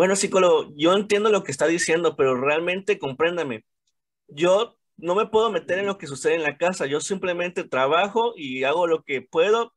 Bueno, 0.00 0.16
psicólogo, 0.16 0.72
yo 0.78 0.94
entiendo 0.94 1.28
lo 1.28 1.44
que 1.44 1.52
está 1.52 1.66
diciendo, 1.66 2.16
pero 2.16 2.34
realmente 2.34 2.98
compréndame. 2.98 3.66
Yo 4.28 4.78
no 4.96 5.14
me 5.14 5.26
puedo 5.26 5.50
meter 5.52 5.78
en 5.78 5.84
lo 5.86 5.98
que 5.98 6.06
sucede 6.06 6.36
en 6.36 6.42
la 6.42 6.56
casa. 6.56 6.86
Yo 6.86 7.00
simplemente 7.02 7.64
trabajo 7.64 8.32
y 8.34 8.64
hago 8.64 8.86
lo 8.86 9.04
que 9.04 9.20
puedo, 9.20 9.74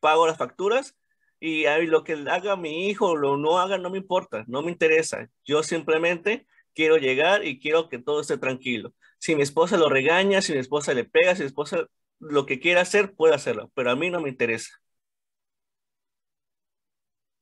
pago 0.00 0.26
las 0.26 0.36
facturas 0.36 0.94
y 1.40 1.64
lo 1.86 2.04
que 2.04 2.12
haga 2.30 2.56
mi 2.56 2.88
hijo 2.88 3.12
o 3.12 3.16
lo 3.16 3.38
no 3.38 3.60
haga 3.60 3.78
no 3.78 3.88
me 3.88 3.96
importa, 3.98 4.44
no 4.46 4.60
me 4.60 4.70
interesa. 4.72 5.30
Yo 5.42 5.62
simplemente 5.62 6.46
quiero 6.74 6.98
llegar 6.98 7.46
y 7.46 7.58
quiero 7.58 7.88
que 7.88 7.98
todo 7.98 8.20
esté 8.20 8.36
tranquilo. 8.36 8.92
Si 9.18 9.34
mi 9.36 9.42
esposa 9.42 9.78
lo 9.78 9.88
regaña, 9.88 10.42
si 10.42 10.52
mi 10.52 10.58
esposa 10.58 10.92
le 10.92 11.06
pega, 11.06 11.34
si 11.34 11.44
mi 11.44 11.46
esposa 11.46 11.86
lo 12.20 12.44
que 12.44 12.60
quiera 12.60 12.82
hacer, 12.82 13.14
puede 13.14 13.34
hacerlo, 13.34 13.70
pero 13.74 13.90
a 13.90 13.96
mí 13.96 14.10
no 14.10 14.20
me 14.20 14.28
interesa. 14.28 14.82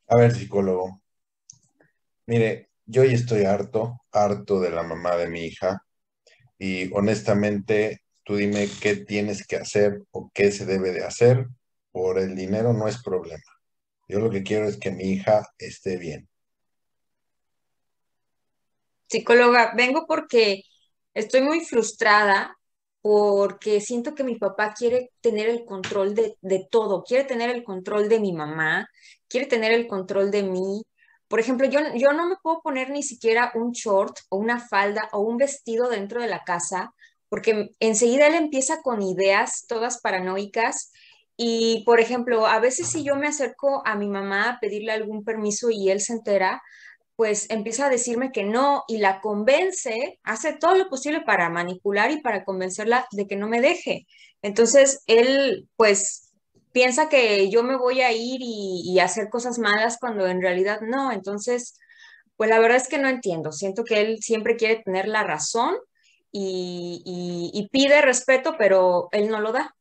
A 0.06 0.16
ver, 0.16 0.30
psicólogo. 0.33 1.01
Mire, 2.30 2.70
yo 2.87 3.02
ya 3.02 3.15
estoy 3.15 3.43
harto, 3.43 4.02
harto 4.12 4.61
de 4.61 4.71
la 4.71 4.84
mamá 4.84 5.16
de 5.16 5.27
mi 5.27 5.47
hija 5.47 5.83
y 6.61 6.88
honestamente, 6.93 8.02
tú 8.23 8.37
dime 8.37 8.69
qué 8.80 8.95
tienes 8.95 9.45
que 9.45 9.57
hacer 9.57 10.02
o 10.12 10.30
qué 10.33 10.52
se 10.52 10.65
debe 10.65 10.93
de 10.93 11.02
hacer. 11.02 11.48
Por 11.91 12.21
el 12.21 12.37
dinero 12.37 12.73
no 12.73 12.87
es 12.87 13.02
problema. 13.02 13.43
Yo 14.07 14.21
lo 14.21 14.30
que 14.30 14.45
quiero 14.45 14.69
es 14.69 14.77
que 14.77 14.93
mi 14.93 15.11
hija 15.11 15.45
esté 15.59 15.97
bien. 15.97 16.29
Psicóloga, 19.09 19.73
vengo 19.77 20.07
porque 20.07 20.62
estoy 21.15 21.41
muy 21.41 21.65
frustrada 21.65 22.57
porque 23.01 23.80
siento 23.80 24.15
que 24.15 24.23
mi 24.23 24.37
papá 24.37 24.73
quiere 24.73 25.10
tener 25.21 25.49
el 25.49 25.65
control 25.65 26.15
de, 26.15 26.37
de, 26.43 26.65
todo, 26.71 27.02
quiere 27.02 27.24
tener 27.24 27.51
el 27.51 27.65
control 27.65 28.09
de 28.09 28.21
mi 28.21 28.33
mamá, 28.33 28.88
quiere 29.27 29.47
tener 29.47 29.73
el 29.73 29.88
control 29.88 30.30
de 30.30 30.45
mí, 30.45 30.85
por 31.30 31.38
ejemplo, 31.38 31.68
yo, 31.68 31.78
yo 31.95 32.12
no 32.12 32.28
me 32.28 32.34
puedo 32.42 32.60
poner 32.60 32.90
ni 32.90 33.04
siquiera 33.04 33.52
un 33.54 33.70
short 33.70 34.18
o 34.30 34.36
una 34.36 34.59
falda 34.59 35.09
o 35.12 35.20
un 35.20 35.36
vestido 35.36 35.88
dentro 35.88 36.20
de 36.20 36.26
la 36.26 36.42
casa 36.42 36.92
porque 37.28 37.70
enseguida 37.78 38.26
él 38.26 38.34
empieza 38.34 38.82
con 38.82 39.00
ideas 39.00 39.64
todas 39.68 40.01
paranoicas 40.01 40.92
y, 41.36 41.84
por 41.86 42.01
ejemplo, 42.01 42.46
a 42.46 42.58
veces 42.58 42.88
si 42.88 43.04
yo 43.04 43.14
me 43.14 43.28
acerco 43.28 43.80
a 43.86 43.95
mi 43.95 44.08
mamá 44.08 44.51
a 44.51 44.60
pedirle 44.60 44.90
algún 44.90 45.23
permiso 45.24 45.70
y 45.70 45.88
él 45.88 46.01
se 46.01 46.14
entera, 46.14 46.60
pues 47.14 47.48
empieza 47.48 47.86
a 47.86 47.90
decirme 47.90 48.32
que 48.32 48.42
no 48.42 48.82
y 48.88 48.98
la 48.98 49.20
convence, 49.20 50.18
hace 50.24 50.54
todo 50.54 50.74
lo 50.74 50.88
posible 50.88 51.20
para 51.20 51.48
manipular 51.48 52.10
y 52.10 52.20
para 52.20 52.45
convencerla 52.45 53.06
de 53.12 53.28
que 53.28 53.36
no 53.36 53.48
me 53.48 53.60
deje. 53.60 54.08
Entonces, 54.42 55.04
él, 55.06 55.68
pues, 55.76 56.29
piensa 56.73 57.09
que 57.09 57.51
yo 57.51 57.63
me 57.63 57.76
voy 57.76 58.01
a 58.02 58.13
ir 58.13 58.40
y, 58.43 58.99
hacer 59.01 59.29
cosas 59.30 59.59
malas 59.59 59.99
cuando 59.99 60.26
en 60.26 60.40
realidad 60.43 60.80
no. 60.82 61.13
Entonces, 61.13 61.79
pues 62.37 62.51
la 62.51 62.59
verdad 62.59 62.79
es 62.79 62.88
que 62.88 62.99
no 62.99 63.09
entiendo. 63.09 63.52
Siento 63.52 63.85
que 63.85 64.00
él 64.00 64.19
siempre 64.22 64.56
quiere 64.56 64.82
tener 64.82 65.09
la 65.09 65.25
razón 65.25 65.76
y, 66.32 67.69
pide 67.72 68.03
respeto, 68.03 68.56
pero 68.59 69.09
él 69.12 69.28
no 69.31 69.41
lo 69.41 69.53
da. 69.53 69.75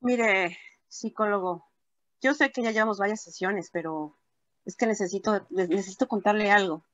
Mire, 0.00 0.58
psicólogo, 0.88 1.64
yo 2.20 2.34
sé 2.34 2.50
que 2.50 2.62
ya 2.62 2.72
llevamos 2.72 2.98
varias 2.98 3.22
sesiones, 3.22 3.70
pero 3.72 4.16
es 4.64 4.76
que 4.76 4.86
necesito, 4.86 5.46
necesito 5.50 6.08
contarle 6.08 6.50
algo. 6.50 6.84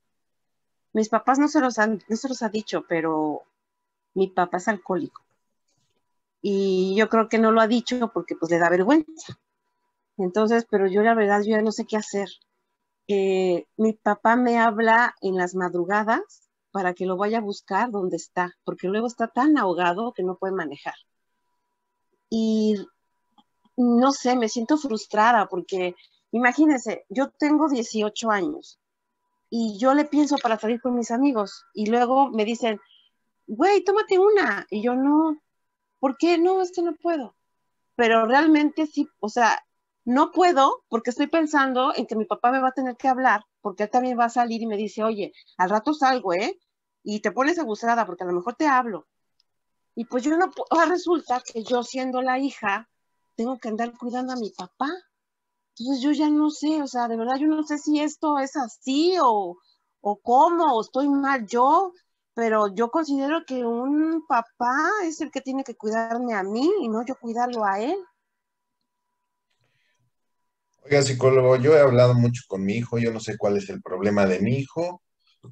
Mis 0.92 1.08
papás 1.08 1.38
no 1.38 1.48
se 1.48 1.60
los 1.60 1.78
han, 1.78 2.02
no 2.08 2.16
se 2.16 2.28
los 2.28 2.42
ha 2.42 2.48
dicho, 2.48 2.84
pero 2.88 3.44
mi 4.14 4.28
papá 4.28 4.58
es 4.58 4.68
alcohólico 4.68 5.27
y 6.40 6.94
yo 6.96 7.08
creo 7.08 7.28
que 7.28 7.38
no 7.38 7.52
lo 7.52 7.60
ha 7.60 7.66
dicho 7.66 8.10
porque 8.12 8.36
pues 8.36 8.50
le 8.50 8.58
da 8.58 8.70
vergüenza. 8.70 9.38
Entonces, 10.16 10.66
pero 10.70 10.86
yo 10.86 11.02
la 11.02 11.14
verdad, 11.14 11.42
yo 11.42 11.56
ya 11.56 11.62
no 11.62 11.72
sé 11.72 11.84
qué 11.86 11.96
hacer. 11.96 12.28
Eh, 13.06 13.66
mi 13.76 13.92
papá 13.94 14.36
me 14.36 14.58
habla 14.58 15.14
en 15.20 15.36
las 15.36 15.54
madrugadas 15.54 16.48
para 16.70 16.94
que 16.94 17.06
lo 17.06 17.16
vaya 17.16 17.38
a 17.38 17.42
buscar 17.42 17.90
donde 17.90 18.16
está, 18.16 18.54
porque 18.64 18.88
luego 18.88 19.06
está 19.06 19.28
tan 19.28 19.56
ahogado 19.56 20.12
que 20.12 20.22
no 20.22 20.36
puede 20.36 20.54
manejar. 20.54 20.94
Y 22.30 22.76
no 23.76 24.12
sé, 24.12 24.36
me 24.36 24.48
siento 24.48 24.76
frustrada 24.76 25.48
porque 25.48 25.94
imagínense, 26.32 27.06
yo 27.08 27.30
tengo 27.30 27.68
18 27.68 28.30
años 28.30 28.78
y 29.50 29.78
yo 29.78 29.94
le 29.94 30.04
pienso 30.04 30.36
para 30.36 30.58
salir 30.58 30.80
con 30.80 30.94
mis 30.94 31.10
amigos 31.10 31.64
y 31.72 31.86
luego 31.86 32.28
me 32.30 32.44
dicen, 32.44 32.80
güey, 33.46 33.82
tómate 33.82 34.18
una. 34.18 34.66
Y 34.70 34.82
yo 34.82 34.94
no, 34.94 35.38
¿por 35.98 36.16
qué? 36.16 36.38
No, 36.38 36.62
es 36.62 36.72
que 36.72 36.82
no 36.82 36.94
puedo. 36.96 37.36
Pero 37.96 38.26
realmente 38.26 38.86
sí, 38.86 39.08
o 39.20 39.28
sea, 39.28 39.64
no 40.04 40.30
puedo 40.32 40.84
porque 40.88 41.10
estoy 41.10 41.26
pensando 41.26 41.92
en 41.94 42.06
que 42.06 42.16
mi 42.16 42.24
papá 42.24 42.50
me 42.50 42.60
va 42.60 42.68
a 42.68 42.72
tener 42.72 42.96
que 42.96 43.08
hablar, 43.08 43.44
porque 43.60 43.84
él 43.84 43.90
también 43.90 44.18
va 44.18 44.26
a 44.26 44.30
salir 44.30 44.62
y 44.62 44.66
me 44.66 44.76
dice, 44.76 45.02
oye, 45.04 45.32
al 45.56 45.70
rato 45.70 45.92
salgo, 45.92 46.32
¿eh? 46.32 46.58
Y 47.02 47.20
te 47.20 47.32
pones 47.32 47.58
aguzada 47.58 48.06
porque 48.06 48.24
a 48.24 48.26
lo 48.26 48.32
mejor 48.32 48.54
te 48.54 48.66
hablo. 48.66 49.06
Y 49.94 50.04
pues 50.04 50.22
yo 50.22 50.36
no, 50.36 50.50
ahora 50.70 50.86
resulta 50.86 51.42
que 51.44 51.64
yo 51.64 51.82
siendo 51.82 52.22
la 52.22 52.38
hija, 52.38 52.88
tengo 53.34 53.58
que 53.58 53.68
andar 53.68 53.92
cuidando 53.98 54.32
a 54.32 54.36
mi 54.36 54.50
papá. 54.50 54.88
Entonces 55.76 56.02
yo 56.02 56.12
ya 56.12 56.30
no 56.30 56.50
sé, 56.50 56.82
o 56.82 56.86
sea, 56.86 57.08
de 57.08 57.16
verdad 57.16 57.36
yo 57.36 57.46
no 57.48 57.62
sé 57.64 57.78
si 57.78 58.00
esto 58.00 58.38
es 58.38 58.56
así 58.56 59.16
o, 59.20 59.58
o 60.00 60.16
cómo, 60.20 60.76
o 60.76 60.80
estoy 60.80 61.08
mal 61.08 61.46
yo, 61.46 61.92
pero 62.38 62.72
yo 62.72 62.88
considero 62.88 63.44
que 63.44 63.64
un 63.64 64.24
papá 64.28 64.88
es 65.04 65.20
el 65.20 65.32
que 65.32 65.40
tiene 65.40 65.64
que 65.64 65.74
cuidarme 65.74 66.34
a 66.34 66.44
mí 66.44 66.70
y 66.82 66.88
no 66.88 67.04
yo 67.04 67.16
cuidarlo 67.16 67.64
a 67.64 67.80
él. 67.80 67.96
Oiga, 70.84 71.02
psicólogo, 71.02 71.56
yo 71.56 71.74
he 71.76 71.80
hablado 71.80 72.14
mucho 72.14 72.44
con 72.46 72.64
mi 72.64 72.74
hijo, 72.74 72.96
yo 73.00 73.12
no 73.12 73.18
sé 73.18 73.36
cuál 73.36 73.56
es 73.56 73.68
el 73.70 73.82
problema 73.82 74.24
de 74.24 74.38
mi 74.38 74.52
hijo, 74.52 75.02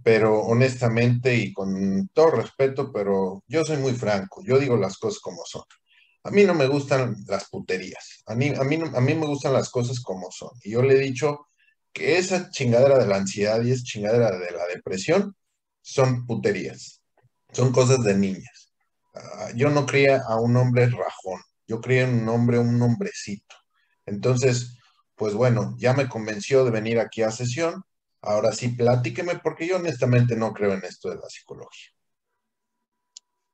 pero 0.04 0.42
honestamente 0.42 1.34
y 1.34 1.52
con 1.52 2.06
todo 2.14 2.30
respeto, 2.30 2.92
pero 2.92 3.42
yo 3.48 3.64
soy 3.64 3.78
muy 3.78 3.94
franco, 3.94 4.44
yo 4.44 4.56
digo 4.56 4.76
las 4.76 4.96
cosas 4.96 5.18
como 5.18 5.44
son. 5.44 5.64
A 6.22 6.30
mí 6.30 6.44
no 6.44 6.54
me 6.54 6.68
gustan 6.68 7.16
las 7.26 7.50
puterías, 7.50 8.22
a 8.26 8.36
mí, 8.36 8.52
a 8.56 8.62
mí, 8.62 8.76
a 8.94 9.00
mí 9.00 9.14
me 9.16 9.26
gustan 9.26 9.54
las 9.54 9.70
cosas 9.70 9.98
como 9.98 10.30
son. 10.30 10.50
Y 10.62 10.70
yo 10.70 10.82
le 10.82 10.94
he 10.94 10.98
dicho 11.00 11.48
que 11.92 12.18
esa 12.18 12.48
chingadera 12.48 12.96
de 12.96 13.08
la 13.08 13.16
ansiedad 13.16 13.60
y 13.64 13.72
esa 13.72 13.82
chingadera 13.82 14.38
de 14.38 14.52
la 14.52 14.66
depresión 14.72 15.34
son 15.86 16.26
puterías, 16.26 17.00
son 17.52 17.70
cosas 17.70 18.02
de 18.02 18.16
niñas. 18.16 18.74
Ah, 19.14 19.50
yo 19.54 19.70
no 19.70 19.86
cría 19.86 20.20
a 20.28 20.40
un 20.40 20.56
hombre 20.56 20.88
rajón, 20.88 21.40
yo 21.68 21.80
crié 21.80 22.04
un 22.04 22.28
hombre, 22.28 22.58
un 22.58 22.82
hombrecito. 22.82 23.54
Entonces, 24.04 24.76
pues 25.14 25.34
bueno, 25.34 25.76
ya 25.78 25.94
me 25.94 26.08
convenció 26.08 26.64
de 26.64 26.72
venir 26.72 26.98
aquí 26.98 27.22
a 27.22 27.30
sesión. 27.30 27.84
Ahora 28.20 28.50
sí, 28.50 28.70
platíqueme, 28.70 29.38
porque 29.38 29.68
yo 29.68 29.76
honestamente 29.76 30.34
no 30.34 30.52
creo 30.52 30.74
en 30.74 30.84
esto 30.84 31.08
de 31.08 31.16
la 31.16 31.28
psicología. 31.28 31.90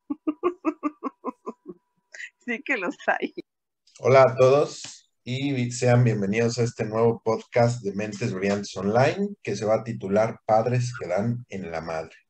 Sí 2.45 2.61
que 2.65 2.77
los 2.77 2.97
hay. 3.07 3.33
Hola 4.01 4.23
a 4.23 4.35
todos 4.35 5.09
y 5.23 5.71
sean 5.71 6.03
bienvenidos 6.03 6.59
a 6.59 6.65
este 6.65 6.85
nuevo 6.85 7.23
podcast 7.23 7.83
de 7.83 7.95
Mentes 7.95 8.33
Brillantes 8.35 8.77
Online 8.77 9.29
que 9.45 9.55
se 9.55 9.65
va 9.65 9.77
a 9.77 9.85
titular 9.85 10.41
Padres 10.45 10.93
que 10.99 11.07
dan 11.07 11.47
en 11.49 11.71
la 11.71 11.81
madre. 11.81 12.22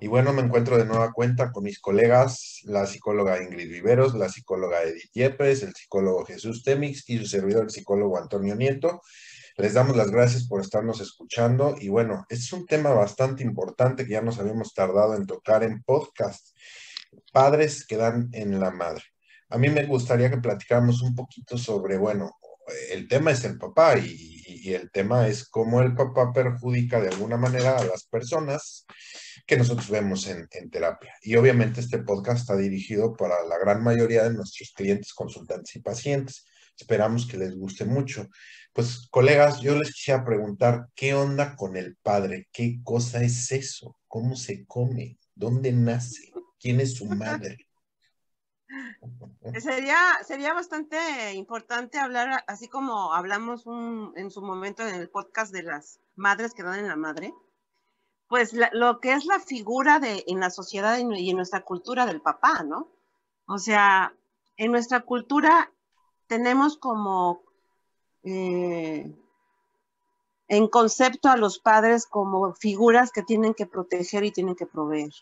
Y 0.00 0.06
bueno, 0.06 0.32
me 0.32 0.42
encuentro 0.42 0.78
de 0.78 0.84
nueva 0.84 1.12
cuenta 1.12 1.50
con 1.50 1.64
mis 1.64 1.80
colegas, 1.80 2.60
la 2.64 2.86
psicóloga 2.86 3.42
Ingrid 3.42 3.68
Viveros, 3.68 4.14
la 4.14 4.28
psicóloga 4.28 4.82
Edith 4.84 5.10
Yepes, 5.12 5.64
el 5.64 5.74
psicólogo 5.74 6.24
Jesús 6.24 6.62
Temix 6.62 7.02
y 7.08 7.18
su 7.18 7.26
servidor, 7.26 7.64
el 7.64 7.70
psicólogo 7.70 8.16
Antonio 8.16 8.54
Nieto. 8.54 9.02
Les 9.56 9.74
damos 9.74 9.96
las 9.96 10.12
gracias 10.12 10.46
por 10.46 10.60
estarnos 10.60 11.00
escuchando 11.00 11.74
y 11.80 11.88
bueno, 11.88 12.24
es 12.28 12.52
un 12.52 12.64
tema 12.64 12.90
bastante 12.90 13.42
importante 13.42 14.06
que 14.06 14.12
ya 14.12 14.22
nos 14.22 14.38
habíamos 14.38 14.72
tardado 14.72 15.16
en 15.16 15.26
tocar 15.26 15.64
en 15.64 15.82
podcast. 15.82 16.56
Padres 17.32 17.84
que 17.84 17.96
dan 17.96 18.28
en 18.32 18.60
la 18.60 18.70
madre. 18.70 19.02
A 19.48 19.58
mí 19.58 19.68
me 19.68 19.84
gustaría 19.84 20.30
que 20.30 20.36
platicáramos 20.36 21.02
un 21.02 21.16
poquito 21.16 21.58
sobre, 21.58 21.98
bueno, 21.98 22.38
el 22.90 23.08
tema 23.08 23.30
es 23.30 23.44
el 23.44 23.58
papá 23.58 23.98
y, 23.98 24.36
el 24.68 24.90
tema 24.90 25.28
es 25.28 25.48
cómo 25.48 25.80
el 25.80 25.94
papá 25.94 26.30
perjudica 26.32 27.00
de 27.00 27.08
alguna 27.08 27.38
manera 27.38 27.78
a 27.78 27.84
las 27.84 28.04
personas 28.04 28.84
que 29.48 29.56
nosotros 29.56 29.88
vemos 29.88 30.26
en, 30.28 30.46
terapia. 30.70 31.14
Y 31.22 31.34
obviamente 31.36 31.80
este 31.80 31.98
podcast 31.98 32.42
está 32.42 32.54
dirigido 32.54 33.16
para 33.16 33.42
la 33.46 33.56
gran 33.56 33.82
mayoría 33.82 34.24
de 34.24 34.34
nuestros 34.34 34.72
clientes, 34.72 35.14
consultantes 35.14 35.74
y 35.74 35.80
pacientes. 35.80 36.46
Esperamos 36.76 37.26
que 37.26 37.38
les 37.38 37.56
guste 37.56 37.86
mucho. 37.86 38.28
Pues, 38.74 39.08
colegas, 39.10 39.62
yo 39.62 39.74
les 39.74 39.94
quisiera 39.94 40.22
preguntar, 40.22 40.88
¿qué 40.94 41.14
onda 41.14 41.56
con 41.56 41.78
el 41.78 41.96
padre? 41.96 42.46
¿Qué 42.52 42.80
cosa 42.84 43.22
es 43.22 43.50
eso? 43.50 43.98
¿Cómo 44.06 44.36
se 44.36 44.66
come? 44.66 45.18
¿Dónde 45.34 45.72
nace? 45.72 46.30
¿Quién 46.60 46.80
es 46.80 46.96
su 46.96 47.06
madre? 47.06 47.56
Sería, 49.62 49.96
sería 50.26 50.52
bastante 50.52 51.32
importante 51.32 51.98
hablar, 51.98 52.44
así 52.46 52.68
como 52.68 53.14
hablamos 53.14 53.64
en 54.14 54.30
su 54.30 54.42
momento 54.42 54.86
en 54.86 54.94
el 54.94 55.08
podcast 55.08 55.54
de 55.54 55.62
las 55.62 56.00
madres 56.16 56.52
que 56.52 56.62
dan 56.62 56.80
en 56.80 56.88
la 56.88 56.96
madre, 56.96 57.32
pues 58.28 58.52
lo 58.52 59.00
que 59.00 59.12
es 59.12 59.24
la 59.24 59.40
figura 59.40 59.98
de, 59.98 60.24
en 60.26 60.40
la 60.40 60.50
sociedad 60.50 60.98
y 60.98 61.30
en 61.30 61.36
nuestra 61.36 61.62
cultura 61.62 62.06
del 62.06 62.20
papá, 62.20 62.62
¿no? 62.62 62.88
O 63.46 63.58
sea, 63.58 64.14
en 64.56 64.70
nuestra 64.70 65.00
cultura 65.00 65.72
tenemos 66.26 66.76
como, 66.76 67.42
eh, 68.22 69.10
en 70.48 70.68
concepto 70.68 71.28
a 71.30 71.36
los 71.36 71.58
padres 71.58 72.06
como 72.06 72.54
figuras 72.54 73.12
que 73.12 73.22
tienen 73.22 73.54
que 73.54 73.66
proteger 73.66 74.24
y 74.24 74.32
tienen 74.32 74.54
que 74.54 74.66
proveer. 74.66 75.12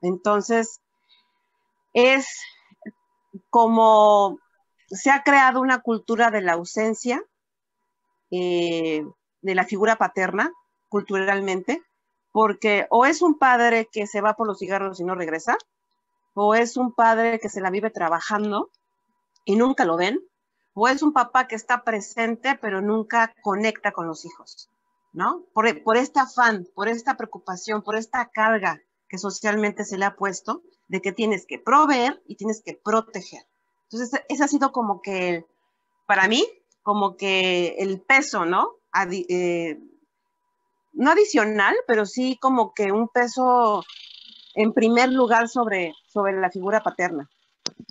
Entonces, 0.00 0.80
es 1.92 2.26
como 3.50 4.38
se 4.88 5.10
ha 5.10 5.22
creado 5.22 5.60
una 5.60 5.80
cultura 5.80 6.30
de 6.30 6.42
la 6.42 6.52
ausencia 6.52 7.24
eh, 8.30 9.04
de 9.40 9.54
la 9.54 9.64
figura 9.64 9.96
paterna 9.96 10.52
culturalmente, 10.88 11.82
porque 12.32 12.86
o 12.90 13.06
es 13.06 13.22
un 13.22 13.38
padre 13.38 13.88
que 13.92 14.06
se 14.06 14.20
va 14.20 14.34
por 14.34 14.46
los 14.46 14.58
cigarros 14.58 14.98
y 15.00 15.04
no 15.04 15.14
regresa, 15.14 15.56
o 16.34 16.54
es 16.54 16.76
un 16.76 16.92
padre 16.92 17.38
que 17.38 17.48
se 17.48 17.60
la 17.60 17.70
vive 17.70 17.90
trabajando 17.90 18.70
y 19.44 19.56
nunca 19.56 19.84
lo 19.84 19.96
ven, 19.96 20.20
o 20.74 20.88
es 20.88 21.02
un 21.02 21.12
papá 21.12 21.46
que 21.46 21.54
está 21.54 21.84
presente 21.84 22.58
pero 22.60 22.80
nunca 22.80 23.34
conecta 23.42 23.92
con 23.92 24.06
los 24.06 24.24
hijos, 24.24 24.70
¿no? 25.12 25.44
Por, 25.52 25.82
por 25.82 25.96
este 25.96 26.20
afán, 26.20 26.66
por 26.74 26.88
esta 26.88 27.16
preocupación, 27.16 27.82
por 27.82 27.96
esta 27.96 28.30
carga 28.30 28.80
que 29.08 29.18
socialmente 29.18 29.84
se 29.84 29.98
le 29.98 30.06
ha 30.06 30.16
puesto 30.16 30.62
de 30.88 31.02
que 31.02 31.12
tienes 31.12 31.46
que 31.46 31.58
proveer 31.58 32.22
y 32.26 32.36
tienes 32.36 32.62
que 32.64 32.80
proteger. 32.82 33.42
Entonces, 33.90 34.22
ese 34.30 34.42
ha 34.42 34.48
sido 34.48 34.72
como 34.72 35.02
que, 35.02 35.44
para 36.06 36.28
mí, 36.28 36.46
como 36.82 37.16
que 37.16 37.76
el 37.78 38.00
peso, 38.00 38.46
¿no? 38.46 38.76
Eh, 39.10 39.78
no 40.92 41.10
adicional, 41.10 41.74
pero 41.86 42.06
sí 42.06 42.38
como 42.40 42.74
que 42.74 42.92
un 42.92 43.08
peso 43.08 43.84
en 44.54 44.72
primer 44.72 45.10
lugar 45.10 45.48
sobre, 45.48 45.94
sobre 46.06 46.38
la 46.40 46.50
figura 46.50 46.82
paterna. 46.82 47.28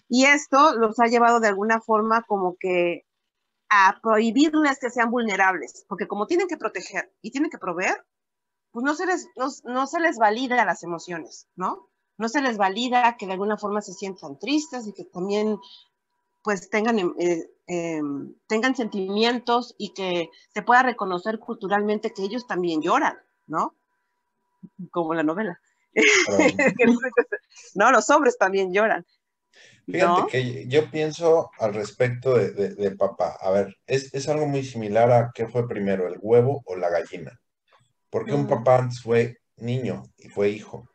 Y 0.07 0.25
esto 0.25 0.75
los 0.75 0.99
ha 0.99 1.07
llevado 1.07 1.39
de 1.39 1.47
alguna 1.47 1.81
forma 1.81 2.23
como 2.23 2.55
que 2.59 3.05
a 3.69 3.99
prohibirles 4.01 4.79
que 4.79 4.89
sean 4.89 5.09
vulnerables, 5.09 5.85
porque 5.87 6.07
como 6.07 6.27
tienen 6.27 6.47
que 6.47 6.57
proteger 6.57 7.11
y 7.21 7.31
tienen 7.31 7.49
que 7.49 7.57
proveer, 7.57 8.05
pues 8.71 8.83
no 8.83 8.95
se 8.95 9.05
les, 9.05 9.27
no, 9.63 9.87
se 9.87 9.99
les 9.99 10.17
valida 10.17 10.65
las 10.65 10.83
emociones, 10.83 11.47
¿no? 11.55 11.89
No 12.17 12.29
se 12.29 12.41
les 12.41 12.57
valida 12.57 13.15
que 13.17 13.25
de 13.25 13.33
alguna 13.33 13.57
forma 13.57 13.81
se 13.81 13.93
sientan 13.93 14.37
tristes 14.39 14.87
y 14.87 14.93
que 14.93 15.05
también 15.05 15.57
pues 16.43 16.69
tengan, 16.69 16.99
em, 16.99 17.13
eh, 17.19 17.49
em, 17.67 18.33
tengan 18.47 18.75
sentimientos 18.75 19.75
y 19.77 19.93
que 19.93 20.29
se 20.53 20.61
pueda 20.61 20.83
reconocer 20.83 21.39
culturalmente 21.39 22.13
que 22.13 22.23
ellos 22.23 22.47
también 22.47 22.81
lloran, 22.81 23.17
¿no? 23.47 23.75
Como 24.91 25.13
la 25.13 25.23
novela. 25.23 25.59
no, 27.75 27.91
los 27.91 28.09
hombres 28.09 28.37
también 28.37 28.73
lloran. 28.73 29.05
Fíjate 29.85 30.31
que 30.31 30.67
yo 30.67 30.89
pienso 30.89 31.51
al 31.59 31.73
respecto 31.73 32.35
de, 32.35 32.91
papá. 32.91 33.37
A 33.41 33.51
ver, 33.51 33.75
es, 33.87 34.13
es, 34.13 34.29
algo 34.29 34.45
muy 34.45 34.63
similar 34.63 35.11
a 35.11 35.31
qué 35.33 35.47
fue 35.47 35.67
primero, 35.67 36.07
el 36.07 36.17
huevo 36.21 36.61
o 36.65 36.75
la 36.75 36.89
gallina. 36.89 37.39
Porque 38.09 38.33
un 38.33 38.47
papá 38.47 38.79
antes 38.79 39.01
fue 39.01 39.39
niño 39.57 40.03
y 40.17 40.29
fue 40.29 40.49
hijo. 40.49 40.90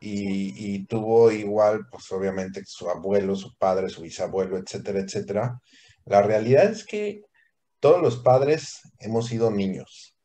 Y, 0.00 0.74
y, 0.74 0.86
tuvo 0.86 1.30
igual, 1.30 1.86
pues 1.90 2.10
obviamente 2.10 2.62
su 2.64 2.88
abuelo, 2.88 3.36
su 3.36 3.54
padre, 3.56 3.90
su 3.90 4.00
bisabuelo, 4.00 4.56
etcétera, 4.56 5.00
etcétera. 5.00 5.60
La 6.06 6.22
realidad 6.22 6.64
es 6.64 6.86
que 6.86 7.22
todos 7.80 8.00
los 8.00 8.16
padres 8.18 8.80
hemos 8.98 9.26
sido 9.26 9.50
niños 9.50 10.16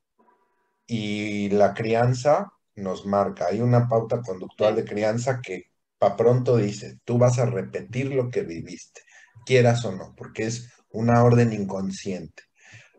y 0.87 1.49
la 1.49 1.73
crianza 1.73 2.51
nos 2.75 3.05
marca. 3.05 3.47
Hay 3.47 3.61
una 3.61 3.87
pauta 3.87 4.21
conductual 4.21 4.75
de 4.75 4.85
crianza 4.85 5.41
que 5.41 5.71
pa 5.97 6.15
pronto 6.15 6.57
dice, 6.57 6.99
tú 7.05 7.17
vas 7.17 7.39
a 7.39 7.45
repetir 7.45 8.13
lo 8.13 8.29
que 8.29 8.43
viviste, 8.43 9.01
quieras 9.45 9.85
o 9.85 9.91
no, 9.91 10.13
porque 10.15 10.43
es 10.43 10.69
una 10.89 11.23
orden 11.23 11.53
inconsciente. 11.53 12.43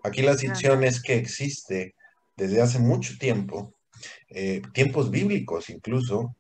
Aquí 0.03 0.23
la 0.23 0.37
situación 0.37 0.85
es 0.85 1.03
que 1.03 1.17
existe 1.17 1.95
desde 2.37 2.61
hace 2.63 2.79
mucho 2.79 3.15
tiempo, 3.19 3.75
eh, 4.29 4.63
tiempos 4.73 5.11
bíblicos 5.11 5.69
incluso, 5.71 6.37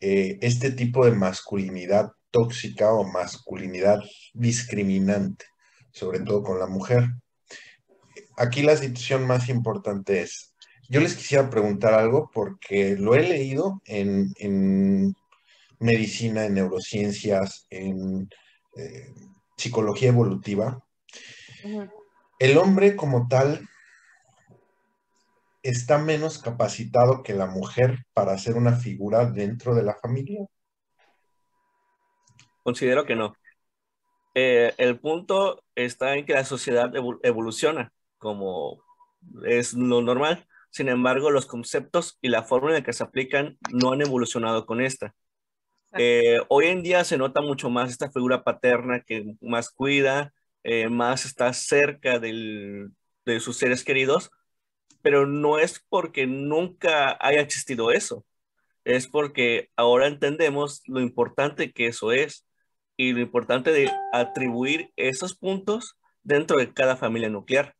eh, 0.00 0.38
este 0.42 0.70
tipo 0.70 1.04
de 1.04 1.12
masculinidad 1.12 2.12
tóxica 2.30 2.92
o 2.92 3.04
masculinidad 3.04 4.00
discriminante, 4.32 5.46
sobre 5.92 6.20
todo 6.20 6.42
con 6.42 6.58
la 6.58 6.66
mujer. 6.66 7.04
Aquí 8.36 8.62
la 8.62 8.76
situación 8.76 9.26
más 9.26 9.48
importante 9.48 10.22
es, 10.22 10.54
yo 10.88 11.00
les 11.00 11.14
quisiera 11.14 11.50
preguntar 11.50 11.94
algo 11.94 12.30
porque 12.32 12.96
lo 12.96 13.14
he 13.14 13.22
leído 13.22 13.82
en, 13.84 15.14
medicina, 15.80 16.44
en 16.44 16.54
neurociencias, 16.54 17.66
en 17.70 18.28
eh, 18.76 19.12
psicología 19.56 20.08
evolutiva. 20.08 20.82
El 22.38 22.58
hombre 22.58 22.94
como 22.94 23.26
tal 23.28 23.68
está 25.68 25.98
menos 25.98 26.38
capacitado 26.38 27.22
que 27.22 27.34
la 27.34 27.46
mujer 27.46 28.04
para 28.12 28.36
ser 28.38 28.56
una 28.56 28.76
figura 28.76 29.26
dentro 29.26 29.74
de 29.74 29.82
la 29.82 29.94
familia. 29.94 30.46
Considero 32.62 33.04
que 33.04 33.16
no. 33.16 33.34
Eh, 34.34 34.74
el 34.78 35.00
punto 35.00 35.64
está 35.74 36.16
en 36.16 36.26
que 36.26 36.34
la 36.34 36.44
sociedad 36.44 36.92
evoluciona, 37.22 37.92
como 38.18 38.82
es 39.44 39.72
lo 39.72 40.02
normal. 40.02 40.46
Sin 40.70 40.88
embargo, 40.88 41.30
los 41.30 41.46
conceptos 41.46 42.18
y 42.20 42.28
la 42.28 42.42
forma 42.44 42.68
en 42.68 42.74
la 42.74 42.82
que 42.82 42.92
se 42.92 43.02
aplican 43.02 43.58
no 43.72 43.92
han 43.92 44.02
evolucionado 44.02 44.66
con 44.66 44.80
esta. 44.80 45.14
Eh, 45.96 46.38
hoy 46.48 46.66
en 46.66 46.82
día 46.82 47.02
se 47.04 47.16
nota 47.16 47.40
mucho 47.40 47.70
más 47.70 47.90
esta 47.90 48.10
figura 48.10 48.44
paterna 48.44 49.00
que 49.00 49.34
más 49.40 49.70
cuida, 49.70 50.34
eh, 50.62 50.88
más 50.88 51.24
está 51.24 51.52
cerca 51.54 52.18
de 52.18 52.90
sus 53.40 53.56
seres 53.56 53.82
queridos, 53.84 54.30
pero 55.02 55.26
no 55.26 55.58
es 55.58 55.84
porque 55.88 56.26
nunca 56.26 57.16
haya 57.20 57.40
existido 57.40 57.90
eso, 57.92 58.24
es 58.84 59.08
porque 59.08 59.70
ahora 59.76 60.06
entendemos 60.06 60.82
lo 60.86 61.00
importante 61.00 61.72
que 61.72 61.86
eso 61.88 62.12
es 62.12 62.46
y 62.96 63.12
lo 63.12 63.20
importante 63.20 63.72
de 63.72 63.90
atribuir 64.12 64.92
esos 64.96 65.36
puntos 65.36 65.96
dentro 66.22 66.58
de 66.58 66.72
cada 66.74 66.96
familia 66.96 67.30
nuclear. 67.30 67.74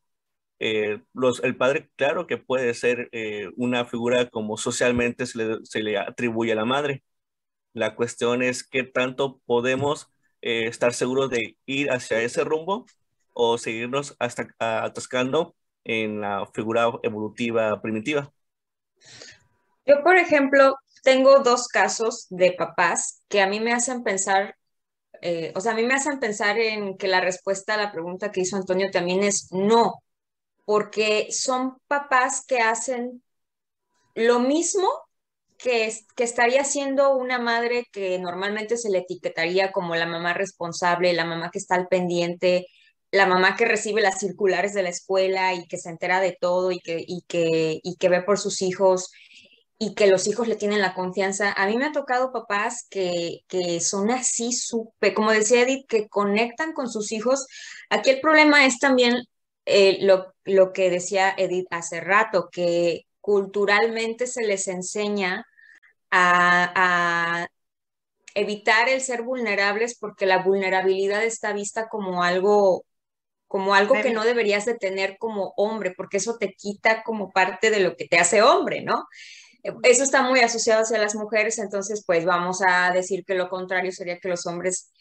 Eh, 0.60 1.02
los, 1.14 1.42
el 1.44 1.56
padre, 1.56 1.90
claro 1.96 2.26
que 2.26 2.38
puede 2.38 2.74
ser 2.74 3.08
eh, 3.12 3.50
una 3.56 3.84
figura 3.86 4.28
como 4.30 4.56
socialmente 4.56 5.26
se 5.26 5.82
le, 5.82 5.98
atribuye 5.98 6.52
a 6.52 6.56
la 6.56 6.64
madre. 6.64 7.04
La 7.74 7.94
cuestión 7.96 8.42
es 8.42 8.64
qué 8.68 8.84
tanto 8.84 9.40
podemos 9.46 10.08
eh, 10.42 10.66
estar 10.66 10.94
seguros 10.94 11.30
de 11.30 11.56
ir 11.66 11.90
hacia 11.90 12.20
ese 12.22 12.44
rumbo 12.44 12.86
o 13.34 13.58
seguirnos 13.58 14.16
hasta 14.18 14.48
atascando 14.58 15.56
en 15.84 16.20
la 16.20 16.46
figura 16.52 16.90
evolutiva 17.02 17.80
primitiva. 17.80 18.32
Yo, 19.86 20.02
por 20.02 20.16
ejemplo, 20.16 20.76
tengo 21.02 21.40
dos 21.40 21.68
casos 21.68 22.26
de 22.30 22.52
papás 22.52 23.22
que 23.28 23.40
a 23.40 23.46
mí 23.46 23.60
me 23.60 23.72
hacen 23.72 24.02
pensar, 24.02 24.56
o 25.54 25.60
sea, 25.60 25.72
a 25.72 25.74
mí 25.74 25.84
me 25.84 25.94
hacen 25.94 26.20
pensar 26.20 26.58
en 26.58 26.96
que 26.96 27.08
la 27.08 27.20
respuesta 27.20 27.74
a 27.74 27.78
la 27.78 27.92
pregunta 27.92 28.30
que 28.30 28.42
hizo 28.42 28.56
Antonio 28.56 28.90
también 28.90 29.22
es 29.22 29.48
no 29.50 30.02
porque 30.68 31.28
son 31.30 31.78
papás 31.86 32.44
que 32.46 32.60
hacen 32.60 33.22
lo 34.14 34.38
mismo 34.38 34.86
que, 35.56 35.90
que 36.14 36.24
estaría 36.24 36.60
haciendo 36.60 37.16
una 37.16 37.38
madre 37.38 37.86
que 37.90 38.18
normalmente 38.18 38.76
se 38.76 38.90
le 38.90 38.98
etiquetaría 38.98 39.72
como 39.72 39.96
la 39.96 40.04
mamá 40.04 40.34
responsable, 40.34 41.14
la 41.14 41.24
mamá 41.24 41.50
que 41.50 41.58
está 41.58 41.74
al 41.74 41.88
pendiente, 41.88 42.66
la 43.10 43.26
mamá 43.26 43.56
que 43.56 43.64
recibe 43.64 44.02
las 44.02 44.18
circulares 44.20 44.74
de 44.74 44.82
la 44.82 44.90
escuela 44.90 45.54
y 45.54 45.66
que 45.66 45.78
se 45.78 45.90
entera 45.90 46.20
de 46.20 46.36
todo 46.38 46.72
y 46.72 46.80
que, 46.80 47.02
y 47.06 47.22
que, 47.26 47.80
y 47.82 47.96
que 47.96 48.08
ve 48.08 48.22
por 48.22 48.38
sus 48.38 48.62
hijos 48.62 49.10
y 49.78 49.94
que 49.94 50.08
los 50.08 50.26
hijos 50.26 50.48
le 50.48 50.56
tienen 50.56 50.80
la 50.80 50.94
confianza. 50.94 51.52
A 51.52 51.66
mí 51.66 51.76
me 51.76 51.86
ha 51.86 51.92
tocado 51.92 52.32
papás 52.32 52.86
que, 52.90 53.40
que 53.48 53.80
son 53.80 54.10
así, 54.10 54.52
súper, 54.52 55.14
como 55.14 55.30
decía 55.30 55.62
Edith, 55.62 55.86
que 55.88 56.08
conectan 56.08 56.72
con 56.72 56.90
sus 56.90 57.12
hijos. 57.12 57.46
Aquí 57.88 58.10
el 58.10 58.20
problema 58.20 58.66
es 58.66 58.78
también 58.78 59.24
eh, 59.70 59.98
lo, 60.00 60.72
que 60.72 60.90
decía 60.90 61.34
Edith 61.36 61.66
hace 61.70 62.00
rato, 62.00 62.48
que 62.50 63.06
culturalmente 63.20 64.26
se 64.26 64.42
les 64.44 64.66
enseña 64.66 65.44
a, 66.10 67.46
evitar 68.34 68.88
el 68.88 69.00
ser 69.00 69.22
vulnerables 69.22 69.98
porque 69.98 70.24
la 70.26 70.42
vulnerabilidad 70.42 71.24
está 71.24 71.52
vista 71.52 71.88
como 71.88 72.22
algo 72.22 72.84
como 73.48 73.74
algo 73.74 73.94
que 73.94 74.12
no 74.12 74.24
deberías 74.24 74.66
de 74.66 74.74
tener 74.74 75.16
como 75.18 75.54
hombre, 75.56 75.92
porque 75.96 76.18
eso 76.18 76.36
te 76.38 76.52
quita 76.52 77.02
como 77.02 77.32
parte 77.32 77.70
de 77.70 77.80
lo 77.80 77.96
que 77.96 78.06
te 78.06 78.18
hace 78.18 78.42
hombre, 78.42 78.82
¿no? 78.82 79.06
Eso 79.82 80.04
está 80.04 80.22
muy 80.22 80.40
asociado 80.40 80.82
hacia 80.82 80.98
las 80.98 81.14
mujeres, 81.14 81.58
entonces 81.58 82.04
pues 82.06 82.24
vamos 82.24 82.60
a 82.66 82.92
decir 82.92 83.24
que 83.24 83.34
lo 83.34 83.48
contrario 83.48 83.90
sería 83.90 84.18
que 84.20 84.28
los 84.28 84.46
hombres 84.46 84.92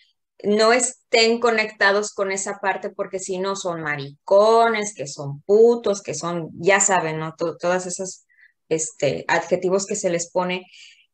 no 0.44 0.72
estén 0.72 1.40
conectados 1.40 2.14
con 2.14 2.32
esa 2.32 2.60
parte 2.60 2.90
porque 2.90 3.20
si 3.20 3.38
no 3.38 3.56
son 3.56 3.82
maricones, 3.82 4.94
que 4.96 5.08
son 5.08 5.42
putos, 5.42 6.02
que 6.02 6.14
son, 6.14 6.50
ya 6.54 6.80
saben, 6.80 7.20
¿no? 7.20 7.36
todas 7.36 7.86
esas 7.86 8.26
este, 8.70 9.26
adjetivos 9.28 9.86
que 9.86 9.96
se 9.96 10.10
les 10.10 10.32
pone. 10.32 10.66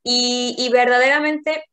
Y, 0.04 0.56
y, 0.58 0.70
verdaderamente 0.70 1.64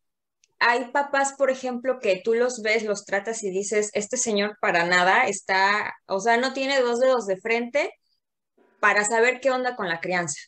hay 0.61 0.91
papás, 0.93 1.35
por 1.37 1.51
ejemplo, 1.51 1.99
que 2.01 2.21
tú 2.23 2.35
los 2.35 2.63
ves, 2.63 2.85
los 2.85 3.05
tratas 3.07 3.43
y 3.43 3.51
dices, 3.51 3.91
este 3.95 4.17
señor 4.17 4.59
para 4.61 4.85
nada 4.85 5.27
está, 5.27 5.95
o 6.07 6.21
sea, 6.21 6.37
no 6.37 6.53
tiene 6.53 6.81
dos 6.81 7.01
dedos 7.01 7.27
de 7.27 7.39
frente 7.41 7.93
para 8.79 9.05
saber 9.05 9.41
qué 9.41 9.51
onda 9.51 9.75
con 9.75 9.89
la 9.89 10.01
crianza. 10.01 10.39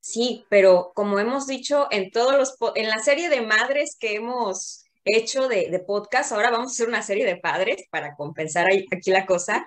Sí, 0.00 0.44
pero 0.48 0.92
como 0.94 1.18
hemos 1.20 1.46
dicho 1.46 1.86
en 1.90 2.10
todos 2.10 2.36
los, 2.36 2.56
en 2.74 2.88
la 2.88 2.98
serie 2.98 3.28
de 3.28 3.42
madres 3.42 3.96
que 3.98 4.14
hemos 4.14 4.84
hecho 5.04 5.48
de, 5.48 5.82
podcast, 5.86 6.32
ahora 6.32 6.50
vamos 6.50 6.72
a 6.72 6.74
hacer 6.74 6.88
una 6.88 7.02
serie 7.02 7.24
de 7.24 7.36
padres 7.36 7.84
para 7.90 8.16
compensar 8.16 8.66
aquí 8.66 9.10
la 9.10 9.26
cosa. 9.26 9.66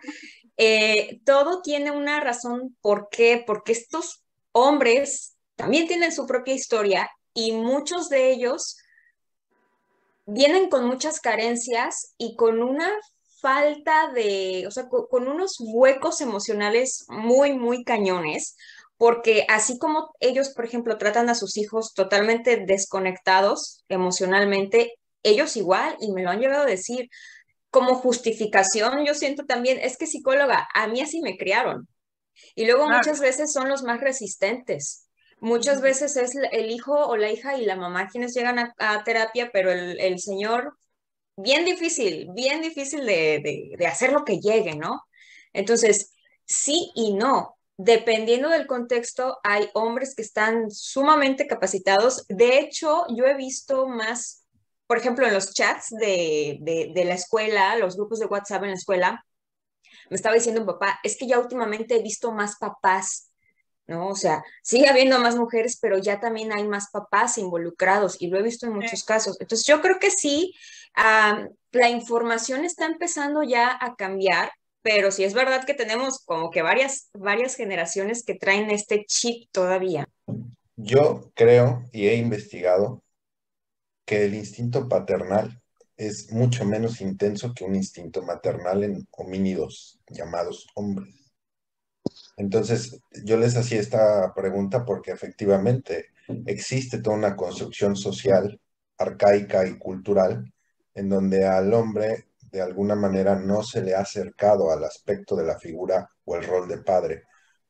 Eh, 0.58 1.22
todo 1.26 1.62
tiene 1.62 1.92
una 1.92 2.20
razón 2.20 2.76
por 2.82 3.08
qué, 3.10 3.44
porque 3.46 3.72
estos 3.72 4.24
hombres 4.52 5.36
también 5.56 5.88
tienen 5.88 6.12
su 6.12 6.26
propia 6.26 6.54
historia 6.54 7.10
y 7.34 7.54
muchos 7.54 8.10
de 8.10 8.32
ellos 8.32 8.78
vienen 10.26 10.70
con 10.70 10.86
muchas 10.86 11.20
carencias 11.20 12.14
y 12.18 12.36
con 12.36 12.62
una 12.62 12.90
falta 13.42 14.10
de, 14.14 14.66
o 14.68 14.72
sea, 14.72 14.88
con, 14.88 15.28
unos 15.28 15.58
huecos 15.60 16.22
emocionales 16.22 17.06
muy, 17.10 17.54
muy 17.54 17.84
cañones, 17.84 18.56
porque 18.98 19.46
así 19.50 19.78
como 19.78 20.14
ellos, 20.22 20.54
por 20.54 20.66
ejemplo, 20.66 20.98
tratan 20.98 21.30
a 21.30 21.36
sus 21.36 21.58
hijos 21.58 21.94
totalmente 21.94 22.64
desconectados 22.66 23.84
emocionalmente, 23.90 24.94
ellos 25.24 25.58
igual, 25.58 25.98
y 26.00 26.12
me 26.14 26.24
lo 26.24 26.30
han 26.30 26.40
llegado 26.40 26.64
a 26.64 26.68
decir, 26.68 27.10
como 27.70 27.96
justificación, 27.96 29.06
yo 29.06 29.14
siento 29.14 29.46
también, 29.46 29.80
es 29.82 29.98
que 29.98 30.08
psicóloga, 30.08 30.68
a 30.74 30.88
mí 30.88 31.02
así 31.02 31.22
me 31.22 31.38
criaron. 31.38 31.88
Y 32.56 32.66
luego 32.66 32.88
muchas 32.88 33.20
veces 33.20 33.52
son 33.52 33.68
los 33.68 33.84
más 33.84 34.00
resistentes. 34.00 35.03
Muchas 35.44 35.82
veces 35.82 36.16
es 36.16 36.36
el 36.54 36.72
hijo 36.72 36.94
o 36.94 37.18
la 37.18 37.30
hija 37.30 37.58
y 37.58 37.66
la 37.66 37.76
mamá 37.76 38.08
quienes 38.08 38.34
llegan 38.34 38.74
a, 38.78 39.04
terapia, 39.04 39.50
pero 39.52 39.74
el, 39.74 40.00
el, 40.00 40.18
señor, 40.20 40.78
bien 41.36 41.66
difícil, 41.66 42.30
bien 42.34 42.62
difícil 42.62 43.06
de, 43.06 43.76
de, 43.78 43.86
hacer 43.86 44.14
lo 44.14 44.24
que 44.24 44.40
llegue, 44.40 44.76
¿no? 44.78 45.04
Entonces, 45.52 46.14
sí 46.46 46.94
y 46.96 47.14
no. 47.14 47.58
Dependiendo 47.76 48.48
del 48.48 48.68
contexto, 48.68 49.40
hay 49.44 49.70
hombres 49.74 50.16
que 50.16 50.22
están 50.22 50.72
sumamente 50.72 51.46
capacitados. 51.46 52.26
De 52.30 52.60
hecho, 52.60 53.04
yo 53.10 53.26
he 53.26 53.36
visto 53.36 53.86
más, 53.86 54.46
por 54.88 54.98
ejemplo, 54.98 55.28
en 55.28 55.34
los 55.34 55.54
chats 55.54 55.90
de, 55.90 56.58
de 56.62 57.04
la 57.04 57.16
escuela, 57.16 57.76
los 57.76 57.98
grupos 57.98 58.20
de 58.20 58.28
WhatsApp 58.28 58.64
en 58.64 58.70
la 58.70 58.76
escuela, 58.78 59.26
me 60.10 60.16
estaba 60.16 60.36
diciendo 60.36 60.62
un 60.62 60.68
papá, 60.68 61.02
es 61.04 61.18
que 61.18 61.28
ya 61.28 61.38
últimamente 61.38 61.98
he 61.98 62.02
visto 62.02 62.32
más 62.32 62.56
papás 62.58 63.33
¿no? 63.88 64.08
O 64.08 64.16
sea, 64.16 64.44
sigue 64.62 64.88
habiendo 64.88 65.20
más 65.20 65.36
mujeres, 65.36 65.78
pero 65.82 65.98
ya 65.98 66.20
también 66.20 66.52
hay 66.54 66.68
más 66.68 66.90
papás 66.92 67.38
involucrados 67.38 68.22
y 68.22 68.28
lo 68.28 68.40
he 68.40 68.44
visto 68.44 68.66
en 68.66 68.74
muchos 68.74 69.04
casos. 69.04 69.38
Entonces, 69.40 69.66
yo 69.66 69.82
creo 69.82 70.00
que 70.00 70.12
sí, 70.12 70.54
la 70.96 71.90
información 71.90 72.66
está 72.66 72.86
empezando 72.86 73.44
ya 73.44 73.78
a 73.80 73.96
cambiar, 73.96 74.52
pero 74.82 75.12
sí 75.12 75.24
es 75.24 75.34
verdad 75.34 75.66
que 75.66 75.74
tenemos 75.74 76.20
como 76.26 76.52
que 76.52 76.62
varias, 76.62 77.10
varias 77.14 77.56
generaciones 77.56 78.24
que 78.24 78.36
traen 78.36 78.70
este 78.70 79.06
chip 79.06 79.50
todavía. 79.52 80.08
Yo 80.76 81.32
creo 81.36 81.84
y 81.92 82.08
he 82.08 82.16
investigado 82.16 83.04
que 84.06 84.26
el 84.26 84.36
instinto 84.36 84.90
paternal 84.90 85.62
es 85.96 86.32
mucho 86.32 86.66
menos 86.66 87.02
intenso 87.02 87.54
que 87.54 87.64
un 87.64 87.76
instinto 87.76 88.24
maternal 88.24 88.84
en 88.84 89.08
homínidos 89.12 90.00
llamados 90.08 90.68
hombres. 90.76 91.23
Entonces, 92.38 93.00
yo 93.24 93.38
les 93.38 93.56
hacía 93.56 93.80
esta 93.80 94.34
pregunta 94.34 94.86
porque 94.86 95.12
efectivamente 95.12 96.08
existe 96.46 97.00
toda 97.00 97.16
una 97.18 97.36
construcción 97.36 97.96
social, 97.96 98.60
arcaica 98.98 99.68
y 99.68 99.78
cultural, 99.78 100.52
en 100.96 101.10
donde 101.10 101.46
al 101.46 101.74
hombre 101.74 102.28
de 102.52 102.62
alguna 102.62 102.96
manera 102.96 103.36
no 103.36 103.64
se 103.64 103.82
le 103.82 103.96
ha 103.96 104.02
acercado 104.02 104.72
al 104.72 104.84
aspecto 104.84 105.36
de 105.36 105.46
la 105.46 105.58
figura 105.60 106.10
o 106.26 106.36
el 106.36 106.46
rol 106.46 106.68
de 106.68 106.78
padre 106.78 107.24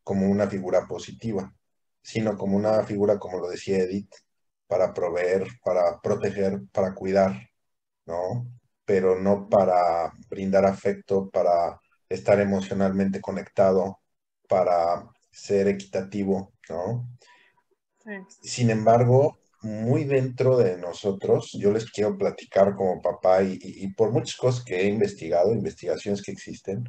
como 0.03 0.29
una 0.29 0.47
figura 0.49 0.85
positiva, 0.87 1.53
sino 2.01 2.37
como 2.37 2.57
una 2.57 2.83
figura, 2.83 3.17
como 3.17 3.39
lo 3.39 3.49
decía 3.49 3.79
Edith, 3.79 4.13
para 4.67 4.93
proveer, 4.93 5.47
para 5.63 5.99
proteger, 6.01 6.61
para 6.71 6.93
cuidar, 6.93 7.49
¿no? 8.05 8.47
Pero 8.85 9.19
no 9.19 9.47
para 9.49 10.11
brindar 10.29 10.65
afecto, 10.65 11.29
para 11.29 11.79
estar 12.09 12.39
emocionalmente 12.41 13.21
conectado, 13.21 14.02
para 14.47 15.09
ser 15.31 15.67
equitativo, 15.67 16.53
¿no? 16.69 17.07
Sin 18.41 18.69
embargo, 18.69 19.39
muy 19.61 20.03
dentro 20.03 20.57
de 20.57 20.77
nosotros, 20.77 21.51
yo 21.53 21.71
les 21.71 21.89
quiero 21.89 22.17
platicar 22.17 22.75
como 22.75 23.01
papá 23.01 23.43
y, 23.43 23.87
por 23.93 24.11
muchas 24.11 24.35
cosas 24.35 24.63
que 24.63 24.81
he 24.81 24.87
investigado, 24.87 25.53
investigaciones 25.53 26.21
que 26.21 26.31
existen, 26.31 26.83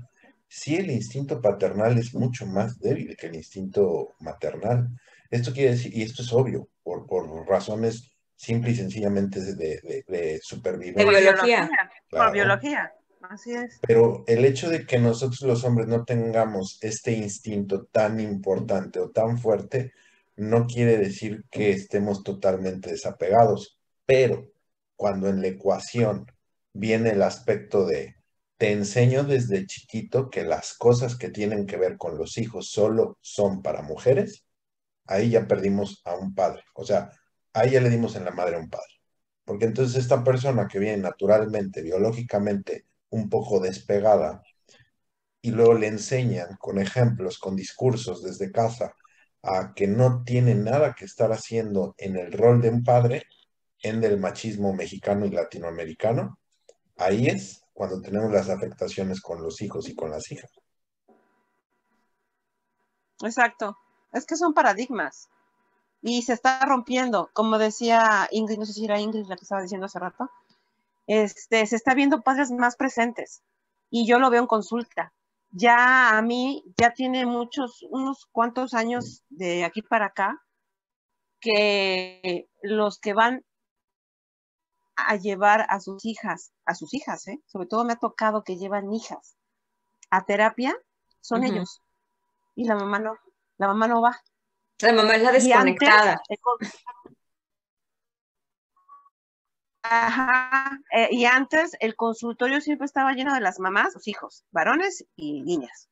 sí 0.48 0.76
el 0.76 0.90
instinto 0.90 1.40
paternal 1.40 1.96
es 1.98 2.14
mucho 2.14 2.46
más 2.46 2.78
débil 2.80 3.16
que 3.16 3.28
el 3.28 3.36
instinto 3.36 4.14
maternal. 4.18 4.88
Esto 5.30 5.52
quiere 5.52 5.70
decir, 5.72 5.96
y 5.96 6.02
esto 6.02 6.22
es 6.22 6.32
obvio, 6.32 6.68
por, 6.82 7.06
por 7.06 7.46
razones 7.46 8.10
simple 8.36 8.72
y 8.72 8.74
sencillamente 8.74 9.40
de, 9.40 10.04
de, 10.06 10.40
supervivencia. 10.42 11.04
De 11.04 11.20
biología. 11.20 11.70
Por 12.10 12.32
biología. 12.32 12.92
Pero 13.86 14.24
el 14.26 14.44
hecho 14.44 14.68
de 14.68 14.86
que 14.86 14.98
nosotros 14.98 15.42
los 15.42 15.64
hombres 15.64 15.88
no 15.88 16.04
tengamos 16.04 16.78
este 16.82 17.12
instinto 17.12 17.84
tan 17.86 18.20
importante 18.20 19.00
o 19.00 19.10
tan 19.10 19.38
fuerte, 19.38 19.92
no 20.36 20.66
quiere 20.66 20.98
decir 20.98 21.44
que 21.50 21.70
estemos 21.70 22.22
totalmente 22.22 22.90
desapegados. 22.90 23.78
Pero 24.06 24.50
cuando 24.96 25.28
en 25.28 25.40
la 25.40 25.48
ecuación 25.48 26.26
viene 26.72 27.10
el 27.10 27.22
aspecto 27.22 27.86
de 27.86 28.16
te 28.56 28.72
enseño 28.72 29.24
desde 29.24 29.66
chiquito 29.66 30.30
que 30.30 30.44
las 30.44 30.74
cosas 30.74 31.16
que 31.16 31.28
tienen 31.28 31.66
que 31.66 31.76
ver 31.76 31.96
con 31.98 32.16
los 32.18 32.38
hijos 32.38 32.70
solo 32.70 33.18
son 33.20 33.62
para 33.62 33.82
mujeres, 33.82 34.44
ahí 35.06 35.30
ya 35.30 35.46
perdimos 35.48 36.02
a 36.04 36.14
un 36.16 36.34
padre. 36.34 36.62
O 36.74 36.84
sea, 36.84 37.10
ahí 37.52 37.72
ya 37.72 37.80
le 37.80 37.90
dimos 37.90 38.16
en 38.16 38.24
la 38.24 38.30
madre 38.30 38.56
a 38.56 38.60
un 38.60 38.70
padre. 38.70 38.92
Porque 39.44 39.66
entonces 39.66 39.96
esta 39.96 40.24
persona 40.24 40.68
que 40.68 40.78
viene 40.78 40.98
naturalmente, 40.98 41.82
biológicamente, 41.82 42.86
un 43.14 43.28
poco 43.28 43.60
despegada 43.60 44.42
y 45.40 45.52
luego 45.52 45.74
le 45.74 45.86
enseñan 45.86 46.56
con 46.58 46.78
ejemplos, 46.78 47.38
con 47.38 47.54
discursos 47.54 48.22
desde 48.22 48.50
casa, 48.50 48.94
a 49.42 49.72
que 49.74 49.86
no 49.86 50.24
tiene 50.24 50.54
nada 50.54 50.94
que 50.94 51.04
estar 51.04 51.30
haciendo 51.32 51.94
en 51.98 52.16
el 52.16 52.32
rol 52.32 52.60
de 52.60 52.70
un 52.70 52.82
padre, 52.82 53.22
en 53.82 54.02
el 54.02 54.18
machismo 54.18 54.72
mexicano 54.72 55.26
y 55.26 55.30
latinoamericano, 55.30 56.38
ahí 56.96 57.26
es 57.26 57.62
cuando 57.72 58.00
tenemos 58.00 58.32
las 58.32 58.48
afectaciones 58.48 59.20
con 59.20 59.42
los 59.42 59.62
hijos 59.62 59.88
y 59.88 59.94
con 59.94 60.10
las 60.10 60.32
hijas. 60.32 60.50
Exacto, 63.22 63.76
es 64.12 64.26
que 64.26 64.36
son 64.36 64.54
paradigmas 64.54 65.28
y 66.02 66.22
se 66.22 66.32
está 66.32 66.58
rompiendo, 66.66 67.30
como 67.32 67.58
decía 67.58 68.28
Ingrid, 68.30 68.58
no 68.58 68.66
sé 68.66 68.72
si 68.72 68.84
era 68.84 68.98
Ingrid 68.98 69.26
la 69.26 69.36
que 69.36 69.44
estaba 69.44 69.62
diciendo 69.62 69.86
hace 69.86 69.98
rato, 69.98 70.30
este, 71.06 71.66
se 71.66 71.76
está 71.76 71.94
viendo 71.94 72.22
padres 72.22 72.50
más 72.50 72.76
presentes 72.76 73.42
y 73.90 74.06
yo 74.06 74.18
lo 74.18 74.30
veo 74.30 74.40
en 74.40 74.46
consulta. 74.46 75.12
Ya 75.50 76.16
a 76.16 76.22
mí, 76.22 76.64
ya 76.76 76.92
tiene 76.92 77.26
muchos, 77.26 77.84
unos 77.90 78.26
cuantos 78.32 78.74
años 78.74 79.22
de 79.28 79.64
aquí 79.64 79.82
para 79.82 80.06
acá, 80.06 80.42
que 81.40 82.48
los 82.62 82.98
que 82.98 83.14
van 83.14 83.44
a 84.96 85.16
llevar 85.16 85.66
a 85.68 85.80
sus 85.80 86.04
hijas, 86.04 86.52
a 86.64 86.74
sus 86.74 86.94
hijas, 86.94 87.28
¿eh? 87.28 87.40
sobre 87.46 87.66
todo 87.66 87.84
me 87.84 87.92
ha 87.92 87.96
tocado 87.96 88.42
que 88.42 88.56
llevan 88.56 88.92
hijas 88.92 89.36
a 90.10 90.24
terapia, 90.24 90.76
son 91.20 91.44
ellos. 91.44 91.80
Y 92.54 92.64
la 92.64 92.76
mamá 92.76 92.98
no, 92.98 93.16
la 93.58 93.66
mamá 93.66 93.88
no 93.88 94.00
va. 94.00 94.20
La 94.80 94.92
mamá 94.92 95.16
es 95.16 95.22
la 95.22 95.32
desconectada. 95.32 96.22
Ajá, 99.86 100.80
eh, 100.92 101.08
y 101.10 101.26
antes 101.26 101.76
el 101.78 101.94
consultorio 101.94 102.62
siempre 102.62 102.86
estaba 102.86 103.12
lleno 103.12 103.34
de 103.34 103.40
las 103.40 103.60
mamás, 103.60 103.92
sus 103.92 104.08
hijos, 104.08 104.44
varones 104.50 105.04
y 105.14 105.42
niñas. 105.42 105.90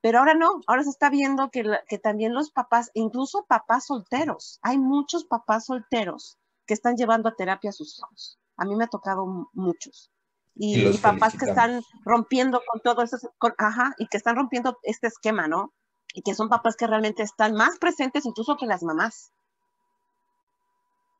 Pero 0.00 0.20
ahora 0.20 0.34
no, 0.34 0.60
ahora 0.68 0.84
se 0.84 0.90
está 0.90 1.10
viendo 1.10 1.50
que, 1.50 1.64
que 1.88 1.98
también 1.98 2.34
los 2.34 2.52
papás, 2.52 2.92
incluso 2.94 3.44
papás 3.48 3.86
solteros, 3.86 4.60
hay 4.62 4.78
muchos 4.78 5.24
papás 5.24 5.66
solteros 5.66 6.38
que 6.66 6.74
están 6.74 6.96
llevando 6.96 7.28
a 7.28 7.34
terapia 7.34 7.70
a 7.70 7.72
sus 7.72 7.98
hijos. 7.98 8.38
A 8.56 8.64
mí 8.64 8.76
me 8.76 8.84
ha 8.84 8.88
tocado 8.88 9.50
muchos. 9.52 10.12
Y, 10.54 10.96
papás 10.98 11.36
que 11.36 11.46
están 11.46 11.82
rompiendo 12.04 12.62
con 12.66 12.80
todo 12.80 13.02
eso, 13.02 13.18
ajá, 13.58 13.94
y 13.98 14.06
que 14.06 14.16
están 14.16 14.36
rompiendo 14.36 14.78
este 14.84 15.08
esquema, 15.08 15.48
¿no? 15.48 15.74
Y 16.14 16.22
que 16.22 16.34
son 16.34 16.48
papás 16.48 16.76
que 16.76 16.86
realmente 16.86 17.22
están 17.22 17.54
más 17.54 17.78
presentes 17.78 18.24
incluso 18.24 18.56
que 18.56 18.66
las 18.66 18.82
mamás. 18.82 19.32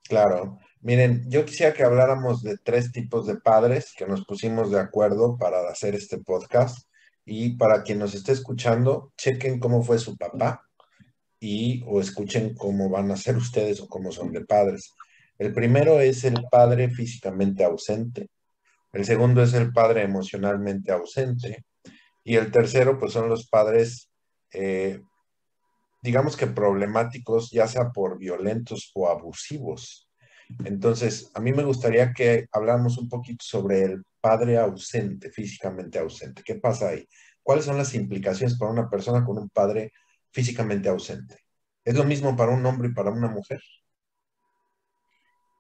Claro. 0.09 0.59
Miren, 0.81 1.25
yo 1.29 1.45
quisiera 1.45 1.73
que 1.73 1.83
habláramos 1.83 2.43
de 2.43 2.59
tres 2.59 2.93
tipos 2.93 3.27
de 3.27 3.37
padres 3.37 3.93
que 3.97 4.07
nos 4.07 4.25
pusimos 4.25 4.71
de 4.71 4.79
acuerdo 4.79 5.37
para 5.37 5.69
hacer 5.69 5.95
este 5.95 6.19
podcast. 6.19 6.87
Y 7.25 7.57
para 7.57 7.83
quien 7.83 7.99
nos 7.99 8.15
esté 8.15 8.33
escuchando, 8.33 9.13
chequen 9.17 9.59
cómo 9.59 9.83
fue 9.83 9.99
su 9.99 10.17
papá 10.17 10.63
y 11.41 11.83
o 11.87 12.01
escuchen 12.01 12.55
cómo 12.55 12.89
van 12.89 13.11
a 13.11 13.17
ser 13.17 13.37
ustedes 13.37 13.81
o 13.81 13.89
cómo 13.89 14.13
son 14.13 14.33
de 14.33 14.45
padres. 14.45 14.95
El 15.39 15.53
primero 15.53 16.01
es 16.01 16.23
el 16.25 16.45
padre 16.51 16.89
físicamente 16.89 17.65
ausente. 17.65 18.29
El 18.93 19.05
segundo 19.05 19.43
es 19.43 19.55
el 19.55 19.73
padre 19.73 20.03
emocionalmente 20.03 20.93
ausente. 20.93 21.65
Y 22.25 22.37
el 22.37 22.51
tercero, 22.51 22.99
pues 22.99 23.13
son 23.13 23.29
los 23.29 23.49
padres 23.49 24.09
eh, 24.53 25.01
digamos 26.01 26.37
que 26.37 26.47
problemáticos, 26.47 27.51
ya 27.51 27.67
sea 27.67 27.91
por 27.91 28.19
violentos 28.19 28.91
o 28.95 29.09
abusivos. 29.09 30.09
Entonces, 30.65 31.31
a 31.35 31.41
mí 31.41 31.53
me 31.53 31.65
gustaría 31.65 32.13
que 32.13 32.47
habláramos 32.53 32.99
un 32.99 33.09
poquito 33.09 33.45
sobre 33.45 33.83
el 33.83 34.05
padre 34.21 34.59
ausente, 34.59 35.31
físicamente 35.31 35.99
ausente. 35.99 36.43
¿Qué 36.45 36.57
pasa 36.57 36.89
ahí? 36.91 37.07
¿Cuáles 37.43 37.65
son 37.65 37.79
las 37.79 37.95
implicaciones 37.95 38.57
para 38.59 38.71
una 38.73 38.89
persona 38.89 39.25
con 39.25 39.39
un 39.39 39.49
padre 39.51 39.93
físicamente 40.33 40.89
ausente? 40.89 41.39
¿Es 41.85 41.95
lo 41.95 42.05
mismo 42.05 42.37
para 42.37 42.53
un 42.53 42.65
hombre 42.67 42.89
y 42.89 42.93
para 42.95 43.11
una 43.11 43.29
mujer? 43.29 43.61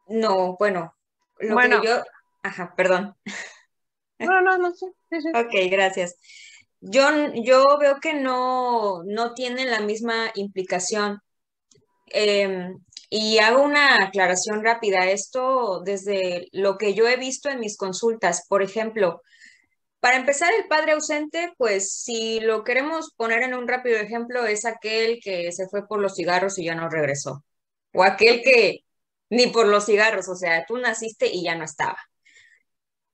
No, 0.08 0.56
bueno, 0.58 0.94
lo 1.40 1.54
Bueno. 1.54 1.80
que 1.80 1.88
yo, 1.88 2.02
ajá, 2.42 2.74
perdón. 2.76 3.16
No, 4.18 4.40
no, 4.40 4.56
no 4.58 4.72
sé. 4.74 4.86
sí, 5.10 5.20
sí. 5.20 5.28
Ok, 5.34 5.70
gracias. 5.70 6.16
Yo, 6.88 7.08
yo 7.34 7.64
veo 7.80 7.98
que 8.00 8.14
no, 8.14 9.02
no 9.04 9.34
tienen 9.34 9.70
la 9.70 9.80
misma 9.80 10.30
implicación. 10.34 11.20
Em, 12.06 12.78
y 13.10 13.38
hago 13.38 13.62
una 13.62 14.04
aclaración 14.04 14.62
rápida. 14.64 15.10
Esto 15.10 15.80
desde 15.84 16.46
lo 16.52 16.78
que 16.78 16.94
yo 16.94 17.08
he 17.08 17.16
visto 17.16 17.48
en 17.48 17.58
mis 17.60 17.76
consultas. 17.76 18.46
Por 18.48 18.62
ejemplo, 18.62 19.20
para 20.00 20.16
empezar, 20.16 20.52
el 20.54 20.68
padre 20.68 20.92
ausente, 20.92 21.52
pues 21.58 21.92
si 21.92 22.38
lo 22.40 22.62
queremos 22.62 23.12
poner 23.16 23.42
en 23.42 23.54
un 23.54 23.66
rápido 23.66 23.96
ejemplo, 23.98 24.44
es 24.46 24.64
aquel 24.64 25.18
que 25.22 25.50
se 25.50 25.68
fue 25.68 25.86
por 25.88 26.00
los 26.00 26.14
cigarros 26.14 26.58
y 26.58 26.64
ya 26.66 26.76
no 26.76 26.88
regresó. 26.88 27.44
O 27.92 28.04
aquel 28.04 28.42
que 28.42 28.84
ni 29.30 29.48
por 29.48 29.66
los 29.66 29.86
cigarros, 29.86 30.28
o 30.28 30.36
sea, 30.36 30.64
tú 30.66 30.76
naciste 30.78 31.26
y 31.26 31.42
ya 31.42 31.56
no 31.56 31.64
estaba. 31.64 31.98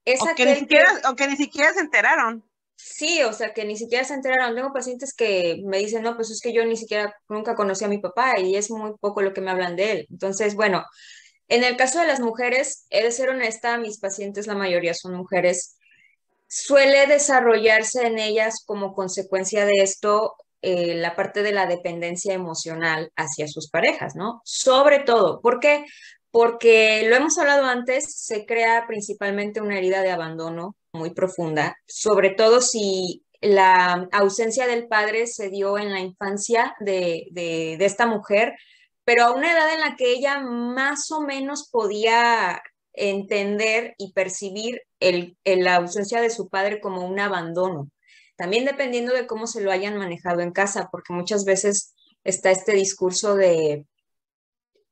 Es 0.05 0.21
O 0.21 0.25
que, 0.27 0.31
aquel 0.33 0.49
ni 0.49 0.55
que- 0.55 0.61
siquiera, 0.61 1.01
o 1.11 1.15
que 1.17 1.27
ni 1.29 1.37
siquiera 1.37 1.73
se 1.73 1.81
enteraron. 1.81 2.45
Sí, 2.85 3.23
o 3.23 3.33
sea, 3.33 3.55
que 3.55 3.65
ni 3.65 3.77
siquiera 3.77 4.05
se 4.05 4.15
enteraron. 4.15 4.57
Tengo 4.57 4.73
pacientes 4.73 5.15
que 5.15 5.63
me 5.65 5.79
dicen, 5.79 6.03
no, 6.03 6.17
pues 6.17 6.31
es 6.31 6.41
que 6.41 6.53
yo 6.53 6.65
ni 6.65 6.77
siquiera 6.77 7.15
nunca 7.29 7.55
conocí 7.55 7.85
a 7.85 7.89
mi 7.89 7.99
papá 7.99 8.41
y 8.41 8.57
es 8.57 8.71
muy 8.71 8.93
poco 9.01 9.23
lo 9.23 9.33
que 9.33 9.41
me 9.41 9.53
hablan 9.53 9.77
de 9.77 9.93
él. 9.93 10.07
Entonces, 10.11 10.57
bueno, 10.57 10.85
en 11.49 11.63
el 11.63 11.77
caso 11.77 12.01
de 12.01 12.09
las 12.09 12.19
mujeres, 12.19 12.87
he 12.91 13.05
de 13.05 13.13
ser 13.13 13.29
honesta, 13.29 13.79
mis 13.79 14.01
pacientes, 14.01 14.49
la 14.49 14.57
mayoría 14.57 14.95
son 14.95 15.15
mujeres, 15.15 15.77
suele 16.49 17.07
desarrollarse 17.07 18.07
en 18.07 18.19
ellas 18.19 18.65
como 18.67 18.95
consecuencia 18.95 19.65
de 19.65 19.75
esto 19.79 20.35
eh, 20.61 20.95
la 20.97 21.15
parte 21.15 21.43
de 21.43 21.53
la 21.53 21.67
dependencia 21.67 22.35
emocional 22.35 23.13
hacia 23.17 23.47
sus 23.47 23.71
parejas, 23.71 24.17
¿no? 24.17 24.41
Sobre 24.45 25.01
todo, 25.01 25.41
¿por 25.41 25.61
qué? 25.61 25.85
Porque 26.33 27.07
lo 27.09 27.15
hemos 27.15 27.39
hablado 27.39 27.67
antes, 27.67 28.17
se 28.17 28.47
crea 28.47 28.87
principalmente 28.89 29.61
una 29.61 29.79
herida 29.79 30.03
de 30.03 30.11
abandono 30.11 30.77
muy 30.93 31.11
profunda, 31.11 31.77
sobre 31.87 32.31
todo 32.31 32.63
si 32.63 33.23
la 33.43 34.09
ausencia 34.13 34.67
del 34.67 34.89
padre 34.89 35.27
se 35.27 35.51
dio 35.51 35.77
en 35.77 35.93
la 35.93 36.01
infancia 36.01 36.75
de, 36.81 37.27
de, 37.33 37.77
esta 37.85 38.07
mujer, 38.07 38.55
pero 39.05 39.25
a 39.25 39.33
una 39.33 39.53
edad 39.53 39.75
en 39.75 39.81
la 39.81 39.95
que 39.95 40.11
ella 40.13 40.41
más 40.41 41.11
o 41.11 41.21
menos 41.21 41.69
podía 41.71 42.63
entender 42.95 43.95
y 43.99 44.13
percibir 44.13 44.81
el, 45.01 45.37
la 45.45 45.77
ausencia 45.77 46.23
de 46.23 46.31
su 46.31 46.49
padre 46.49 46.81
como 46.81 47.05
un 47.05 47.21
abandono. 47.21 47.91
También 48.37 48.65
dependiendo 48.65 49.13
de 49.13 49.27
cómo 49.27 49.47
se 49.47 49.61
lo 49.61 49.71
hayan 49.71 49.99
manejado 49.99 50.41
en 50.41 50.53
casa, 50.53 50.89
porque 50.91 51.13
muchas 51.13 51.45
veces 51.45 51.95
está 52.25 52.51
este 52.51 52.73
discurso 52.73 53.35
de, 53.35 53.85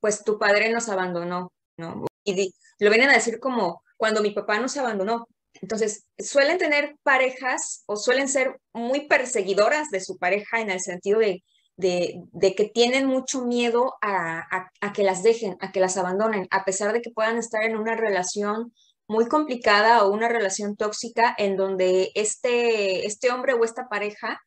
pues 0.00 0.24
tu 0.24 0.38
padre 0.38 0.70
nos 0.70 0.88
abandonó, 0.88 1.52
¿no? 1.76 2.06
Y 2.24 2.52
lo 2.78 2.90
vienen 2.90 3.10
a 3.10 3.14
decir 3.14 3.40
como 3.40 3.82
cuando 3.96 4.22
mi 4.22 4.30
papá 4.32 4.58
nos 4.58 4.76
abandonó. 4.76 5.26
Entonces, 5.60 6.04
suelen 6.18 6.58
tener 6.58 6.96
parejas 7.02 7.82
o 7.86 7.96
suelen 7.96 8.28
ser 8.28 8.58
muy 8.72 9.06
perseguidoras 9.06 9.90
de 9.90 10.00
su 10.00 10.16
pareja 10.16 10.60
en 10.60 10.70
el 10.70 10.80
sentido 10.80 11.18
de, 11.18 11.42
de, 11.76 12.22
de 12.32 12.54
que 12.54 12.68
tienen 12.68 13.06
mucho 13.06 13.44
miedo 13.44 13.94
a, 14.00 14.38
a, 14.38 14.70
a, 14.80 14.92
que 14.92 15.02
las 15.02 15.22
dejen, 15.22 15.56
a 15.60 15.72
que 15.72 15.80
las 15.80 15.96
abandonen, 15.96 16.46
a 16.50 16.64
pesar 16.64 16.92
de 16.92 17.00
que 17.02 17.10
puedan 17.10 17.36
estar 17.38 17.64
en 17.64 17.76
una 17.76 17.96
relación 17.96 18.72
muy 19.08 19.26
complicada 19.26 20.04
o 20.04 20.12
una 20.12 20.28
relación 20.28 20.76
tóxica 20.76 21.34
en 21.36 21.56
donde 21.56 22.12
este, 22.14 23.06
este 23.06 23.32
hombre 23.32 23.54
o 23.54 23.64
esta 23.64 23.88
pareja 23.88 24.40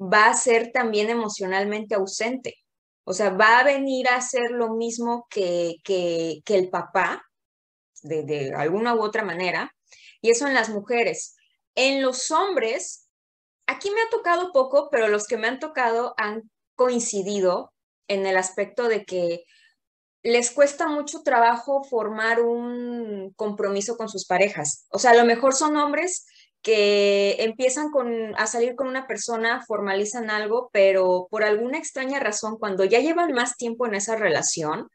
va 0.00 0.26
a 0.30 0.34
ser 0.34 0.70
también 0.72 1.10
emocionalmente 1.10 1.94
ausente. 1.94 2.54
O 3.08 3.14
sea, 3.14 3.30
va 3.30 3.60
a 3.60 3.64
venir 3.64 4.06
a 4.06 4.16
hacer 4.16 4.50
lo 4.50 4.74
mismo 4.74 5.26
que, 5.30 5.76
que, 5.82 6.42
que 6.44 6.56
el 6.56 6.68
papá, 6.68 7.22
de, 8.02 8.22
de 8.22 8.54
alguna 8.54 8.94
u 8.94 9.00
otra 9.00 9.24
manera, 9.24 9.74
y 10.20 10.28
eso 10.28 10.46
en 10.46 10.52
las 10.52 10.68
mujeres. 10.68 11.34
En 11.74 12.02
los 12.02 12.30
hombres, 12.30 13.08
aquí 13.66 13.90
me 13.90 14.02
ha 14.02 14.10
tocado 14.10 14.52
poco, 14.52 14.90
pero 14.90 15.08
los 15.08 15.26
que 15.26 15.38
me 15.38 15.48
han 15.48 15.58
tocado 15.58 16.12
han 16.18 16.50
coincidido 16.74 17.72
en 18.08 18.26
el 18.26 18.36
aspecto 18.36 18.88
de 18.88 19.06
que 19.06 19.42
les 20.22 20.50
cuesta 20.50 20.86
mucho 20.86 21.22
trabajo 21.22 21.84
formar 21.84 22.42
un 22.42 23.32
compromiso 23.36 23.96
con 23.96 24.10
sus 24.10 24.26
parejas. 24.26 24.86
O 24.90 24.98
sea, 24.98 25.12
a 25.12 25.16
lo 25.16 25.24
mejor 25.24 25.54
son 25.54 25.78
hombres 25.78 26.26
que 26.62 27.36
empiezan 27.44 27.90
con, 27.90 28.34
a 28.36 28.46
salir 28.46 28.74
con 28.74 28.88
una 28.88 29.06
persona, 29.06 29.64
formalizan 29.66 30.30
algo, 30.30 30.70
pero 30.72 31.28
por 31.30 31.44
alguna 31.44 31.78
extraña 31.78 32.20
razón, 32.20 32.58
cuando 32.58 32.84
ya 32.84 33.00
llevan 33.00 33.32
más 33.32 33.56
tiempo 33.56 33.86
en 33.86 33.94
esa 33.94 34.16
relación, 34.16 34.88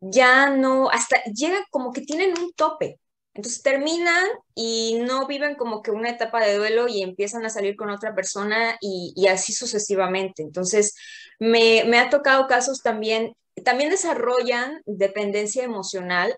ya 0.00 0.50
no, 0.50 0.90
hasta 0.90 1.22
llega 1.24 1.64
como 1.70 1.92
que 1.92 2.02
tienen 2.02 2.34
un 2.38 2.52
tope. 2.54 2.98
Entonces 3.34 3.62
terminan 3.62 4.26
y 4.54 5.00
no 5.06 5.26
viven 5.26 5.54
como 5.54 5.82
que 5.82 5.90
una 5.90 6.10
etapa 6.10 6.44
de 6.44 6.56
duelo 6.56 6.86
y 6.88 7.02
empiezan 7.02 7.46
a 7.46 7.50
salir 7.50 7.76
con 7.76 7.88
otra 7.90 8.14
persona 8.14 8.76
y, 8.80 9.12
y 9.16 9.28
así 9.28 9.52
sucesivamente. 9.54 10.42
Entonces 10.42 10.94
me, 11.38 11.84
me, 11.84 11.98
ha 11.98 12.10
tocado 12.10 12.46
casos 12.46 12.82
también, 12.82 13.32
también 13.64 13.90
desarrollan 13.90 14.82
dependencia 14.84 15.64
emocional, 15.64 16.36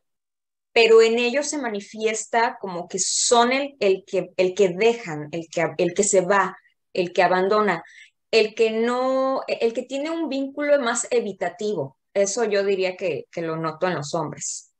pero 0.74 1.00
en 1.00 1.18
ellos 1.20 1.46
se 1.48 1.58
manifiesta 1.58 2.58
como 2.60 2.88
que 2.88 2.98
son 2.98 3.52
el, 3.52 3.76
el, 3.78 4.04
que, 4.04 4.32
el 4.36 4.54
que 4.54 4.70
dejan, 4.70 5.28
el 5.30 5.48
que, 5.48 5.72
el 5.78 5.94
que 5.94 6.02
se 6.02 6.20
va, 6.20 6.58
el 6.92 7.12
que 7.12 7.22
abandona, 7.22 7.84
el 8.32 8.56
que 8.56 8.72
no, 8.72 9.42
el 9.46 9.72
que 9.72 9.84
tiene 9.84 10.10
un 10.10 10.28
vínculo 10.28 10.80
más 10.80 11.06
evitativo. 11.12 11.96
Eso 12.12 12.44
yo 12.44 12.64
diría 12.64 12.96
que, 12.96 13.26
que 13.30 13.40
lo 13.40 13.56
noto 13.56 13.86
en 13.86 13.94
los 13.94 14.14
hombres. 14.14 14.72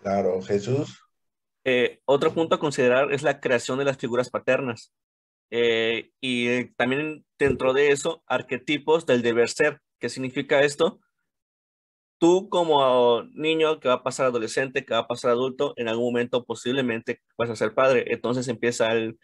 Claro, 0.00 0.40
Jesús. 0.40 0.98
Eh, 1.64 2.00
otro 2.06 2.32
punto 2.32 2.54
a 2.54 2.60
considerar 2.60 3.12
es 3.12 3.22
la 3.22 3.40
creación 3.40 3.78
de 3.78 3.84
las 3.84 3.98
figuras 3.98 4.30
paternas. 4.30 4.90
Eh, 5.50 6.12
y 6.18 6.48
eh, 6.48 6.72
también 6.78 7.26
dentro 7.38 7.74
de 7.74 7.90
eso, 7.90 8.22
arquetipos 8.26 9.04
del 9.04 9.20
deber 9.20 9.50
ser. 9.50 9.82
¿Qué 9.98 10.08
significa 10.08 10.62
esto? 10.62 11.00
Tú 12.20 12.50
como 12.50 13.22
niño 13.32 13.80
que 13.80 13.88
va 13.88 13.94
a 13.94 14.02
pasar 14.02 14.26
adolescente, 14.26 14.84
que 14.84 14.92
va 14.94 15.00
a 15.00 15.08
pasar 15.08 15.30
adulto, 15.30 15.72
en 15.76 15.88
algún 15.88 16.04
momento 16.04 16.44
posiblemente 16.44 17.22
vas 17.38 17.48
a 17.48 17.56
ser 17.56 17.74
padre. 17.74 18.04
Entonces 18.08 18.46
empieza 18.48 18.92
el 18.92 19.18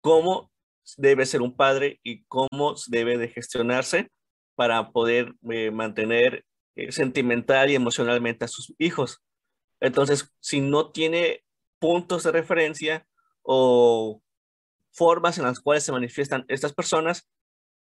cómo 0.00 0.50
debe 0.98 1.24
ser 1.26 1.40
un 1.42 1.56
padre 1.56 2.00
y 2.02 2.24
cómo 2.24 2.74
debe 2.88 3.16
de 3.16 3.28
gestionarse 3.28 4.10
para 4.56 4.90
poder 4.90 5.34
eh, 5.50 5.70
mantener 5.70 6.44
sentimental 6.90 7.70
y 7.70 7.76
emocionalmente 7.76 8.44
a 8.44 8.48
sus 8.48 8.74
hijos. 8.78 9.22
Entonces, 9.80 10.32
si 10.40 10.60
no 10.60 10.90
tiene 10.90 11.44
puntos 11.78 12.24
de 12.24 12.32
referencia 12.32 13.06
o 13.42 14.20
formas 14.90 15.38
en 15.38 15.44
las 15.44 15.60
cuales 15.60 15.84
se 15.84 15.92
manifiestan 15.92 16.44
estas 16.48 16.72
personas, 16.72 17.28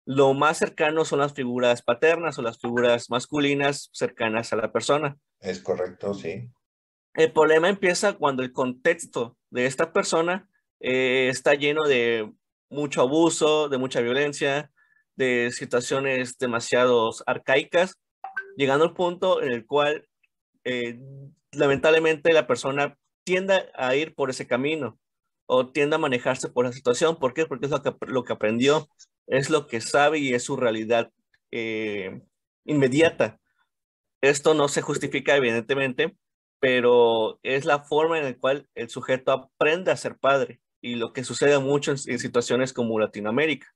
lo 0.05 0.35
más 0.35 0.59
cercano 0.59 1.05
son 1.05 1.21
las 1.21 1.35
figuras 1.35 1.83
paternas 1.83 2.39
o 2.39 2.43
las 2.43 2.59
figuras 2.59 3.09
masculinas 3.11 3.89
cercanas 3.93 4.53
a 4.53 4.57
la 4.57 4.73
persona. 4.73 5.17
Es 5.41 5.61
correcto, 5.61 6.15
sí. 6.15 6.51
El 7.15 7.33
problema 7.33 7.69
empieza 7.69 8.15
cuando 8.15 8.43
el 8.43 8.53
contexto 8.53 9.37
de 9.51 9.67
esta 9.67 9.93
persona 9.93 10.49
eh, 10.81 11.29
está 11.29 11.55
lleno 11.55 11.85
de 11.85 12.33
mucho 12.71 13.03
abuso, 13.03 13.69
de 13.69 13.79
mucha 13.79 14.01
violencia, 14.01 14.73
de 15.15 15.51
situaciones 15.53 16.39
demasiado 16.39 17.11
arcaicas, 17.27 17.99
llegando 18.57 18.85
al 18.85 18.95
punto 18.95 19.43
en 19.43 19.53
el 19.53 19.67
cual 19.67 20.09
eh, 20.65 20.99
lamentablemente 21.53 22.33
la 22.33 22.47
persona 22.47 22.97
tiende 23.25 23.71
a 23.75 23.95
ir 23.95 24.15
por 24.15 24.31
ese 24.31 24.47
camino 24.47 24.99
o 25.47 25.71
tiende 25.71 25.97
a 25.97 25.99
manejarse 25.99 26.49
por 26.49 26.65
la 26.65 26.73
situación. 26.73 27.19
¿Por 27.19 27.35
qué? 27.35 27.47
Porque 27.47 27.67
es 27.67 27.73
lo 27.73 27.83
que, 27.83 27.95
lo 28.07 28.25
que 28.25 28.33
aprendió, 28.33 28.89
es 29.27 29.51
lo 29.51 29.67
que 29.67 29.81
sabe 29.81 30.19
y 30.19 30.35
es 30.35 30.45
su 30.45 30.57
realidad 30.57 31.13
eh, 31.51 32.23
inmediata. 32.65 33.41
Esto 34.21 34.55
no 34.55 34.69
se 34.69 34.83
justifica 34.83 35.37
evidentemente, 35.37 36.17
pero 36.61 37.41
es 37.43 37.65
la 37.65 37.81
forma 37.85 38.19
en 38.19 38.25
la 38.25 38.39
cual 38.39 38.69
el 38.75 38.89
sujeto 38.91 39.33
aprende 39.33 39.91
a 39.93 39.97
ser 39.97 40.19
padre 40.19 40.61
y 40.81 40.97
lo 40.97 41.13
que 41.13 41.25
sucede 41.25 41.59
mucho 41.59 41.93
en, 41.93 41.99
en 42.07 42.19
situaciones 42.19 42.73
como 42.73 42.99
Latinoamérica. 43.01 43.69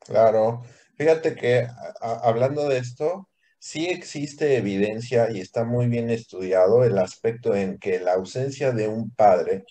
Claro, 0.00 0.62
fíjate 0.96 1.34
que 1.36 1.66
hablando 2.00 2.68
de 2.68 2.78
esto, 2.78 3.28
sí 3.58 3.86
existe 3.86 4.56
evidencia 4.56 5.30
y 5.30 5.40
está 5.40 5.64
muy 5.64 5.86
bien 5.86 6.10
estudiado 6.10 6.84
el 6.84 6.98
aspecto 6.98 7.54
en 7.54 7.78
que 7.78 8.00
la 8.00 8.14
ausencia 8.14 8.72
de 8.72 8.88
un 8.88 9.10
padre, 9.14 9.64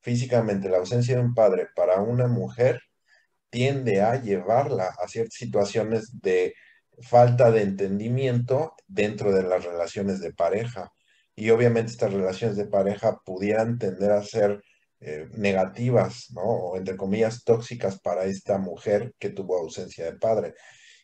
físicamente 0.00 0.68
la 0.68 0.78
ausencia 0.78 1.16
de 1.16 1.22
un 1.22 1.34
padre 1.34 1.68
para 1.76 2.00
una 2.02 2.26
mujer, 2.28 2.80
tiende 3.50 4.00
a 4.02 4.20
llevarla 4.22 4.94
a 5.02 5.08
ciertas 5.08 5.34
situaciones 5.34 6.20
de 6.20 6.54
falta 7.02 7.50
de 7.50 7.62
entendimiento 7.62 8.74
dentro 8.86 9.32
de 9.32 9.42
las 9.42 9.64
relaciones 9.64 10.20
de 10.20 10.32
pareja. 10.32 10.92
Y 11.34 11.50
obviamente 11.50 11.92
estas 11.92 12.12
relaciones 12.12 12.56
de 12.56 12.66
pareja 12.66 13.18
pudieran 13.24 13.78
tender 13.78 14.12
a 14.12 14.22
ser 14.22 14.62
eh, 15.00 15.28
negativas, 15.32 16.26
¿no? 16.32 16.42
O 16.42 16.76
entre 16.76 16.96
comillas 16.96 17.44
tóxicas 17.44 18.00
para 18.00 18.24
esta 18.24 18.58
mujer 18.58 19.14
que 19.18 19.30
tuvo 19.30 19.58
ausencia 19.58 20.04
de 20.04 20.18
padre. 20.18 20.54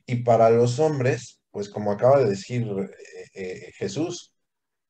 Y 0.06 0.16
para 0.16 0.50
los 0.50 0.78
hombres, 0.78 1.40
pues 1.50 1.70
como 1.70 1.92
acaba 1.92 2.18
de 2.20 2.28
decir 2.30 2.66
eh, 2.68 3.26
eh, 3.35 3.72
Jesús, 3.76 4.35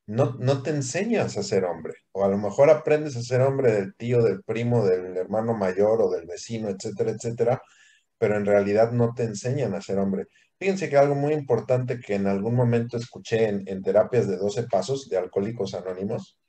no, 0.07 0.37
no 0.39 0.63
te 0.63 0.71
enseñas 0.71 1.37
a 1.37 1.43
ser 1.43 1.65
hombre, 1.65 1.93
o 2.13 2.23
a 2.23 2.29
lo 2.29 2.37
mejor 2.37 2.69
aprendes 2.69 3.17
a 3.17 3.21
ser 3.21 3.41
hombre 3.41 3.73
del 3.73 3.95
tío, 3.95 4.23
del 4.23 4.41
primo, 4.41 4.85
del 4.85 5.17
hermano 5.17 5.53
mayor 5.53 6.01
o 6.01 6.09
del 6.09 6.25
vecino, 6.25 6.69
etcétera, 6.69 7.11
etcétera, 7.11 7.61
pero 8.17 8.37
en 8.37 8.45
realidad 8.45 8.91
no 8.93 9.13
te 9.13 9.23
enseñan 9.23 9.75
a 9.75 9.81
ser 9.81 9.99
hombre. 9.99 10.27
Fíjense 10.57 10.89
que 10.89 10.97
algo 10.97 11.13
muy 11.13 11.33
importante 11.33 11.99
que 11.99 12.15
en 12.15 12.27
algún 12.27 12.55
momento 12.55 12.97
escuché 12.97 13.49
en, 13.49 13.83
terapias 13.83 14.27
de 14.27 14.37
12 14.37 14.63
pasos 14.63 15.09
de 15.09 15.17
Alcohólicos 15.17 15.73
Anónimos 15.73 16.39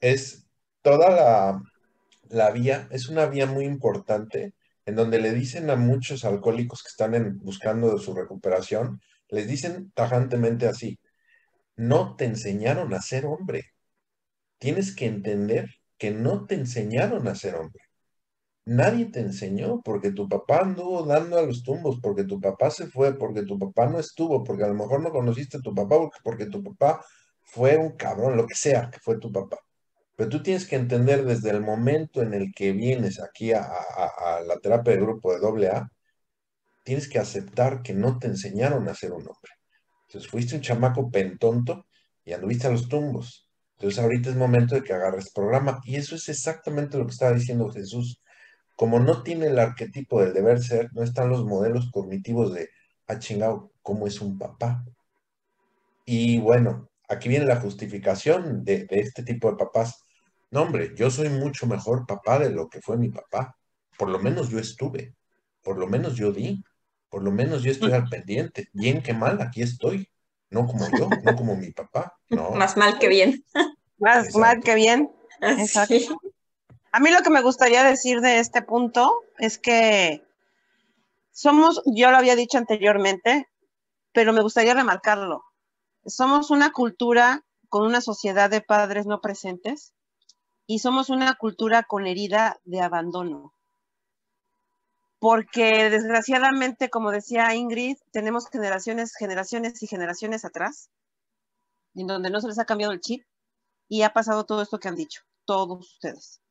es 0.00 0.46
toda 0.82 1.10
la, 1.10 1.62
la 2.30 2.50
vía, 2.52 2.88
es 2.90 3.08
una 3.08 3.26
vía 3.26 3.46
muy 3.46 3.64
importante 3.64 4.54
en 4.86 4.94
donde 4.94 5.20
le 5.20 5.32
dicen 5.32 5.68
a 5.70 5.76
muchos 5.76 6.24
alcohólicos 6.24 6.82
que 6.82 6.90
están 6.90 7.14
en, 7.14 7.38
buscando 7.38 7.98
su 7.98 8.14
recuperación, 8.14 9.00
les 9.28 9.48
dicen 9.48 9.90
tajantemente 9.94 10.66
así, 10.66 10.98
no 11.76 12.16
te 12.16 12.24
enseñaron 12.26 12.94
a 12.94 13.02
ser 13.02 13.26
hombre. 13.26 13.64
Tienes 14.58 14.94
que 14.96 15.06
entender 15.06 15.70
que 15.98 16.10
no 16.10 16.46
te 16.46 16.54
enseñaron 16.56 17.28
a 17.28 17.34
ser 17.34 17.56
hombre. 17.56 17.82
Nadie 18.66 19.06
te 19.06 19.20
enseñó 19.20 19.82
porque 19.82 20.10
tu 20.12 20.28
papá 20.28 20.60
anduvo 20.60 21.04
dando 21.04 21.38
a 21.38 21.42
los 21.42 21.62
tumbos, 21.62 22.00
porque 22.02 22.24
tu 22.24 22.40
papá 22.40 22.70
se 22.70 22.86
fue, 22.86 23.16
porque 23.18 23.42
tu 23.44 23.58
papá 23.58 23.86
no 23.86 23.98
estuvo, 24.00 24.42
porque 24.42 24.64
a 24.64 24.68
lo 24.68 24.74
mejor 24.74 25.02
no 25.02 25.10
conociste 25.10 25.58
a 25.58 25.60
tu 25.60 25.74
papá, 25.74 25.96
porque 26.22 26.46
tu 26.46 26.62
papá 26.62 27.04
fue 27.42 27.76
un 27.76 27.96
cabrón, 27.96 28.36
lo 28.36 28.46
que 28.46 28.54
sea 28.54 28.90
que 28.90 28.98
fue 29.00 29.18
tu 29.18 29.30
papá. 29.32 29.58
Pero 30.16 30.30
tú 30.30 30.42
tienes 30.42 30.66
que 30.66 30.76
entender 30.76 31.24
desde 31.24 31.50
el 31.50 31.60
momento 31.60 32.22
en 32.22 32.34
el 32.34 32.52
que 32.54 32.72
vienes 32.72 33.20
aquí 33.20 33.52
a, 33.52 33.62
la 34.46 34.58
terapia 34.62 34.94
de 34.94 35.00
grupo 35.00 35.32
de 35.38 35.68
AA, 35.68 35.90
tienes 36.84 37.08
que 37.08 37.18
aceptar 37.18 37.82
que 37.82 37.94
no 37.94 38.18
te 38.18 38.28
enseñaron 38.28 38.88
a 38.88 38.94
ser 38.94 39.12
un 39.12 39.22
hombre. 39.22 39.52
Entonces 40.14 40.30
fuiste 40.30 40.54
un 40.54 40.60
chamaco 40.60 41.10
pentonto 41.10 41.86
y 42.24 42.34
anduviste 42.34 42.68
a 42.68 42.70
los 42.70 42.88
tumbos. 42.88 43.50
Entonces 43.76 43.98
ahorita 43.98 44.30
es 44.30 44.36
momento 44.36 44.76
de 44.76 44.84
que 44.84 44.92
agarres 44.92 45.32
programa. 45.32 45.80
Y 45.84 45.96
eso 45.96 46.14
es 46.14 46.28
exactamente 46.28 46.96
lo 46.96 47.04
que 47.04 47.10
estaba 47.10 47.32
diciendo 47.32 47.68
Jesús. 47.68 48.22
Como 48.76 49.00
no 49.00 49.24
tiene 49.24 49.46
el 49.46 49.58
arquetipo 49.58 50.20
del 50.20 50.32
deber 50.32 50.62
ser, 50.62 50.88
no 50.92 51.02
están 51.02 51.30
los 51.30 51.44
modelos 51.44 51.90
cognitivos 51.90 52.54
de, 52.54 52.68
ah, 53.08 53.18
chingado, 53.18 53.72
¿cómo 53.82 54.06
es 54.06 54.20
un 54.20 54.38
papá? 54.38 54.84
Y 56.04 56.38
bueno, 56.38 56.88
aquí 57.08 57.28
viene 57.28 57.46
la 57.46 57.60
justificación 57.60 58.62
de, 58.64 58.86
este 58.90 59.24
tipo 59.24 59.50
de 59.50 59.56
papás. 59.56 60.04
No, 60.52 60.62
hombre, 60.62 60.92
yo 60.94 61.10
soy 61.10 61.28
mucho 61.28 61.66
mejor 61.66 62.06
papá 62.06 62.38
de 62.38 62.50
lo 62.50 62.68
que 62.68 62.80
fue 62.80 62.96
mi 62.96 63.08
papá. 63.08 63.56
Por 63.98 64.10
lo 64.10 64.20
menos 64.20 64.48
yo 64.48 64.60
estuve, 64.60 65.16
por 65.64 65.76
lo 65.76 65.88
menos 65.88 66.14
yo 66.14 66.30
di, 66.30 66.62
por 67.14 67.22
lo 67.22 67.30
menos 67.30 67.62
yo 67.62 67.70
estoy 67.70 67.92
al 67.92 68.08
pendiente. 68.08 68.68
Bien 68.72 69.00
que 69.00 69.14
mal, 69.14 69.40
aquí 69.40 69.62
estoy. 69.62 70.10
No 70.50 70.66
como 70.66 70.84
yo, 70.98 71.08
no 71.22 71.36
como 71.36 71.54
mi 71.54 71.70
papá. 71.70 72.18
No. 72.28 72.50
Más 72.50 72.76
mal 72.76 72.98
que 72.98 73.06
bien. 73.06 73.44
Más 73.98 74.34
mal 74.34 74.60
que 74.64 74.74
bien. 74.74 75.12
Exacto. 75.40 76.18
A 76.90 76.98
mí 76.98 77.12
lo 77.12 77.22
que 77.22 77.30
me 77.30 77.40
gustaría 77.40 77.84
decir 77.84 78.20
de 78.20 78.40
este 78.40 78.62
punto 78.62 79.12
es 79.38 79.58
que 79.58 80.24
somos, 81.30 81.82
yo 81.86 82.10
lo 82.10 82.16
había 82.16 82.34
dicho 82.34 82.58
anteriormente, 82.58 83.48
pero 84.12 84.32
me 84.32 84.42
gustaría 84.42 84.74
remarcarlo. 84.74 85.44
Somos 86.04 86.50
una 86.50 86.72
cultura 86.72 87.44
con 87.68 87.86
una 87.86 88.00
sociedad 88.00 88.50
de 88.50 88.60
padres 88.60 89.06
no 89.06 89.20
presentes 89.20 89.92
y 90.66 90.80
somos 90.80 91.10
una 91.10 91.34
cultura 91.34 91.84
con 91.84 92.08
herida 92.08 92.58
de 92.64 92.80
abandono. 92.80 93.54
Porque 95.24 95.88
desgraciadamente, 95.88 96.90
como 96.90 97.10
decía 97.10 97.54
Ingrid, 97.54 97.96
tenemos 98.10 98.46
generaciones, 98.50 99.16
generaciones 99.16 99.82
y 99.82 99.86
generaciones 99.86 100.44
atrás, 100.44 100.90
en 101.94 102.08
donde 102.08 102.28
no 102.28 102.42
se 102.42 102.48
les 102.48 102.58
ha 102.58 102.66
cambiado 102.66 102.92
el 102.92 103.00
chip 103.00 103.24
y 103.88 104.02
ha 104.02 104.12
pasado 104.12 104.44
todo 104.44 104.60
esto 104.60 104.78
que 104.78 104.88
han 104.88 104.96
dicho, 104.96 105.22
todos 105.46 105.80
ustedes. 105.80 106.42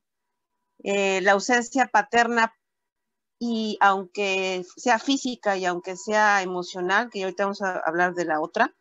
Eh, 0.83 1.21
la 1.21 1.33
ausencia 1.33 1.86
paterna 1.86 2.55
y 3.38 3.77
aunque 3.79 4.65
sea 4.75 4.97
física 4.97 5.55
y 5.55 5.65
aunque 5.65 5.95
sea 5.95 6.41
emocional, 6.41 7.12
que 7.12 7.25
ahorita 7.25 7.43
vamos 7.43 7.62
a 7.62 7.77
hablar 7.86 8.15
de 8.15 8.25
la 8.25 8.41
otra, 8.41 8.73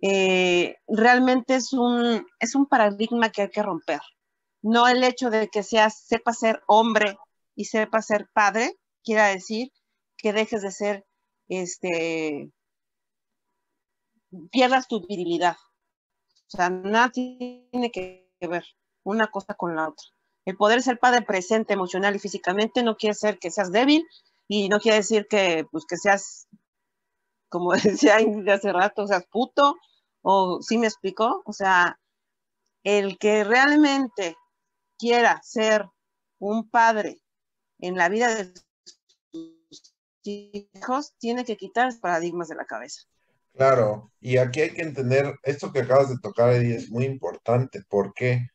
eh, 0.00 0.76
realmente 0.88 1.56
es 1.56 1.74
un, 1.74 2.26
es 2.40 2.54
un 2.54 2.64
paradigma 2.64 3.28
que 3.28 3.42
hay 3.42 3.50
que 3.50 3.62
romper. 3.62 4.00
No 4.62 4.88
el 4.88 5.04
hecho 5.04 5.28
de 5.28 5.48
que 5.48 5.62
seas, 5.62 5.98
sepa 5.98 6.32
ser 6.32 6.62
hombre 6.66 7.18
y 7.54 7.66
sepa 7.66 8.00
ser 8.00 8.30
padre, 8.32 8.78
quiera 9.04 9.28
decir 9.28 9.72
que 10.16 10.32
dejes 10.32 10.62
de 10.62 10.70
ser, 10.70 11.06
este, 11.48 12.50
pierdas 14.50 14.88
tu 14.88 15.06
virilidad. 15.06 15.56
O 16.48 16.56
sea, 16.56 16.70
nada 16.70 17.10
tiene 17.10 17.90
que 17.92 18.30
ver 18.40 18.64
una 19.04 19.30
cosa 19.30 19.54
con 19.54 19.74
la 19.76 19.88
otra. 19.88 20.06
El 20.44 20.56
poder 20.56 20.82
ser 20.82 20.98
padre 20.98 21.22
presente 21.22 21.74
emocional 21.74 22.16
y 22.16 22.18
físicamente 22.18 22.82
no 22.82 22.96
quiere 22.96 23.14
decir 23.14 23.38
que 23.38 23.50
seas 23.50 23.70
débil 23.72 24.06
y 24.48 24.68
no 24.68 24.80
quiere 24.80 24.98
decir 24.98 25.26
que, 25.28 25.66
pues, 25.70 25.84
que 25.86 25.96
seas, 25.96 26.48
como 27.48 27.72
decía 27.72 28.18
hace 28.52 28.72
rato, 28.72 29.06
seas 29.06 29.26
puto 29.26 29.76
o 30.22 30.60
sí 30.62 30.78
me 30.78 30.86
explicó, 30.86 31.42
o 31.44 31.52
sea, 31.52 31.98
el 32.84 33.18
que 33.18 33.44
realmente 33.44 34.36
quiera 34.98 35.40
ser 35.42 35.86
un 36.38 36.68
padre 36.68 37.20
en 37.78 37.96
la 37.96 38.08
vida 38.08 38.34
de 38.34 38.52
hijos, 40.24 41.14
tiene 41.18 41.44
que 41.44 41.56
quitar 41.56 41.92
paradigmas 42.00 42.48
de 42.48 42.56
la 42.56 42.64
cabeza. 42.64 43.02
Claro, 43.54 44.10
y 44.20 44.38
aquí 44.38 44.62
hay 44.62 44.70
que 44.70 44.82
entender, 44.82 45.34
esto 45.42 45.72
que 45.72 45.80
acabas 45.80 46.08
de 46.08 46.18
tocar, 46.22 46.52
Eddie, 46.52 46.76
es 46.76 46.90
muy 46.90 47.04
importante. 47.04 47.82
¿Por 47.88 48.14
qué? 48.14 48.48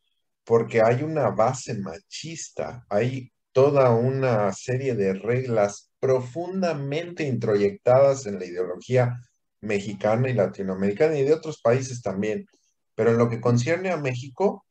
Porque 0.43 0.81
hay 0.81 1.03
una 1.03 1.29
base 1.29 1.75
machista, 1.75 2.85
hay 2.89 3.31
toda 3.51 3.91
una 3.91 4.51
serie 4.53 4.95
de 4.95 5.13
reglas 5.13 5.91
profundamente 5.99 7.23
introyectadas 7.23 8.25
en 8.25 8.39
la 8.39 8.45
ideología 8.45 9.19
mexicana 9.61 10.29
y 10.29 10.33
latinoamericana 10.33 11.17
y 11.17 11.23
de 11.23 11.33
otros 11.33 11.61
países 11.61 12.01
también. 12.01 12.47
Pero 12.95 13.11
en 13.11 13.17
lo 13.17 13.29
que 13.29 13.41
concierne 13.41 13.91
a 13.91 13.97
México, 13.97 14.65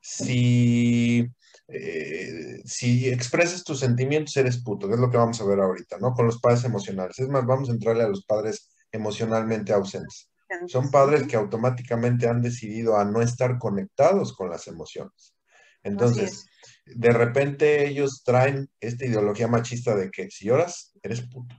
si, 0.00 1.28
eh, 1.68 2.62
si 2.64 3.08
expresas 3.08 3.64
tus 3.64 3.80
sentimientos, 3.80 4.36
eres 4.36 4.62
puto, 4.62 4.86
que 4.86 4.94
es 4.94 5.00
lo 5.00 5.10
que 5.10 5.16
vamos 5.16 5.40
a 5.40 5.44
ver 5.44 5.60
ahorita, 5.60 5.98
¿no? 5.98 6.12
Con 6.12 6.26
los 6.26 6.40
padres 6.40 6.64
emocionales. 6.64 7.18
Es 7.18 7.28
más, 7.28 7.44
vamos 7.44 7.68
a 7.68 7.72
entrarle 7.72 8.04
a 8.04 8.08
los 8.08 8.24
padres 8.24 8.68
emocionalmente 8.92 9.72
ausentes. 9.72 10.30
Son 10.68 10.92
padres 10.92 11.26
que 11.26 11.34
automáticamente 11.34 12.28
han 12.28 12.40
decidido 12.40 12.96
a 12.96 13.04
no 13.04 13.20
estar 13.20 13.58
conectados 13.58 14.32
con 14.32 14.48
las 14.48 14.68
emociones. 14.68 15.34
Entonces, 15.82 16.46
de 16.84 17.10
repente 17.10 17.88
ellos 17.88 18.22
traen 18.24 18.70
esta 18.80 19.04
ideología 19.04 19.48
machista 19.48 19.96
de 19.96 20.10
que 20.10 20.30
si 20.30 20.46
lloras, 20.46 20.92
eres 21.02 21.22
puto. 21.22 21.54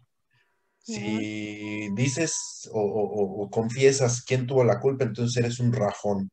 Si 0.79 1.89
dices 1.95 2.69
o, 2.71 3.49
confiesas 3.51 4.23
quién 4.23 4.47
tuvo 4.47 4.63
la 4.63 4.79
culpa, 4.79 5.03
entonces 5.03 5.35
eres 5.35 5.59
un 5.59 5.73
rajón, 5.73 6.31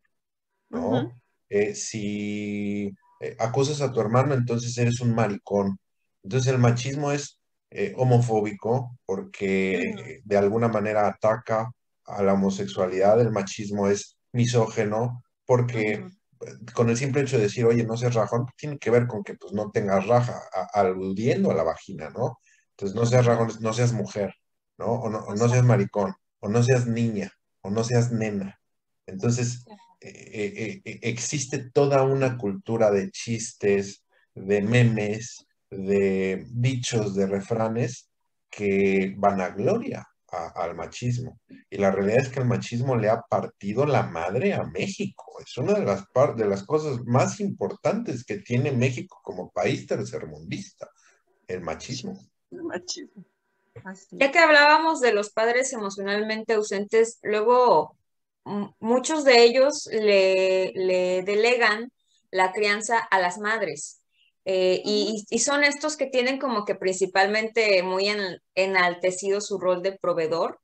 ¿no? 0.70 1.20
Eh, 1.48 1.74
si 1.74 2.94
eh, 3.24 3.37
acusas 3.38 3.80
a 3.80 3.92
tu 3.92 4.00
hermano, 4.00 4.34
entonces 4.34 4.76
eres 4.78 5.00
un 5.00 5.14
maricón. 5.14 5.78
Entonces 6.22 6.52
el 6.52 6.58
machismo 6.58 7.12
es 7.12 7.38
eh, 7.70 7.94
homofóbico 7.96 8.98
porque 9.06 10.20
de 10.24 10.37
alguna 10.37 10.68
manera 10.68 11.06
ataca 11.08 11.70
a 12.06 12.22
la 12.22 12.34
homosexualidad. 12.34 13.20
El 13.20 13.30
machismo 13.30 13.88
es 13.88 14.16
misógeno 14.32 15.22
porque 15.46 16.06
con 16.74 16.90
el 16.90 16.96
simple 16.96 17.22
hecho 17.22 17.37
de 17.37 17.44
decir, 17.44 17.64
oye, 17.64 17.84
no 17.84 17.96
seas 17.96 18.14
rajón, 18.14 18.46
tiene 18.56 18.78
que 18.78 18.90
ver 18.90 19.06
con 19.06 19.22
que 19.24 19.34
pues 19.34 19.52
no 19.52 19.70
tengas 19.70 20.06
raja, 20.06 20.40
aludiendo 20.72 21.50
a 21.50 21.54
la 21.54 21.62
vagina, 21.62 22.10
¿no? 22.10 22.38
Entonces 22.70 22.94
no 22.94 23.06
seas 23.06 23.26
rajón, 23.26 23.50
no 23.60 23.72
seas 23.72 23.92
mujer. 23.92 24.34
¿no? 24.78 24.87
O 24.87 25.34
no, 25.34 25.48
seas 25.48 25.64
maricón, 25.64 26.14
o 26.40 26.48
no 26.48 26.62
seas 26.62 26.87
niña, 26.87 27.32
o 27.62 27.70
no 27.70 27.84
seas 27.84 28.12
nena. 28.12 28.60
Entonces, 29.06 29.64
eh, 30.07 30.83
eh, 30.85 30.99
existe 31.03 31.71
toda 31.71 32.03
una 32.03 32.37
cultura 32.37 32.90
de 32.90 33.11
chistes, 33.11 34.05
de 34.35 34.61
memes, 34.61 35.47
de 35.71 36.45
dichos, 36.51 37.14
de 37.14 37.27
refranes 37.27 38.11
que 38.51 39.14
van 39.17 39.40
a 39.40 39.49
gloria 39.51 40.07
al 40.29 40.75
machismo. 40.75 41.40
Y 41.71 41.79
la 41.79 41.90
realidad 41.90 42.23
es 42.23 42.29
que 42.29 42.40
el 42.40 42.47
machismo 42.47 42.97
le 42.97 43.09
ha 43.09 43.23
partido 43.23 43.87
la 43.87 44.03
madre 44.03 44.53
a 44.55 44.64
México. 44.64 45.25
Es 45.40 45.57
una 45.57 45.75
de 45.75 45.85
las, 45.85 46.05
de 46.37 46.47
las 46.47 46.64
cosas 46.64 47.05
más 47.05 47.40
importantes 47.40 48.25
que 48.25 48.38
tiene 48.38 48.73
México 48.73 49.21
como 49.23 49.51
país 49.51 49.87
tercermundista, 49.87 50.90
el 51.47 51.61
machismo. 51.61 52.19
machismo. 52.51 53.25
Así. 53.85 54.17
Ya 54.19 54.31
que 54.31 54.38
hablábamos 54.38 55.01
de 55.01 55.12
los 55.12 55.31
padres 55.31 55.73
emocionalmente 55.73 56.55
ausentes, 56.55 57.19
luego 57.23 57.97
muchos 58.80 59.24
de 59.24 59.42
ellos 59.42 59.87
le, 59.87 60.72
le 60.74 61.22
delegan 61.22 61.90
la 62.30 62.52
crianza 62.52 62.98
a 62.98 63.18
las 63.18 63.38
madres. 63.38 64.00
Eh, 64.44 64.83
y, 64.85 65.24
y 65.30 65.38
son 65.38 65.64
estos 65.64 65.96
que 65.96 66.07
tienen 66.07 66.38
como 66.38 66.64
que 66.64 66.74
principalmente 66.74 67.83
muy 67.83 68.09
en- 68.09 68.38
enaltecido 68.54 69.40
su 69.40 69.59
rol 69.59 69.83
de 69.83 69.98
proveedor. 69.98 70.61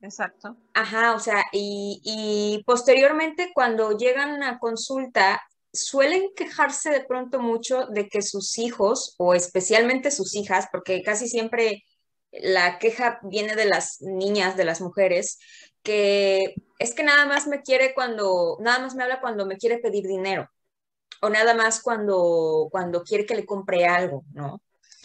Exacto. 0.00 0.56
Ajá, 0.74 1.14
o 1.14 1.20
sea, 1.20 1.44
y, 1.52 2.00
y 2.04 2.62
posteriormente 2.64 3.50
cuando 3.54 3.96
llegan 3.96 4.42
a 4.42 4.58
consulta, 4.58 5.40
suelen 5.72 6.24
quejarse 6.36 6.90
de 6.90 7.04
pronto 7.04 7.40
mucho 7.40 7.86
de 7.86 8.08
que 8.08 8.20
sus 8.20 8.58
hijos, 8.58 9.14
o 9.16 9.32
especialmente 9.32 10.10
sus 10.10 10.34
hijas, 10.34 10.66
porque 10.70 11.02
casi 11.02 11.28
siempre 11.28 11.84
la 12.32 12.78
queja 12.78 13.20
viene 13.22 13.54
de 13.54 13.66
las 13.66 14.00
niñas, 14.00 14.56
de 14.56 14.64
las 14.64 14.80
mujeres, 14.80 15.38
que 15.82 16.54
es 16.78 16.94
que 16.94 17.02
nada 17.04 17.26
más 17.26 17.46
me 17.48 17.62
quiere 17.62 17.94
cuando, 17.94 18.56
nada 18.60 18.80
más 18.80 18.94
me 18.94 19.02
habla 19.04 19.20
cuando 19.20 19.46
me 19.46 19.56
quiere 19.58 19.78
pedir 19.78 20.06
dinero, 20.06 20.48
o 21.22 21.30
nada 21.30 21.54
más 21.54 21.82
cuando, 21.82 22.68
cuando 22.72 23.02
quiere 23.04 23.26
que 23.26 23.36
le 23.36 23.46
compre 23.46 23.86
algo, 23.86 24.24
¿no? 24.34 24.62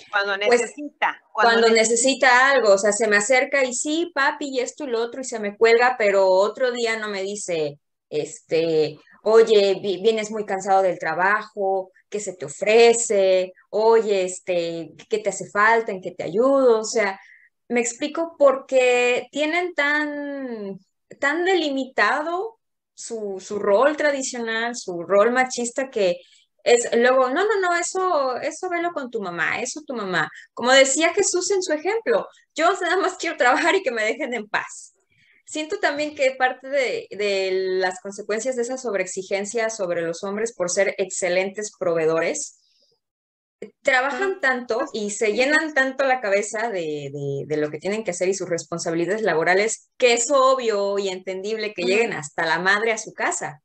Cuando 0.09 0.35
Pues, 0.43 0.63
necesita. 0.75 1.23
cuando 1.39 1.69
ne- 1.69 1.71
necesita 1.71 2.49
algo, 2.51 2.73
o 2.73 2.77
sea, 2.77 2.91
se 2.93 3.07
me 3.07 3.17
acerca 3.17 3.63
y 3.63 3.73
sí, 3.73 4.11
papi, 4.13 4.49
y 4.49 4.59
esto 4.59 4.85
y 4.85 4.87
lo 4.87 5.01
otro, 5.01 5.21
y 5.21 5.23
se 5.25 5.39
me 5.39 5.55
cuelga, 5.57 5.95
pero 5.97 6.27
otro 6.27 6.71
día 6.71 6.97
no 6.97 7.09
me 7.09 7.21
dice, 7.23 7.79
este, 8.09 8.97
oye, 9.23 9.79
vi- 9.81 10.01
vienes 10.01 10.31
muy 10.31 10.45
cansado 10.45 10.81
del 10.81 10.97
trabajo, 10.99 11.91
¿qué 12.09 12.19
se 12.19 12.35
te 12.35 12.45
ofrece? 12.45 13.53
Oye, 13.69 14.23
este, 14.25 14.91
¿qué 15.09 15.19
te 15.19 15.29
hace 15.29 15.49
falta? 15.51 15.91
¿En 15.91 16.01
qué 16.01 16.11
te 16.11 16.23
ayudo? 16.23 16.79
O 16.79 16.83
sea, 16.85 17.19
me 17.69 17.79
explico 17.79 18.35
porque 18.37 19.27
tienen 19.31 19.73
tan, 19.73 20.79
tan 21.19 21.45
delimitado 21.45 22.59
su, 22.93 23.37
su 23.39 23.59
rol 23.59 23.95
tradicional, 23.97 24.75
su 24.75 25.03
rol 25.03 25.31
machista 25.31 25.89
que 25.89 26.17
es 26.63 26.89
luego, 26.97 27.29
no, 27.29 27.45
no, 27.45 27.59
no, 27.61 27.75
eso, 27.77 28.35
eso 28.37 28.69
velo 28.69 28.91
con 28.91 29.09
tu 29.09 29.21
mamá, 29.21 29.61
eso 29.61 29.81
tu 29.87 29.93
mamá. 29.93 30.29
Como 30.53 30.71
decía 30.71 31.13
Jesús 31.13 31.49
en 31.51 31.63
su 31.63 31.71
ejemplo, 31.71 32.27
yo 32.55 32.71
nada 32.81 32.97
más 32.97 33.15
quiero 33.17 33.37
trabajar 33.37 33.75
y 33.75 33.83
que 33.83 33.91
me 33.91 34.03
dejen 34.03 34.33
en 34.33 34.47
paz. 34.49 34.93
Siento 35.45 35.79
también 35.79 36.13
que 36.13 36.35
parte 36.37 36.67
de, 36.67 37.07
de 37.11 37.51
las 37.53 38.01
consecuencias 38.01 38.57
de 38.57 38.63
esa 38.63 38.77
sobreexigencia 38.77 39.69
sobre 39.69 40.01
los 40.01 40.23
hombres 40.25 40.53
por 40.53 40.69
ser 40.69 40.93
excelentes 40.97 41.71
proveedores, 41.79 42.56
trabajan 43.81 44.39
tanto 44.41 44.81
y 44.93 45.11
se 45.11 45.33
llenan 45.33 45.73
tanto 45.73 46.05
la 46.05 46.21
cabeza 46.21 46.69
de, 46.69 47.09
de- 47.13 47.43
de 47.47 47.57
lo 47.57 47.69
que 47.71 47.79
tienen 47.79 48.03
que 48.03 48.11
hacer 48.11 48.29
y 48.29 48.33
sus 48.35 48.49
responsabilidades 48.49 49.21
laborales, 49.23 49.89
que 49.97 50.13
es 50.13 50.29
obvio 50.31 50.99
y 50.99 51.09
entendible 51.09 51.73
que 51.73 51.83
lleguen 51.85 52.13
hasta 52.13 52.45
la 52.45 52.59
madre 52.59 52.91
a 52.93 52.97
su 52.97 53.13
casa. 53.13 53.61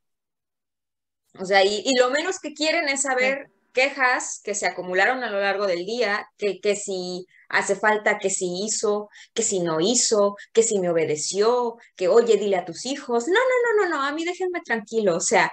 O 1.38 1.44
sea, 1.46 1.64
y, 1.64 1.82
y 1.84 1.96
lo 1.98 2.10
menos 2.10 2.38
que 2.40 2.52
quieren 2.54 2.88
es 2.88 3.02
saber 3.02 3.50
quejas 3.72 4.40
que 4.44 4.54
se 4.54 4.66
acumularon 4.66 5.24
a 5.24 5.30
lo 5.30 5.40
largo 5.40 5.66
del 5.66 5.86
día, 5.86 6.26
que, 6.36 6.60
que 6.60 6.76
si 6.76 7.26
hace 7.48 7.74
falta, 7.76 8.18
que 8.18 8.28
si 8.30 8.64
hizo, 8.64 9.08
que 9.34 9.42
si 9.42 9.60
no 9.60 9.80
hizo, 9.80 10.36
que 10.52 10.62
si 10.62 10.78
me 10.78 10.90
obedeció, 10.90 11.76
que 11.96 12.08
oye, 12.08 12.36
dile 12.36 12.56
a 12.56 12.64
tus 12.66 12.84
hijos. 12.86 13.28
No, 13.28 13.34
no, 13.34 13.84
no, 13.84 13.88
no, 13.90 13.96
no, 13.96 14.02
a 14.02 14.12
mí 14.12 14.24
déjenme 14.24 14.60
tranquilo. 14.62 15.16
O 15.16 15.20
sea, 15.20 15.50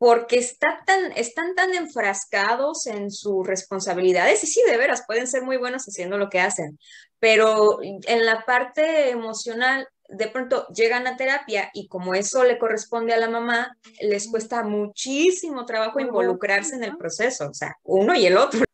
porque 0.00 0.38
está 0.38 0.82
tan, 0.86 1.12
están 1.14 1.54
tan 1.54 1.74
enfrascados 1.74 2.86
en 2.86 3.10
sus 3.10 3.46
responsabilidades 3.46 4.42
y 4.42 4.46
sí, 4.46 4.62
de 4.66 4.78
veras, 4.78 5.04
pueden 5.06 5.26
ser 5.26 5.42
muy 5.42 5.58
buenos 5.58 5.84
haciendo 5.84 6.16
lo 6.16 6.30
que 6.30 6.40
hacen, 6.40 6.78
pero 7.18 7.80
en 7.82 8.24
la 8.24 8.46
parte 8.46 9.10
emocional, 9.10 9.86
de 10.08 10.28
pronto 10.28 10.66
llegan 10.68 11.06
a 11.06 11.18
terapia 11.18 11.70
y 11.74 11.86
como 11.86 12.14
eso 12.14 12.44
le 12.44 12.58
corresponde 12.58 13.12
a 13.12 13.18
la 13.18 13.28
mamá, 13.28 13.76
les 14.00 14.26
cuesta 14.30 14.62
muchísimo 14.62 15.66
trabajo 15.66 16.00
involucrarse 16.00 16.76
en 16.76 16.84
el 16.84 16.96
proceso, 16.96 17.50
o 17.50 17.54
sea, 17.54 17.76
uno 17.82 18.14
y 18.14 18.24
el 18.24 18.38
otro. 18.38 18.64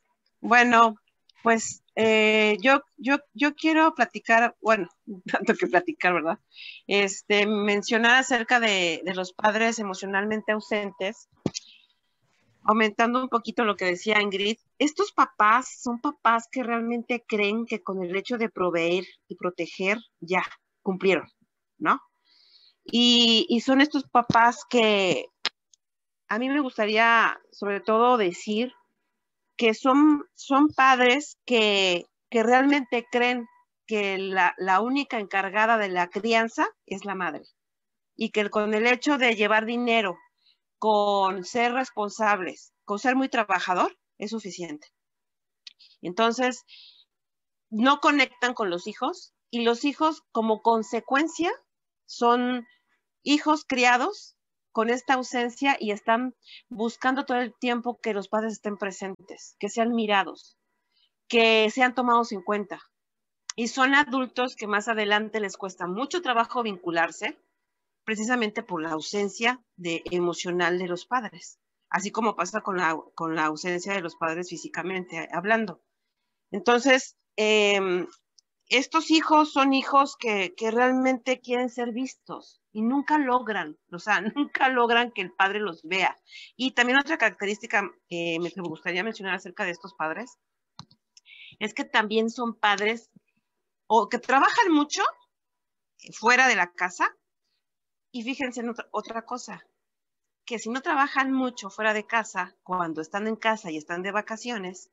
Bueno, 0.41 0.95
pues 1.43 1.83
eh, 1.99 2.59
yo, 2.61 2.83
yo, 2.99 3.17
yo 3.33 3.55
quiero 3.55 3.95
platicar, 3.95 4.55
bueno, 4.61 4.89
tanto 5.33 5.55
que 5.55 5.67
platicar, 5.67 6.13
¿verdad? 6.13 6.39
Este, 6.87 7.47
mencionar 7.47 8.17
acerca 8.17 8.61
de, 8.61 9.01
de 9.03 9.15
los 9.15 9.33
padres 9.33 9.79
emocionalmente 9.79 10.53
ausentes, 10.53 11.29
aumentando 12.63 13.23
un 13.23 13.31
poquito 13.31 13.65
lo 13.65 13.77
que 13.77 13.87
decía 13.87 14.21
Ingrid. 14.21 14.59
Estos 14.79 15.13
papás 15.13 15.81
son 15.83 16.01
papás 16.01 16.49
que 16.53 16.63
realmente 16.63 17.25
creen 17.27 17.65
que 17.65 17.83
con 17.83 18.03
el 18.05 18.15
hecho 18.15 18.37
de 18.37 18.51
proveer 18.51 19.07
y 19.27 19.37
proteger 19.37 19.99
ya 20.21 20.45
cumplieron, 20.83 21.29
¿no? 21.79 22.03
Y, 22.85 23.47
y 23.49 23.61
son 23.61 23.81
estos 23.81 24.05
papás 24.05 24.65
que 24.69 25.27
a 26.29 26.39
mí 26.39 26.49
me 26.49 26.61
gustaría 26.61 27.41
sobre 27.53 27.81
todo 27.81 28.19
decir 28.19 28.73
que 29.57 29.75
son, 29.75 30.25
son 30.35 30.69
padres 30.69 31.38
que, 31.45 32.07
que 32.31 32.42
realmente 32.42 33.07
creen 33.11 33.47
que 33.87 34.19
la, 34.19 34.55
la 34.59 34.81
única 34.81 35.19
encargada 35.19 35.79
de 35.79 35.88
la 35.88 36.09
crianza 36.09 36.69
es 36.87 37.05
la 37.05 37.14
madre 37.14 37.42
y 38.16 38.31
que 38.31 38.51
con 38.51 38.75
el 38.75 38.87
hecho 38.87 39.19
de 39.19 39.37
llevar 39.37 39.66
dinero, 39.66 40.16
con 40.79 41.45
ser 41.45 41.73
responsables, 41.73 42.73
con 42.85 42.99
ser 42.99 43.16
muy 43.16 43.29
trabajador, 43.29 43.97
es 44.19 44.31
suficiente. 44.31 44.88
Entonces, 46.03 46.64
no 47.71 48.01
conectan 48.01 48.55
con 48.55 48.71
los 48.71 48.87
hijos 48.87 49.35
y 49.51 49.62
los 49.62 49.85
hijos 49.85 50.23
como 50.33 50.62
consecuencia 50.62 51.53
son 52.07 52.66
hijos 53.23 53.64
criados 53.66 54.36
con 54.77 54.91
esta 54.91 55.15
ausencia 55.15 55.79
y 55.81 55.91
están 55.91 56.35
buscando 56.69 57.25
todo 57.25 57.39
el 57.39 57.55
tiempo 57.55 57.99
que 57.99 58.12
los 58.12 58.29
padres 58.29 58.53
estén 58.53 58.77
presentes, 58.77 59.57
que 59.59 59.71
sean 59.71 59.95
mirados, 59.95 60.59
que 61.29 61.71
sean 61.71 61.95
tomados 61.95 62.31
en 62.33 62.43
cuenta. 62.43 62.83
Y 63.55 63.69
son 63.69 63.95
adultos 63.95 64.55
que 64.55 64.67
más 64.67 64.89
adelante 64.89 65.41
les 65.41 65.57
cuesta 65.57 65.87
mucho 65.87 66.21
trabajo 66.21 66.62
vincularse, 66.62 67.41
precisamente 68.05 68.62
por 68.62 68.83
la 68.83 68.91
ausencia 68.91 69.65
de, 69.77 70.03
emocional 70.11 70.79
de 70.79 70.89
los 70.89 71.07
padres, 71.07 71.59
así 71.89 72.11
como 72.11 72.37
pasa 72.37 72.61
con 72.61 72.77
la, 72.77 73.01
con 73.15 73.35
la 73.35 73.47
ausencia 73.47 73.95
de 73.95 74.03
los 74.03 74.17
padres 74.17 74.51
físicamente 74.51 75.27
hablando. 75.33 75.81
Entonces, 76.51 77.17
eh, 77.39 78.07
estos 78.68 79.11
hijos 79.11 79.52
son 79.52 79.72
hijos 79.72 80.16
que, 80.16 80.55
que, 80.57 80.70
realmente 80.70 81.40
quieren 81.40 81.70
ser 81.70 81.92
vistos 81.92 82.61
y 82.72 82.83
nunca 82.83 83.18
logran, 83.18 83.79
o 83.92 83.98
sea, 83.98 84.20
nunca 84.37 84.68
logran 84.68 85.12
que 85.12 85.22
el 85.22 85.33
padre 85.33 85.61
los 85.61 85.83
vea. 85.83 86.16
Y 86.57 86.72
también 86.72 86.98
otra 86.98 87.18
característica 87.18 87.90
eh, 88.11 88.38
me 88.40 88.50
gustaría 88.62 89.05
mencionar 89.05 89.35
acerca 89.35 89.64
de 89.64 89.70
estos 89.70 89.94
padres 89.94 90.38
es 91.59 91.74
que 91.74 91.85
también 91.85 92.31
son 92.31 92.55
padres 92.55 93.11
o 93.87 94.09
que 94.09 94.18
trabajan 94.18 94.72
mucho 94.72 95.02
fuera 96.12 96.48
de 96.48 96.57
la 96.57 96.72
casa 96.72 97.16
y 98.11 98.22
fíjense 98.22 98.61
en 98.61 98.70
otra, 98.70 98.88
otra 98.92 99.22
cosa, 99.24 99.66
que 100.44 100.59
si 100.59 100.70
no 100.70 100.81
trabajan 100.81 101.33
mucho 101.33 101.70
fuera 101.70 101.92
de 101.92 102.07
casa, 102.07 102.57
cuando 102.62 103.00
están 103.00 103.26
en 103.26 103.37
casa 103.37 103.70
y 103.70 103.76
están 103.76 104.02
de 104.02 104.12
vacaciones, 104.12 104.90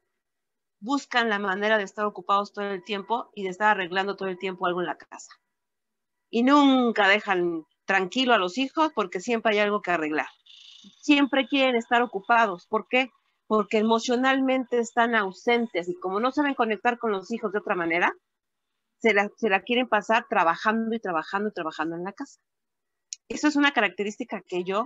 buscan 0.84 1.30
la 1.30 1.40
manera 1.40 1.78
de 1.78 1.86
estar 1.86 2.06
ocupados 2.06 2.52
todo 2.52 2.66
el 2.66 2.84
tiempo 2.84 3.32
y 3.34 3.44
de 3.44 3.50
estar 3.50 3.70
arreglando 3.70 4.18
todo 4.18 4.28
el 4.28 4.38
tiempo 4.38 4.66
algo 4.66 4.82
en 4.82 4.88
la 4.88 4.98
casa. 4.98 5.32
Y 6.30 6.44
nunca 6.44 7.08
dejan 7.08 7.64
tranquilo 7.86 8.34
a 8.34 8.38
los 8.38 8.58
hijos 8.58 8.92
porque 8.94 9.22
siempre 9.22 9.54
hay 9.54 9.60
algo 9.60 9.82
que 9.82 9.92
arreglar. 9.92 10.28
Siempre 11.02 11.48
quieren 11.48 11.78
estar 11.78 12.02
ocupados. 12.02 12.68
¿Por 12.68 12.88
qué? 12.90 13.10
Porque 13.48 13.78
emocionalmente 13.78 14.80
están 14.80 15.16
ausentes 15.16 15.88
y 15.88 15.98
como 16.00 16.20
no 16.20 16.32
saben 16.32 16.54
conectar 16.54 16.98
con 17.00 17.12
los 17.12 17.32
hijos 17.32 17.54
de 17.54 17.60
otra 17.60 17.76
manera, 17.76 18.14
se 19.00 19.14
la, 19.14 19.62
quieren 19.62 19.88
pasar 19.88 20.26
trabajando 20.30 20.94
y 20.96 21.00
trabajando 21.00 21.50
y 21.50 21.54
trabajando 21.54 21.96
en 21.96 22.04
la 22.04 22.12
casa. 22.12 22.40
Eso 23.30 23.48
es 23.48 23.56
una 23.56 23.72
característica 23.72 24.42
que 24.46 24.66
yo 24.66 24.86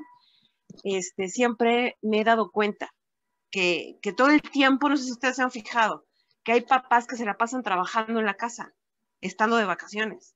este, 0.84 1.30
siempre 1.30 1.98
me 2.02 2.22
he 2.22 2.24
dado 2.24 2.52
cuenta 2.52 2.92
que, 3.52 4.00
que, 4.02 4.14
todo 4.14 4.30
el 4.30 4.42
tiempo, 4.42 4.90
no 4.90 4.98
sé 4.98 5.06
si 5.06 5.12
ustedes 5.12 5.36
se 5.36 5.44
han 5.44 5.52
fijado, 5.52 6.06
que 6.44 6.54
hay 6.54 6.62
papás 6.62 7.08
que 7.08 7.16
se 7.16 7.26
la 7.26 7.38
pasan 7.38 7.64
trabajando 7.64 8.20
en 8.20 8.26
la 8.26 8.36
casa, 8.36 8.74
estando 9.22 9.58
de 9.58 9.66
vacaciones. 9.66 10.36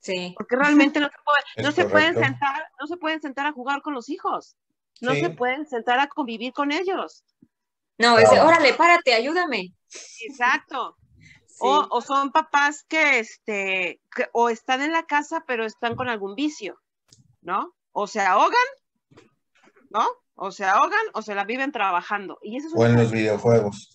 Sí. 0.00 0.34
Porque 0.36 0.56
realmente 0.56 1.00
no 1.00 1.08
se, 1.08 1.16
puede, 1.24 1.42
no 1.68 1.72
se 1.72 1.84
pueden 1.84 2.14
sentar, 2.14 2.68
no 2.80 2.86
se 2.86 2.96
pueden 2.96 3.20
sentar 3.20 3.46
a 3.46 3.52
jugar 3.52 3.82
con 3.82 3.94
los 3.94 4.08
hijos, 4.08 4.56
no 5.00 5.12
sí. 5.12 5.20
se 5.20 5.30
pueden 5.30 5.66
sentar 5.66 6.00
a 6.00 6.08
convivir 6.08 6.52
con 6.52 6.72
ellos. 6.72 7.24
No, 7.98 8.18
es, 8.18 8.30
órale, 8.30 8.74
párate, 8.74 9.14
ayúdame. 9.14 9.74
Exacto. 10.28 10.96
Sí. 11.54 11.68
O, 11.68 11.86
o, 11.90 12.00
son 12.00 12.32
papás 12.32 12.82
que, 12.88 13.18
este, 13.18 14.00
que, 14.16 14.26
o 14.32 14.48
están 14.48 14.80
en 14.80 14.90
la 14.90 15.02
casa, 15.04 15.44
pero 15.46 15.66
están 15.66 15.96
con 15.96 16.08
algún 16.08 16.34
vicio, 16.34 16.80
¿no? 17.42 17.74
O 17.92 18.06
se 18.06 18.22
ahogan, 18.22 18.56
¿no? 19.90 20.08
O 20.34 20.50
se 20.50 20.64
ahogan 20.64 21.06
o 21.14 21.22
se 21.22 21.34
la 21.34 21.44
viven 21.44 21.72
trabajando. 21.72 22.38
Y 22.42 22.56
eso 22.56 22.68
es 22.68 22.74
O 22.76 22.86
en 22.86 22.96
los 22.96 23.10
videojuegos. 23.10 23.90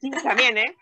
Sí, 0.00 0.10
también, 0.22 0.58
¿eh? 0.58 0.76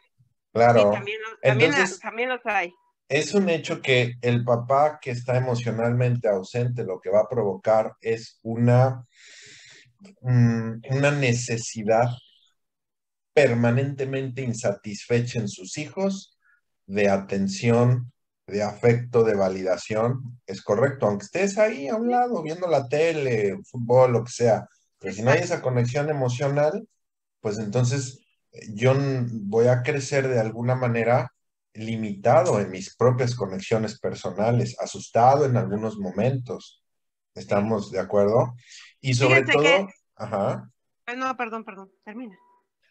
Claro. 0.52 0.80
Sí, 0.80 0.84
también, 0.96 1.18
también, 1.42 1.70
Entonces- 1.72 2.00
también 2.00 2.28
los 2.28 2.40
hay. 2.44 2.72
Es 3.08 3.34
un 3.34 3.48
hecho 3.48 3.82
que 3.82 4.14
el 4.22 4.44
papá 4.44 5.00
que 5.02 5.10
está 5.10 5.36
emocionalmente 5.36 6.28
ausente 6.28 6.84
lo 6.84 7.00
que 7.00 7.10
va 7.10 7.20
a 7.22 7.28
provocar 7.28 7.94
es 8.00 8.38
una, 8.42 9.04
mm, 10.20 10.82
una 10.90 11.10
necesidad 11.10 12.08
permanentemente 13.32 14.42
insatisfecha 14.42 15.40
en 15.40 15.48
sus 15.48 15.76
hijos 15.78 16.38
de 16.86 17.08
atención, 17.08 18.12
de 18.50 18.62
afecto, 18.62 19.22
de 19.24 19.34
validación. 19.34 20.40
Es 20.46 20.62
correcto, 20.62 21.06
aunque 21.06 21.24
estés 21.26 21.58
ahí 21.58 21.88
a 21.88 21.96
un 21.96 22.10
lado 22.10 22.42
viendo 22.42 22.66
la 22.68 22.88
tele, 22.88 23.58
fútbol, 23.70 24.12
lo 24.12 24.24
que 24.24 24.32
sea, 24.32 24.66
pero 24.98 25.14
si 25.14 25.22
no 25.22 25.30
hay 25.30 25.40
esa 25.40 25.62
conexión 25.62 26.10
emocional, 26.10 26.86
pues 27.40 27.58
entonces 27.58 28.20
yo 28.74 28.94
voy 29.44 29.68
a 29.68 29.82
crecer 29.82 30.28
de 30.28 30.40
alguna 30.40 30.74
manera 30.74 31.32
limitado 31.72 32.60
en 32.60 32.70
mis 32.70 32.94
propias 32.96 33.34
conexiones 33.34 33.98
personales, 33.98 34.76
asustado 34.80 35.46
en 35.46 35.56
algunos 35.56 35.98
momentos. 35.98 36.82
¿Estamos 37.34 37.90
de 37.92 38.00
acuerdo? 38.00 38.54
Y 39.00 39.14
sobre 39.14 39.44
Fíjense 39.44 39.52
todo, 39.52 39.62
que- 39.62 39.86
ajá, 40.16 40.70
Ay, 41.06 41.16
No, 41.16 41.36
perdón, 41.36 41.64
perdón. 41.64 41.90
Termina. 42.04 42.36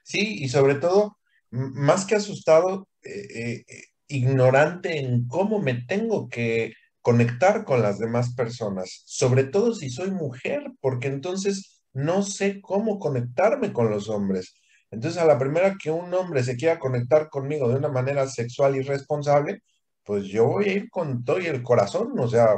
sí, 0.03 0.43
y 0.43 0.49
sobre 0.49 0.75
todo, 0.75 1.17
más 1.51 2.05
que 2.05 2.15
asustado, 2.15 2.87
eh, 3.01 3.63
eh, 3.67 3.83
ignorante 4.09 4.99
en 4.99 5.27
cómo 5.27 5.59
me 5.61 5.75
tengo 5.85 6.29
que 6.29 6.73
conectar 7.01 7.65
con 7.65 7.81
las 7.83 7.99
demás 7.99 8.35
personas, 8.35 9.03
sobre 9.05 9.45
todo 9.45 9.73
si 9.75 9.89
soy 9.91 10.11
mujer, 10.11 10.63
porque 10.81 11.07
entonces 11.09 11.81
no 11.93 12.23
sé 12.23 12.61
cómo 12.61 12.99
conectarme 12.99 13.73
con 13.73 13.89
los 13.91 14.09
hombres. 14.09 14.53
Entonces, 14.91 15.21
a 15.21 15.25
la 15.25 15.37
primera 15.39 15.77
que 15.81 15.91
un 15.91 16.13
hombre 16.15 16.43
se 16.43 16.57
quiera 16.57 16.79
conectar 16.79 17.29
conmigo 17.29 17.69
de 17.69 17.75
una 17.77 17.89
manera 17.89 18.27
sexual 18.27 18.75
y 18.77 18.81
responsable, 18.81 19.61
pues 20.03 20.25
yo 20.25 20.47
voy 20.47 20.65
a 20.69 20.73
ir 20.73 20.89
con 20.89 21.23
todo 21.23 21.39
y 21.39 21.47
el 21.47 21.63
corazón, 21.63 22.13
o 22.19 22.27
sea, 22.27 22.55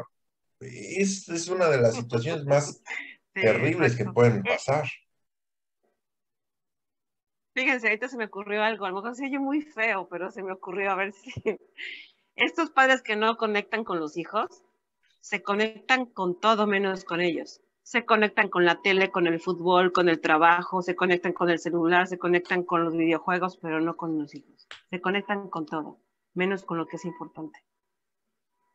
es, 0.61 1.29
es 1.29 1.47
una 1.49 1.69
de 1.69 1.81
las 1.81 1.95
situaciones 1.95 2.45
más 2.45 2.81
Sí, 3.35 3.41
terribles 3.41 3.95
que 3.97 4.05
pueden 4.05 4.41
Eh, 4.43 4.43
pasar. 4.45 4.85
Fíjense, 7.53 7.87
ahorita 7.87 8.07
se 8.07 8.17
me 8.17 8.25
ocurrió 8.25 8.63
algo, 8.63 8.85
a 8.85 8.89
lo 8.89 8.95
mejor 8.95 9.15
se 9.15 9.25
oye 9.25 9.39
muy 9.39 9.61
feo, 9.61 10.07
pero 10.09 10.31
se 10.31 10.41
me 10.41 10.53
ocurrió 10.53 10.91
a 10.91 10.95
ver 10.95 11.13
si 11.13 11.33
estos 12.35 12.69
padres 12.69 13.01
que 13.01 13.15
no 13.15 13.37
conectan 13.37 13.83
con 13.83 13.99
los 13.99 14.17
hijos, 14.17 14.63
se 15.19 15.43
conectan 15.43 16.05
con 16.05 16.39
todo 16.39 16.67
menos 16.67 17.03
con 17.03 17.21
ellos. 17.21 17.61
Se 17.83 18.05
conectan 18.05 18.49
con 18.49 18.65
la 18.65 18.81
tele, 18.81 19.11
con 19.11 19.27
el 19.27 19.39
fútbol, 19.39 19.91
con 19.91 20.07
el 20.07 20.21
trabajo, 20.21 20.81
se 20.81 20.95
conectan 20.95 21.33
con 21.33 21.49
el 21.49 21.59
celular, 21.59 22.07
se 22.07 22.17
conectan 22.17 22.63
con 22.63 22.83
los 22.85 22.95
videojuegos, 22.95 23.57
pero 23.57 23.81
no 23.81 23.97
con 23.97 24.17
los 24.17 24.33
hijos. 24.33 24.67
Se 24.89 25.01
conectan 25.01 25.49
con 25.49 25.65
todo, 25.65 25.99
menos 26.33 26.63
con 26.63 26.77
lo 26.77 26.85
que 26.85 26.95
es 26.95 27.05
importante. 27.05 27.59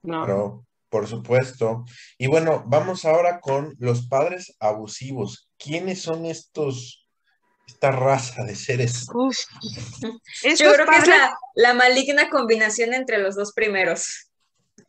No. 0.02 0.24
Claro, 0.24 0.66
por 0.88 1.06
supuesto. 1.06 1.84
Y 2.18 2.26
bueno, 2.26 2.64
vamos 2.66 3.04
ahora 3.04 3.40
con 3.40 3.74
los 3.78 4.06
padres 4.06 4.56
abusivos. 4.60 5.50
¿Quiénes 5.56 6.02
son 6.02 6.26
estos, 6.26 7.05
esta 7.66 7.90
raza 7.90 8.44
de 8.44 8.54
seres? 8.54 9.06
Uf. 9.12 9.36
Yo 10.42 10.72
creo 10.72 10.86
que 10.86 10.96
es 10.96 11.06
la, 11.08 11.36
la 11.54 11.74
maligna 11.74 12.30
combinación 12.30 12.94
entre 12.94 13.18
los 13.18 13.34
dos 13.34 13.52
primeros. 13.52 14.28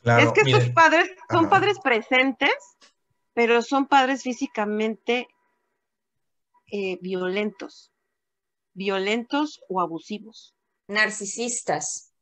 Claro, 0.01 0.27
es 0.27 0.33
que 0.33 0.49
estos 0.51 0.69
padres 0.71 1.09
son 1.29 1.45
Ajá. 1.45 1.49
padres 1.49 1.77
presentes, 1.83 2.51
pero 3.33 3.61
son 3.61 3.87
padres 3.87 4.23
físicamente 4.23 5.27
eh, 6.71 6.97
violentos, 7.01 7.91
violentos 8.73 9.61
o 9.69 9.81
abusivos. 9.81 10.53
Narcisistas. 10.87 12.13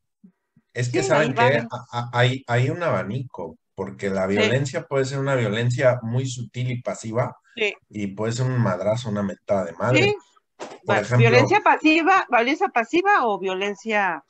es 0.72 0.88
que 0.88 1.02
sí, 1.02 1.08
saben 1.08 1.34
que 1.34 1.66
hay, 2.12 2.44
hay 2.46 2.70
un 2.70 2.82
abanico, 2.82 3.58
porque 3.74 4.08
la 4.10 4.26
violencia 4.26 4.86
puede 4.86 5.04
ser 5.04 5.18
una 5.18 5.34
violencia 5.36 6.00
muy 6.02 6.26
sutil 6.26 6.70
y 6.70 6.82
pasiva, 6.82 7.36
Sí. 7.54 7.74
y 7.88 8.08
puede 8.08 8.32
ser 8.32 8.46
un 8.46 8.60
madrazo, 8.60 9.08
una 9.08 9.22
mentada 9.22 9.64
de 9.64 9.72
madre. 9.74 10.14
Por 10.84 10.96
ejemplo, 10.96 11.18
Violencia 11.18 11.60
pasiva, 11.60 12.26
violencia 12.30 12.68
pasiva 12.68 13.26
o 13.26 13.38
violencia 13.38 14.24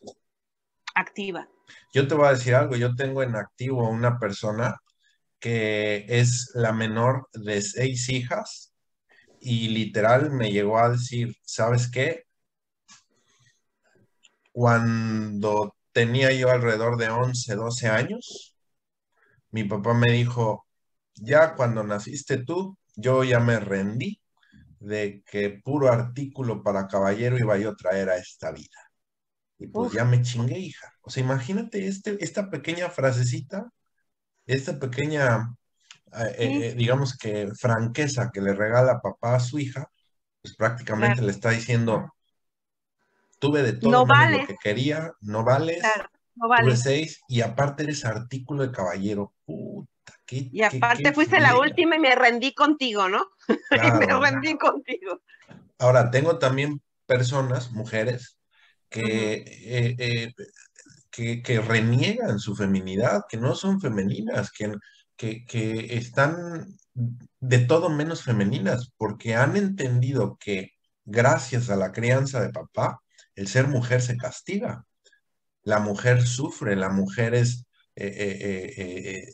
activa. 0.94 1.48
Yo 1.92 2.08
te 2.08 2.14
voy 2.14 2.26
a 2.26 2.30
decir 2.30 2.54
algo, 2.54 2.76
yo 2.76 2.94
tengo 2.94 3.22
en 3.22 3.36
activo 3.36 3.88
una 3.88 4.18
persona 4.18 4.80
que 5.38 6.06
es 6.08 6.50
la 6.54 6.72
menor 6.72 7.28
de 7.32 7.60
seis 7.62 8.08
hijas 8.08 8.72
y 9.40 9.68
literal 9.68 10.30
me 10.30 10.50
llegó 10.50 10.78
a 10.78 10.90
decir, 10.90 11.36
¿sabes 11.42 11.90
qué? 11.90 12.24
Cuando 14.52 15.76
tenía 15.92 16.32
yo 16.32 16.50
alrededor 16.50 16.96
de 16.96 17.10
11, 17.10 17.54
12 17.54 17.88
años, 17.88 18.56
mi 19.50 19.64
papá 19.64 19.94
me 19.94 20.12
dijo, 20.12 20.66
ya 21.14 21.54
cuando 21.54 21.84
naciste 21.84 22.38
tú, 22.38 22.76
yo 22.94 23.24
ya 23.24 23.40
me 23.40 23.60
rendí 23.60 24.20
de 24.86 25.22
que 25.26 25.60
puro 25.64 25.90
artículo 25.92 26.62
para 26.62 26.86
caballero 26.88 27.38
iba 27.38 27.58
yo 27.58 27.70
a 27.70 27.76
traer 27.76 28.08
a 28.10 28.16
esta 28.18 28.52
vida. 28.52 28.78
Y 29.58 29.68
pues 29.68 29.88
Uf. 29.88 29.94
ya 29.94 30.04
me 30.04 30.22
chingué, 30.22 30.58
hija. 30.58 30.92
O 31.02 31.10
sea, 31.10 31.22
imagínate 31.24 31.86
este, 31.88 32.22
esta 32.24 32.50
pequeña 32.50 32.90
frasecita, 32.90 33.68
esta 34.46 34.78
pequeña, 34.78 35.54
eh, 36.18 36.36
eh, 36.38 36.68
eh, 36.70 36.74
digamos 36.76 37.16
que 37.18 37.48
franqueza 37.58 38.30
que 38.32 38.40
le 38.42 38.54
regala 38.54 39.00
papá 39.00 39.36
a 39.36 39.40
su 39.40 39.58
hija, 39.58 39.90
pues 40.42 40.56
prácticamente 40.56 41.16
Claro. 41.16 41.26
le 41.26 41.32
está 41.32 41.50
diciendo, 41.50 42.12
tuve 43.38 43.62
de 43.62 43.72
todo 43.74 43.92
No 43.92 44.06
vales. 44.06 44.40
lo 44.42 44.46
que 44.46 44.56
quería, 44.56 45.12
no 45.20 45.44
vales, 45.44 45.80
Claro, 45.80 46.08
no 46.34 46.48
tuve 46.48 46.48
vale. 46.48 46.76
seis, 46.76 47.20
y 47.28 47.40
aparte 47.42 47.82
eres 47.84 48.04
artículo 48.04 48.62
de 48.66 48.72
caballero. 48.72 49.34
Puta, 49.44 49.90
qué, 50.26 50.48
Y 50.52 50.62
aparte 50.62 51.04
qué 51.04 51.12
fuiste 51.12 51.40
la 51.40 51.58
última 51.58 51.96
y 51.96 52.00
me 52.00 52.14
rendí 52.14 52.52
contigo, 52.54 53.08
¿no? 53.08 53.26
Y 53.70 53.92
me 53.92 54.06
rendí 54.06 54.56
contigo. 54.58 55.22
Ahora, 55.78 56.10
tengo 56.10 56.38
también 56.38 56.82
personas, 57.06 57.72
mujeres, 57.72 58.38
que, 58.88 59.34
eh, 59.36 59.96
eh, 59.98 60.34
que, 61.10 61.42
que 61.42 61.60
reniegan 61.60 62.38
su 62.38 62.54
feminidad, 62.54 63.24
que 63.28 63.36
no 63.36 63.54
son 63.54 63.80
femeninas, 63.80 64.50
que, 64.50 64.74
que, 65.16 65.44
que 65.44 65.96
están 65.96 66.66
de 66.94 67.58
todo 67.58 67.88
menos 67.88 68.22
femeninas, 68.22 68.92
porque 68.96 69.34
han 69.34 69.56
entendido 69.56 70.36
que 70.38 70.72
gracias 71.04 71.70
a 71.70 71.76
la 71.76 71.92
crianza 71.92 72.40
de 72.40 72.50
papá, 72.50 73.00
el 73.34 73.48
ser 73.48 73.68
mujer 73.68 74.02
se 74.02 74.16
castiga. 74.16 74.84
La 75.62 75.78
mujer 75.80 76.26
sufre, 76.26 76.76
la 76.76 76.88
mujer 76.88 77.34
es, 77.34 77.66
eh, 77.96 79.26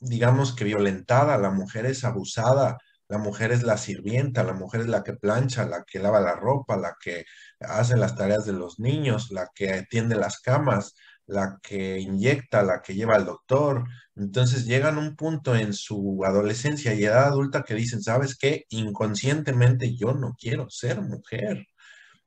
digamos 0.00 0.54
que 0.54 0.64
violentada, 0.64 1.38
la 1.38 1.50
mujer 1.50 1.86
es 1.86 2.04
abusada, 2.04 2.78
la 3.08 3.18
mujer 3.18 3.52
es 3.52 3.62
la 3.62 3.78
sirvienta, 3.78 4.44
la 4.44 4.52
mujer 4.52 4.82
es 4.82 4.88
la 4.88 5.02
que 5.02 5.14
plancha, 5.14 5.66
la 5.66 5.84
que 5.84 5.98
lava 5.98 6.20
la 6.20 6.36
ropa, 6.36 6.76
la 6.76 6.94
que 7.02 7.24
hace 7.60 7.96
las 7.96 8.16
tareas 8.16 8.44
de 8.44 8.52
los 8.52 8.78
niños, 8.78 9.30
la 9.30 9.48
que 9.54 9.72
atiende 9.72 10.14
las 10.16 10.40
camas, 10.40 10.94
la 11.26 11.58
que 11.62 11.98
inyecta, 11.98 12.62
la 12.62 12.82
que 12.82 12.94
lleva 12.94 13.16
al 13.16 13.24
doctor. 13.26 13.84
Entonces 14.16 14.66
llegan 14.66 14.96
a 14.96 15.00
un 15.00 15.16
punto 15.16 15.56
en 15.56 15.72
su 15.72 16.22
adolescencia 16.24 16.94
y 16.94 17.04
edad 17.04 17.26
adulta 17.26 17.62
que 17.62 17.74
dicen, 17.74 18.02
¿sabes 18.02 18.36
qué? 18.36 18.64
Inconscientemente 18.70 19.96
yo 19.96 20.12
no 20.14 20.34
quiero 20.38 20.68
ser 20.70 21.00
mujer. 21.00 21.66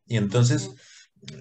Y 0.05 0.17
entonces 0.17 0.71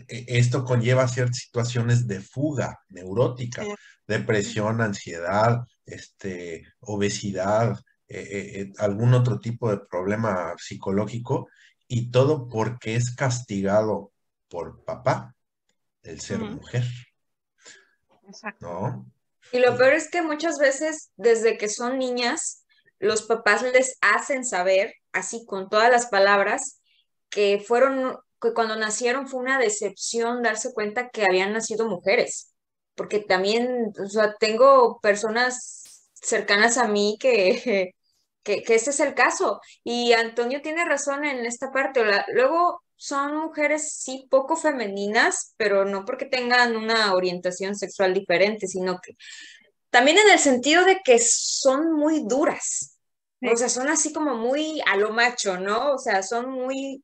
e- 0.08 0.24
esto 0.28 0.64
conlleva 0.64 1.08
ciertas 1.08 1.38
situaciones 1.38 2.06
de 2.06 2.20
fuga 2.20 2.80
neurótica, 2.88 3.64
depresión, 4.06 4.80
ansiedad, 4.80 5.60
este, 5.90 6.64
obesidad, 6.80 7.78
eh, 8.08 8.20
eh, 8.20 8.60
eh, 8.60 8.72
algún 8.78 9.14
otro 9.14 9.38
tipo 9.38 9.70
de 9.70 9.78
problema 9.78 10.54
psicológico, 10.58 11.48
y 11.86 12.10
todo 12.10 12.48
porque 12.48 12.96
es 12.96 13.14
castigado 13.14 14.12
por 14.48 14.84
papá 14.84 15.34
el 16.02 16.20
ser 16.20 16.38
mujer, 16.38 16.84
Exacto. 18.26 18.66
¿no? 18.66 19.12
Y 19.52 19.58
lo 19.58 19.76
peor 19.76 19.92
es 19.94 20.08
que 20.08 20.22
muchas 20.22 20.58
veces, 20.58 21.10
desde 21.16 21.58
que 21.58 21.68
son 21.68 21.98
niñas, 21.98 22.64
los 22.98 23.22
papás 23.22 23.62
les 23.62 23.96
hacen 24.00 24.44
saber, 24.44 24.94
así 25.12 25.44
con 25.46 25.68
todas 25.68 25.90
las 25.90 26.06
palabras, 26.06 26.80
que 27.28 27.62
fueron, 27.66 28.18
que 28.40 28.52
cuando 28.52 28.76
nacieron 28.76 29.26
fue 29.26 29.40
una 29.40 29.58
decepción 29.58 30.42
darse 30.42 30.72
cuenta 30.72 31.10
que 31.10 31.24
habían 31.24 31.52
nacido 31.52 31.88
mujeres. 31.88 32.54
Porque 32.94 33.20
también, 33.20 33.92
o 33.98 34.08
sea, 34.08 34.34
tengo 34.38 35.00
personas 35.00 35.79
cercanas 36.20 36.78
a 36.78 36.88
mí 36.88 37.16
que, 37.20 37.92
que, 38.42 38.62
que 38.62 38.74
este 38.74 38.90
es 38.90 39.00
el 39.00 39.14
caso. 39.14 39.60
Y 39.84 40.12
Antonio 40.12 40.62
tiene 40.62 40.84
razón 40.84 41.24
en 41.24 41.46
esta 41.46 41.70
parte. 41.72 42.04
la- 42.04 42.26
luego 42.34 42.82
son 42.96 43.36
mujeres, 43.36 43.94
sí, 43.94 44.26
poco 44.30 44.56
femeninas, 44.56 45.54
pero 45.56 45.84
no 45.86 46.04
porque 46.04 46.26
tengan 46.26 46.76
una 46.76 47.14
orientación 47.14 47.74
sexual 47.76 48.12
diferente, 48.14 48.66
sino 48.68 48.98
que 49.00 49.14
también 49.90 50.18
en 50.18 50.30
el 50.32 50.38
sentido 50.38 50.84
de 50.84 51.00
que 51.04 51.18
son 51.20 51.92
muy 51.94 52.24
duras. 52.26 52.98
O 53.44 53.56
sea, 53.56 53.68
son 53.68 53.88
así 53.88 54.12
como 54.12 54.36
muy 54.36 54.80
a 54.86 54.96
lo 54.96 55.12
macho, 55.12 55.58
¿no? 55.58 55.92
O 55.94 55.98
sea, 55.98 56.22
son 56.22 56.50
muy 56.50 57.02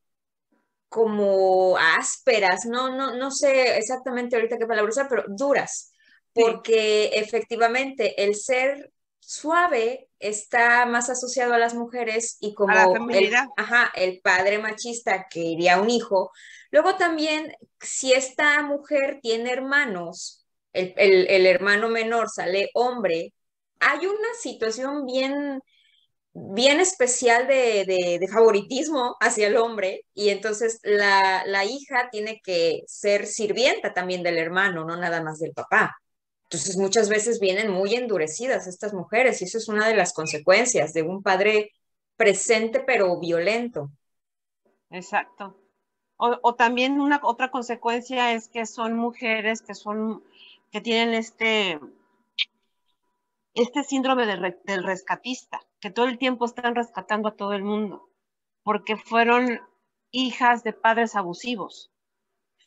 como 0.89 1.77
ásperas, 1.79 2.64
no, 2.67 2.95
no, 2.97 3.17
no 3.17 3.31
sé 3.31 3.77
exactamente 3.79 4.37
ahorita 4.37 4.57
qué 4.59 4.67
palabra 4.67 4.91
usar, 4.91 5.09
pero 5.09 5.25
duras, 5.29 5.93
porque 6.33 7.07
efectivamente 7.14 8.23
el 8.25 8.35
ser 8.37 8.93
suave 9.27 10.09
está 10.18 10.87
más 10.87 11.11
asociado 11.11 11.53
a 11.55 11.59
las 11.59 11.74
mujeres 11.74 12.37
y 12.41 12.55
como 12.55 13.11
el, 13.11 13.35
ajá, 13.57 13.91
el 13.95 14.20
padre 14.20 14.59
machista 14.59 15.27
que 15.29 15.41
iría 15.41 15.81
un 15.81 15.91
hijo. 15.91 16.31
Luego 16.70 16.97
también, 16.97 17.53
si 17.81 18.12
esta 18.12 18.62
mujer 18.62 19.18
tiene 19.20 19.51
hermanos, 19.51 20.47
el, 20.72 20.95
el 20.97 21.47
hermano 21.47 21.89
menor 21.89 22.29
sale 22.29 22.70
hombre, 22.74 23.33
hay 23.81 24.07
una 24.07 24.35
situación 24.41 25.05
bien 25.07 25.61
bien 26.39 26.81
especial 26.81 27.47
de, 27.47 28.29
favoritismo 28.31 29.16
hacia 29.20 29.47
el 29.47 29.57
hombre 29.57 30.03
y 30.12 30.29
entonces 30.29 30.81
la, 30.83 31.64
hija 31.64 32.11
tiene 32.11 32.41
que 32.45 32.83
ser 32.87 33.27
sirvienta 33.27 33.95
también 33.95 34.22
del 34.22 34.37
hermano, 34.37 34.85
no 34.85 34.97
nada 34.97 35.22
más 35.22 35.39
del 35.39 35.53
papá. 35.53 35.97
Entonces 36.49 36.77
muchas 36.77 37.09
veces 37.09 37.41
vienen 37.41 37.71
muy 37.71 37.95
endurecidas 37.95 38.69
estas 38.69 38.95
mujeres 38.95 39.43
y 39.43 39.47
eso 39.47 39.59
es 39.59 39.69
una 39.69 39.89
de 39.89 39.97
las 39.97 40.13
consecuencias 40.13 40.93
de 40.93 41.03
un 41.03 41.23
padre 41.23 41.73
presente 42.17 42.81
pero 42.81 43.19
violento. 43.19 43.91
Exacto. 44.91 45.57
O, 46.17 46.39
o, 46.43 46.55
también 46.55 47.01
una 47.01 47.21
otra 47.23 47.51
consecuencia 47.51 48.33
es 48.33 48.49
que 48.49 48.65
son 48.65 48.95
mujeres 48.95 49.61
que 49.61 49.75
son 49.75 50.23
que 50.71 50.81
tienen 50.81 51.15
este 51.15 51.79
este 53.55 53.85
síndrome 53.85 54.27
del 54.27 54.85
rescatista, 54.85 55.61
que 55.81 55.91
todo 55.91 56.07
el 56.07 56.19
tiempo 56.19 56.45
están 56.45 56.75
rescatando 56.75 57.29
a 57.29 57.37
todo 57.37 57.55
el 57.55 57.65
mundo, 57.65 58.11
porque 58.63 58.97
fueron 58.97 59.61
hijas 60.11 60.63
de 60.63 60.75
padres 60.75 61.17
abusivos, 61.17 61.91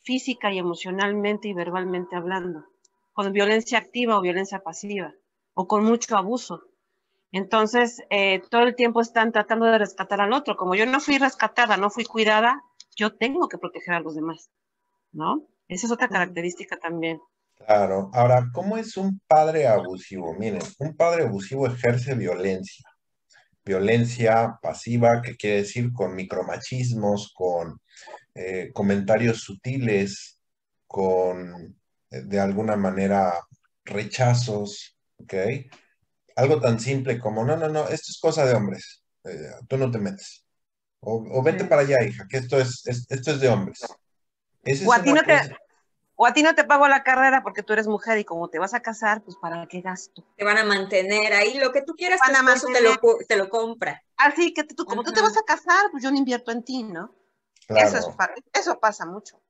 física 0.02 0.52
y 0.52 0.58
emocionalmente 0.58 1.46
y 1.46 1.54
verbalmente 1.54 2.16
hablando, 2.16 2.66
con 3.20 3.34
violencia 3.34 3.76
activa 3.76 4.16
o 4.16 4.22
violencia 4.22 4.60
pasiva, 4.60 5.12
o 5.52 5.68
con 5.68 5.84
mucho 5.84 6.16
abuso. 6.16 6.62
Entonces, 7.32 8.02
eh, 8.08 8.40
todo 8.50 8.62
el 8.62 8.74
tiempo 8.74 9.02
están 9.02 9.30
tratando 9.30 9.66
de 9.66 9.76
rescatar 9.76 10.22
al 10.22 10.32
otro. 10.32 10.56
Como 10.56 10.74
yo 10.74 10.86
no 10.86 11.00
fui 11.00 11.18
rescatada, 11.18 11.76
no 11.76 11.90
fui 11.90 12.06
cuidada, 12.06 12.62
yo 12.96 13.14
tengo 13.14 13.46
que 13.46 13.58
proteger 13.58 13.92
a 13.92 14.00
los 14.00 14.14
demás, 14.14 14.48
¿no? 15.12 15.46
Esa 15.68 15.84
es 15.84 15.92
otra 15.92 16.08
característica 16.08 16.78
también. 16.78 17.20
Claro. 17.56 18.10
Ahora, 18.14 18.48
¿cómo 18.54 18.78
es 18.78 18.96
un 18.96 19.20
padre 19.26 19.66
abusivo? 19.68 20.32
Miren, 20.32 20.62
un 20.78 20.96
padre 20.96 21.24
abusivo 21.24 21.66
ejerce 21.66 22.14
violencia. 22.14 22.88
Violencia 23.62 24.58
pasiva, 24.62 25.20
que 25.20 25.36
quiere 25.36 25.56
decir 25.56 25.92
con 25.92 26.14
micromachismos, 26.14 27.34
con 27.34 27.82
eh, 28.34 28.70
comentarios 28.72 29.42
sutiles, 29.42 30.40
con 30.86 31.79
de 32.10 32.40
alguna 32.40 32.76
manera 32.76 33.34
rechazos, 33.84 34.98
¿ok? 35.18 35.34
Algo 36.36 36.60
tan 36.60 36.80
simple 36.80 37.18
como, 37.18 37.44
no, 37.44 37.56
no, 37.56 37.68
no, 37.68 37.88
esto 37.88 38.10
es 38.10 38.18
cosa 38.20 38.44
de 38.44 38.54
hombres, 38.54 39.02
eh, 39.24 39.52
tú 39.68 39.76
no 39.76 39.90
te 39.90 39.98
metes. 39.98 40.44
O, 41.00 41.42
vete 41.42 41.64
para 41.64 41.82
allá, 41.82 42.02
hija, 42.04 42.26
que 42.28 42.36
esto 42.36 42.58
es, 42.58 42.86
esto 42.86 43.30
es 43.30 43.40
de 43.40 43.48
hombres. 43.48 43.80
o 44.84 44.92
a 44.92 45.02
ti 45.02 45.12
no 45.12 45.22
te, 45.22 45.56
o 46.14 46.26
a 46.26 46.34
ti 46.34 46.42
no 46.42 46.54
te 46.54 46.64
pago 46.64 46.86
la 46.88 47.02
carrera 47.02 47.42
porque 47.42 47.62
tú 47.62 47.72
eres 47.72 47.86
mujer 47.86 48.18
y 48.18 48.24
como 48.24 48.48
te 48.48 48.58
vas 48.58 48.74
a 48.74 48.80
casar, 48.80 49.22
pues 49.22 49.36
¿para 49.40 49.66
qué 49.66 49.80
gasto? 49.80 50.22
Te 50.36 50.44
van 50.44 50.58
a 50.58 50.64
mantener 50.64 51.32
ahí, 51.32 51.54
lo 51.54 51.72
que 51.72 51.80
tú 51.80 51.94
quieras, 51.94 52.20
tu 52.22 52.30
esposo 52.30 52.66
te 52.70 52.82
lo, 52.82 52.96
te 53.26 53.36
lo 53.36 53.48
compra. 53.48 54.02
Así 54.18 54.52
que 54.52 54.64
tú, 54.64 54.84
como 54.84 55.02
tú 55.02 55.12
te 55.12 55.22
vas 55.22 55.38
a 55.38 55.42
casar, 55.42 55.90
pues 55.90 56.02
yo 56.02 56.10
no 56.10 56.18
invierto 56.18 56.50
en 56.50 56.62
ti, 56.62 56.82
¿no? 56.82 57.14
Eso, 57.68 58.14
eso 58.52 58.78
pasa 58.78 59.06
mucho. 59.06 59.40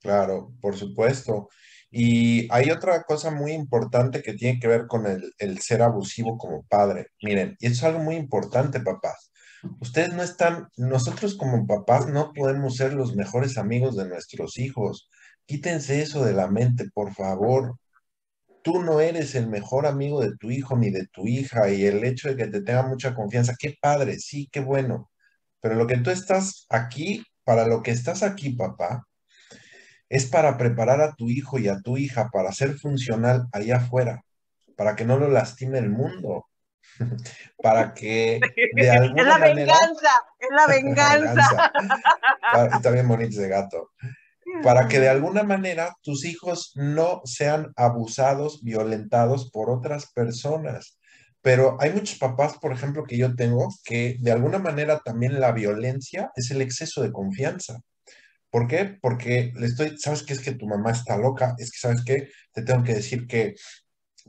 Claro, 0.00 0.52
por 0.60 0.76
supuesto. 0.76 1.48
Y 1.90 2.52
hay 2.52 2.70
otra 2.70 3.02
cosa 3.02 3.30
muy 3.30 3.52
importante 3.52 4.22
que 4.22 4.34
tiene 4.34 4.60
que 4.60 4.68
ver 4.68 4.86
con 4.86 5.06
el, 5.06 5.60
ser 5.60 5.82
abusivo 5.82 6.38
como 6.38 6.62
padre. 6.64 7.08
Miren, 7.22 7.56
y 7.60 7.66
eso 7.66 7.74
es 7.74 7.84
algo 7.84 8.00
muy 8.00 8.16
importante, 8.16 8.80
papás. 8.80 9.32
Ustedes 9.80 10.14
no 10.14 10.22
están, 10.22 10.68
nosotros 10.76 11.36
como 11.36 11.66
papás 11.66 12.06
no 12.06 12.32
podemos 12.32 12.76
ser 12.76 12.94
los 12.94 13.14
mejores 13.14 13.58
amigos 13.58 13.96
de 13.96 14.08
nuestros 14.08 14.58
hijos 14.58 15.08
Quítense 15.50 16.00
eso 16.00 16.24
de 16.24 16.32
la 16.32 16.46
mente, 16.46 16.88
por 16.94 17.12
favor. 17.12 17.76
Tú 18.62 18.82
no 18.82 19.00
eres 19.00 19.34
el 19.34 19.48
mejor 19.48 19.84
amigo 19.84 20.20
de 20.22 20.36
tu 20.36 20.50
hijo 20.50 20.76
ni 20.76 20.90
de 20.90 21.08
tu 21.08 21.26
hija 21.26 21.70
y 21.70 21.86
el 21.86 22.04
hecho 22.04 22.28
de 22.28 22.36
que 22.36 22.46
te 22.46 22.62
tenga 22.62 22.86
mucha 22.86 23.14
confianza, 23.16 23.56
qué 23.58 23.74
padre, 23.82 24.20
sí, 24.20 24.48
qué 24.52 24.60
bueno. 24.60 25.10
Pero 25.60 25.74
lo 25.74 25.88
que 25.88 25.98
tú 25.98 26.10
estás 26.10 26.66
aquí, 26.70 27.24
para 27.44 27.66
lo 27.66 27.82
que 27.82 27.90
estás 27.90 28.22
aquí, 28.22 28.50
papá, 28.50 29.08
es 30.10 30.26
para 30.26 30.58
preparar 30.58 31.00
a 31.00 31.14
tu 31.14 31.30
hijo 31.30 31.58
y 31.58 31.68
a 31.68 31.80
tu 31.80 31.96
hija 31.96 32.28
para 32.30 32.52
ser 32.52 32.78
funcional 32.78 33.46
allá 33.52 33.78
afuera, 33.78 34.22
para 34.76 34.94
que 34.94 35.06
no 35.06 35.18
lo 35.18 35.28
lastime 35.28 35.78
el 35.78 35.88
mundo, 35.88 36.46
para 37.62 37.94
que 37.94 38.40
de 38.74 38.90
alguna 38.90 39.22
es 39.22 39.28
la 39.28 39.38
venganza, 39.38 40.10
es 40.38 40.48
la 40.50 40.66
venganza. 40.66 41.72
Está 42.74 42.90
bien 42.90 43.08
bonito 43.08 43.40
ese 43.40 43.48
gato 43.48 43.92
para 44.62 44.88
que 44.88 45.00
de 45.00 45.08
alguna 45.08 45.42
manera 45.42 45.96
tus 46.02 46.24
hijos 46.24 46.72
no 46.74 47.22
sean 47.24 47.72
abusados, 47.76 48.62
violentados 48.62 49.50
por 49.50 49.70
otras 49.70 50.10
personas. 50.12 50.98
Pero 51.42 51.78
hay 51.80 51.92
muchos 51.92 52.18
papás, 52.18 52.58
por 52.58 52.72
ejemplo, 52.72 53.04
que 53.04 53.16
yo 53.16 53.34
tengo, 53.34 53.68
que 53.84 54.16
de 54.20 54.32
alguna 54.32 54.58
manera 54.58 55.00
también 55.00 55.40
la 55.40 55.52
violencia 55.52 56.30
es 56.36 56.50
el 56.50 56.60
exceso 56.60 57.02
de 57.02 57.12
confianza. 57.12 57.80
¿Por 58.50 58.66
qué? 58.66 58.98
Porque 59.00 59.52
le 59.56 59.66
estoy, 59.66 59.96
¿sabes 59.98 60.22
qué? 60.24 60.32
Es 60.34 60.40
que 60.40 60.52
tu 60.52 60.66
mamá 60.66 60.90
está 60.92 61.16
loca, 61.16 61.54
es 61.58 61.70
que, 61.70 61.78
¿sabes 61.78 62.02
qué? 62.04 62.28
Te 62.52 62.62
tengo 62.62 62.82
que 62.84 62.94
decir 62.94 63.26
que 63.26 63.54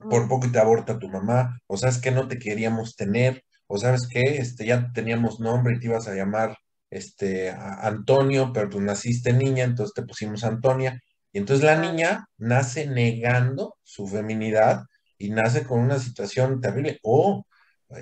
por 0.09 0.27
poco 0.27 0.51
te 0.51 0.59
aborta 0.59 0.99
tu 0.99 1.09
mamá, 1.09 1.59
o 1.67 1.77
sabes 1.77 1.99
que 1.99 2.11
no 2.11 2.27
te 2.27 2.39
queríamos 2.39 2.95
tener, 2.95 3.43
o 3.67 3.77
sabes 3.77 4.07
que 4.07 4.37
este, 4.37 4.65
ya 4.65 4.91
teníamos 4.93 5.39
nombre 5.39 5.75
y 5.75 5.79
te 5.79 5.87
ibas 5.87 6.07
a 6.07 6.15
llamar 6.15 6.57
este, 6.89 7.49
Antonio, 7.51 8.51
pero 8.53 8.69
tú 8.69 8.81
naciste 8.81 9.33
niña, 9.33 9.63
entonces 9.63 9.93
te 9.93 10.03
pusimos 10.03 10.43
Antonia. 10.43 11.01
Y 11.31 11.39
entonces 11.39 11.65
la 11.65 11.77
niña 11.79 12.25
nace 12.37 12.87
negando 12.87 13.77
su 13.83 14.07
feminidad 14.07 14.83
y 15.17 15.29
nace 15.29 15.65
con 15.65 15.79
una 15.79 15.99
situación 15.99 16.61
terrible. 16.61 16.99
O 17.03 17.45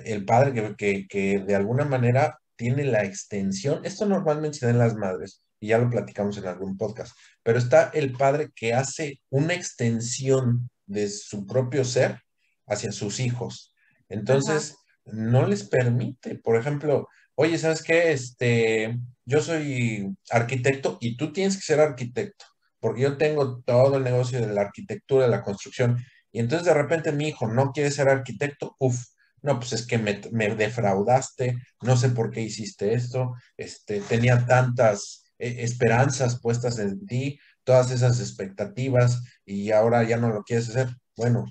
el 0.04 0.24
padre 0.24 0.74
que, 0.76 1.06
que, 1.08 1.38
de 1.40 1.54
alguna 1.54 1.84
manera 1.84 2.38
tiene 2.56 2.84
la 2.84 3.04
extensión, 3.04 3.84
esto 3.84 4.06
normalmente 4.06 4.58
se 4.58 4.66
da 4.66 4.72
en 4.72 4.78
las 4.78 4.96
madres, 4.96 5.42
y 5.60 5.68
ya 5.68 5.78
lo 5.78 5.90
platicamos 5.90 6.38
en 6.38 6.46
algún 6.46 6.76
podcast, 6.76 7.14
pero 7.42 7.58
está 7.58 7.90
el 7.94 8.12
padre 8.12 8.50
que 8.54 8.72
hace 8.74 9.20
una 9.28 9.54
extensión 9.54 10.70
de 10.86 11.08
su 11.08 11.46
propio 11.46 11.84
ser 11.84 12.20
hacia 12.66 12.92
sus 12.92 13.20
hijos. 13.20 13.74
Entonces, 14.08 14.76
no 15.04 15.46
les 15.46 15.64
permite, 15.64 16.36
por 16.36 16.56
ejemplo, 16.56 17.08
oye, 17.34 17.58
¿sabes 17.58 17.82
qué? 17.82 18.12
Este, 18.12 18.98
yo 19.24 19.40
soy 19.42 20.16
arquitecto 20.30 20.98
y 21.00 21.16
tú 21.16 21.32
tienes 21.32 21.56
que 21.56 21.62
ser 21.62 21.80
arquitecto, 21.80 22.46
porque 22.80 23.02
yo 23.02 23.16
tengo 23.16 23.60
todo 23.60 23.98
el 23.98 24.04
negocio 24.04 24.40
de 24.40 24.52
la 24.52 24.62
arquitectura, 24.62 25.24
de 25.24 25.30
la 25.30 25.42
construcción, 25.42 25.98
y 26.32 26.40
entonces 26.40 26.66
de 26.66 26.74
repente 26.74 27.12
mi 27.12 27.28
hijo 27.28 27.48
no 27.48 27.72
quiere 27.72 27.90
ser 27.90 28.08
arquitecto, 28.08 28.76
uf, 28.78 28.96
no, 29.42 29.58
pues 29.58 29.72
es 29.72 29.86
que 29.86 29.98
me, 29.98 30.54
defraudaste, 30.54 31.58
no 31.82 31.96
sé 31.96 32.10
por 32.10 32.30
qué 32.30 32.42
hiciste 32.42 32.92
esto, 32.92 33.34
este, 33.56 34.00
tenía 34.00 34.44
tantas 34.46 35.24
eh, 35.40 35.64
esperanzas 35.64 36.40
puestas 36.40 36.78
en 36.78 37.06
ti, 37.06 37.40
todas 37.64 37.90
esas 37.90 38.20
expectativas, 38.20 39.22
y 39.44 39.70
ahora 39.70 40.02
ya 40.04 40.18
no 40.18 40.30
lo 40.30 40.42
quieres 40.42 40.68
hacer. 40.68 40.88
Bueno, 41.16 41.46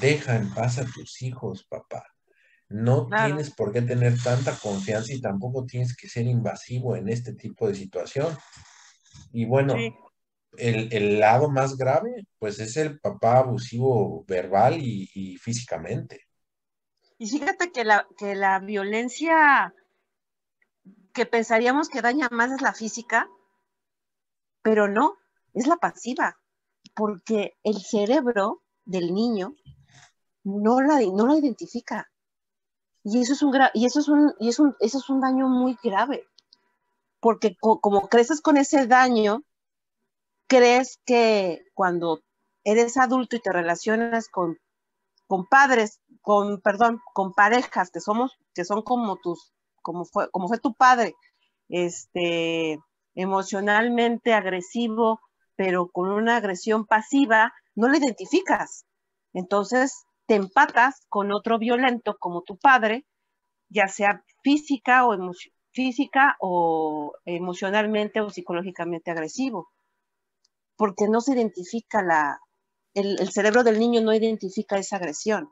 deja 0.00 0.36
en 0.36 0.52
paz 0.52 0.78
a 0.78 0.84
tus 0.84 1.22
hijos, 1.22 1.66
papá. 1.68 2.04
No 2.68 3.08
tienes 3.08 3.50
por 3.50 3.72
qué 3.72 3.82
tener 3.82 4.22
tanta 4.22 4.56
confianza 4.56 5.12
y 5.12 5.20
tampoco 5.20 5.66
tienes 5.66 5.96
que 5.96 6.08
ser 6.08 6.26
invasivo 6.26 6.94
en 6.94 7.08
este 7.08 7.32
tipo 7.34 7.66
de 7.66 7.74
situación. 7.74 8.36
Y 9.32 9.44
bueno, 9.44 9.74
el, 10.56 11.18
lado 11.18 11.50
más 11.50 11.76
grave, 11.76 12.26
pues 12.38 12.60
es 12.60 12.76
el 12.76 13.00
papá 13.00 13.38
abusivo 13.38 14.24
verbal 14.28 14.78
y, 14.80 15.36
físicamente. 15.38 16.26
Y 17.18 17.28
fíjate 17.28 17.72
que 17.72 17.84
la, 17.84 18.06
que 18.16 18.34
la 18.34 18.60
violencia 18.60 19.74
que 21.12 21.26
pensaríamos 21.26 21.88
que 21.88 22.02
daña 22.02 22.28
más 22.30 22.50
es 22.52 22.60
la 22.60 22.72
física, 22.72 23.28
pero 24.62 24.88
no, 24.88 25.16
es 25.54 25.66
la 25.66 25.76
pasiva, 25.76 26.38
porque 26.94 27.56
el 27.62 27.80
cerebro 27.82 28.62
del 28.84 29.14
niño 29.14 29.54
no 30.44 30.80
la, 30.80 31.00
no 31.00 31.26
la 31.26 31.36
identifica. 31.36 32.10
Y 33.02 33.22
eso 33.22 33.32
es 33.32 33.42
un, 33.42 33.56
y 33.74 33.86
eso 33.86 34.00
es 34.00 34.08
un, 34.08 34.34
y 34.38 34.48
eso 34.48 34.74
es 34.80 35.08
un 35.08 35.20
daño 35.20 35.48
muy 35.48 35.78
grave, 35.82 36.28
porque 37.20 37.56
como 37.60 38.08
creces 38.08 38.40
con 38.40 38.56
ese 38.56 38.86
daño, 38.86 39.42
crees 40.46 41.00
que 41.06 41.64
cuando 41.74 42.22
eres 42.64 42.96
adulto 42.96 43.36
y 43.36 43.40
te 43.40 43.52
relacionas 43.52 44.28
con, 44.28 44.58
con 45.26 45.46
padres 45.46 46.00
con, 46.20 46.60
perdón, 46.60 47.00
con 47.12 47.32
parejas 47.32 47.90
que 47.90 48.00
somos, 48.00 48.38
que 48.54 48.64
son 48.64 48.82
como 48.82 49.16
tus, 49.16 49.52
como 49.82 50.04
fue, 50.04 50.30
como 50.30 50.48
fue 50.48 50.58
tu 50.58 50.74
padre, 50.74 51.14
este, 51.68 52.78
emocionalmente 53.14 54.34
agresivo, 54.34 55.20
pero 55.56 55.88
con 55.88 56.10
una 56.10 56.36
agresión 56.36 56.86
pasiva, 56.86 57.52
no 57.74 57.88
lo 57.88 57.96
identificas. 57.96 58.86
Entonces, 59.32 60.04
te 60.26 60.34
empatas 60.34 61.06
con 61.08 61.32
otro 61.32 61.58
violento 61.58 62.16
como 62.18 62.42
tu 62.42 62.56
padre, 62.56 63.04
ya 63.68 63.88
sea 63.88 64.24
física 64.42 65.06
o, 65.06 65.16
física 65.72 66.36
o 66.40 67.12
emocionalmente 67.24 68.20
o 68.20 68.30
psicológicamente 68.30 69.10
agresivo, 69.10 69.70
porque 70.76 71.08
no 71.08 71.20
se 71.20 71.32
identifica 71.34 72.02
la, 72.02 72.40
el, 72.94 73.30
cerebro 73.30 73.62
del 73.64 73.78
niño 73.78 74.00
no 74.00 74.14
identifica 74.14 74.78
esa 74.78 74.96
agresión. 74.96 75.48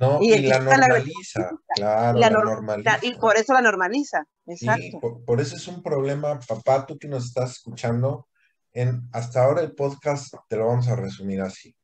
No, 0.00 0.18
y, 0.22 0.38
la 0.38 0.60
normaliza, 0.60 1.50
claro, 1.74 2.18
la, 2.18 2.30
normaliza. 2.30 2.98
Y 3.02 3.16
por 3.16 3.36
eso 3.36 3.52
la 3.52 3.60
normaliza, 3.60 4.24
exacto. 4.46 4.98
por, 4.98 5.24
por, 5.26 5.42
eso 5.42 5.56
es 5.56 5.68
un 5.68 5.82
problema, 5.82 6.40
papá, 6.40 6.86
tú 6.86 6.98
que 6.98 7.06
nos 7.06 7.26
estás 7.26 7.50
escuchando, 7.52 8.26
en, 8.72 9.02
hasta 9.12 9.44
ahora 9.44 9.60
el 9.60 9.74
podcast 9.74 10.34
te 10.48 10.56
lo 10.56 10.68
vamos 10.68 10.88
a 10.88 10.96
resumir 10.96 11.42
así. 11.42 11.76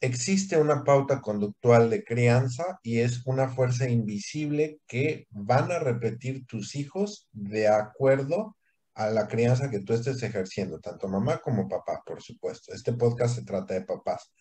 Existe 0.00 0.58
una 0.58 0.82
pauta 0.82 1.20
conductual 1.20 1.88
de 1.88 2.02
crianza 2.02 2.80
y 2.82 2.98
es 2.98 3.24
una 3.26 3.48
fuerza 3.48 3.88
invisible 3.88 4.80
que 4.88 5.28
van 5.30 5.70
a 5.70 5.78
repetir 5.78 6.44
tus 6.46 6.74
hijos 6.74 7.28
de 7.30 7.68
acuerdo 7.68 8.56
a 8.94 9.10
la 9.10 9.28
crianza 9.28 9.70
que 9.70 9.80
tú 9.80 9.92
estés 9.92 10.20
ejerciendo, 10.24 10.80
tanto 10.80 11.08
mamá 11.08 11.38
como 11.38 11.68
papá, 11.68 12.02
por 12.04 12.20
supuesto. 12.20 12.74
Este 12.74 12.92
podcast 12.92 13.36
se 13.36 13.44
trata 13.44 13.74
de 13.74 13.82
papás. 13.82 14.32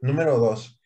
Número 0.00 0.38
dos, 0.38 0.77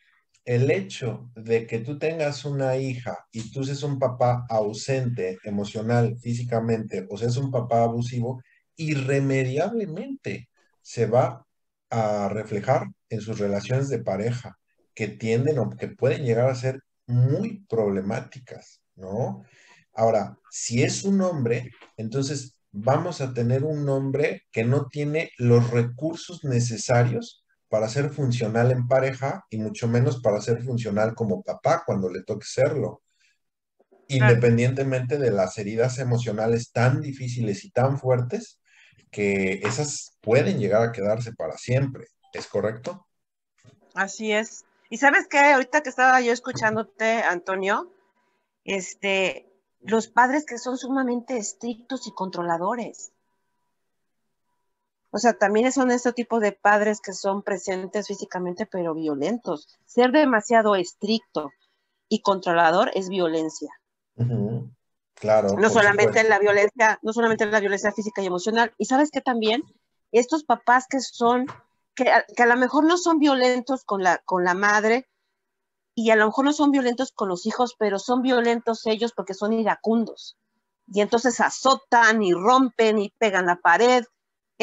el 0.45 0.71
hecho 0.71 1.31
de 1.35 1.67
que 1.67 1.79
tú 1.79 1.99
tengas 1.99 2.45
una 2.45 2.77
hija 2.77 3.27
y 3.31 3.51
tú 3.53 3.65
seas 3.65 3.83
un 3.83 3.99
papá 3.99 4.45
ausente 4.49 5.39
emocional, 5.45 6.19
físicamente, 6.19 7.07
o 7.11 7.17
seas 7.17 7.37
un 7.37 7.51
papá 7.51 7.85
abusivo, 7.85 8.43
irremediablemente 8.77 10.49
se 10.81 11.07
va 11.07 11.47
a 11.91 12.29
reflejar 12.29 12.87
en 13.09 13.21
sus 13.21 13.39
relaciones 13.39 13.89
de 13.89 14.01
pareja, 14.01 14.59
que 14.95 15.09
tienden 15.09 15.59
o 15.59 15.71
que 15.71 15.89
pueden 15.89 16.25
llegar 16.25 16.49
a 16.49 16.55
ser 16.55 16.81
muy 17.07 17.65
problemáticas, 17.69 18.83
¿no? 18.97 19.45
Ahora, 19.95 20.39
si 20.51 20.83
es 20.83 21.05
un 21.05 21.21
hombre, 21.21 21.71
entonces 21.97 22.59
vamos 22.71 23.21
a 23.21 23.35
tener 23.35 23.65
un 23.65 23.89
hombre 23.89 24.43
que 24.51 24.65
no 24.65 24.89
tiene 24.89 25.31
los 25.37 25.71
recursos 25.71 26.45
necesarios 26.45 27.42
para 27.73 27.89
ser 27.89 28.11
funcional 28.11 28.71
en 28.71 28.87
pareja 28.87 29.47
y 29.49 29.57
mucho 29.57 29.89
menos 29.89 30.21
para 30.21 30.43
ser 30.43 30.63
funcional 30.63 31.15
como 31.15 31.43
papá 31.43 31.85
cuando 31.87 32.11
le 32.11 32.23
toque 32.23 32.45
serlo. 32.45 33.01
Independientemente 34.09 35.17
de 35.17 35.31
las 35.31 35.57
heridas 35.57 35.99
emocionales 35.99 36.71
tan 36.71 37.01
difíciles 37.01 37.65
y 37.65 37.71
tan 37.71 37.99
fuertes 37.99 38.61
que 39.11 39.63
esas 39.65 40.19
pueden 40.21 40.59
llegar 40.59 40.83
a 40.83 40.93
quedarse 40.93 41.33
para 41.33 41.57
siempre. 41.57 42.09
¿Es 42.35 42.47
correcto? 42.47 43.07
Así 43.95 44.33
es. 44.33 44.67
Y 44.91 44.99
sabes 44.99 45.27
qué, 45.27 45.39
ahorita 45.39 45.83
que 45.83 45.89
estaba 45.89 46.21
yo 46.21 46.35
escuchándote, 46.35 47.23
Antonio, 47.23 47.91
este, 48.65 49.51
los 49.81 50.09
padres 50.09 50.45
que 50.45 50.59
son 50.59 50.77
sumamente 50.77 51.39
estrictos 51.39 52.07
y 52.07 52.13
controladores. 52.13 53.13
O 55.13 55.19
sea, 55.19 55.35
también 55.35 55.71
son 55.71 55.91
este 55.91 56.13
tipo 56.13 56.41
de 56.41 56.53
padres 56.53 57.01
que 57.01 57.13
son 57.13 57.43
presentes 57.43 58.09
físicamente 58.09 58.67
pero 58.67 58.95
violentos. 58.95 59.79
Ser 59.87 60.11
demasiado 60.11 60.75
estricto 60.75 61.53
y 62.09 62.23
controlador 62.23 62.91
es 62.95 63.09
violencia. 63.09 63.71
Claro. 65.15 65.57
No 65.57 65.71
solamente 65.71 66.21
en 66.21 66.29
la 66.29 66.39
violencia, 66.39 66.99
no 67.03 67.13
solamente 67.13 67.45
en 67.45 67.53
la 67.53 67.61
violencia 67.61 67.93
física 67.93 68.23
y 68.23 68.27
emocional. 68.27 68.75
Y 68.79 68.87
sabes 68.87 69.11
que 69.11 69.21
también 69.21 69.63
estos 70.11 70.45
papás 70.45 70.87
que 70.89 70.99
son, 71.01 71.47
que, 71.95 72.11
que 72.35 72.43
a 72.43 72.47
lo 72.47 72.57
mejor 72.57 72.85
no 72.85 72.97
son 72.97 73.19
violentos 73.19 73.85
con 73.85 74.03
la, 74.03 74.19
con 74.19 74.45
la 74.45 74.55
madre, 74.55 75.07
y 75.95 76.11
a 76.11 76.17
lo 76.17 76.27
mejor 76.27 76.45
no 76.45 76.53
son 76.53 76.71
violentos 76.71 77.13
con 77.13 77.29
los 77.29 77.47
hijos, 77.47 77.75
pero 77.79 77.99
son 77.99 78.23
violentos 78.23 78.87
ellos 78.87 79.13
porque 79.13 79.35
son 79.35 79.53
iracundos. 79.53 80.37
Y 80.87 81.01
entonces 81.01 81.41
azotan 81.41 82.23
y 82.23 82.33
rompen 82.33 82.99
y 82.99 83.11
pegan 83.19 83.47
la 83.47 83.57
pared. 83.57 84.05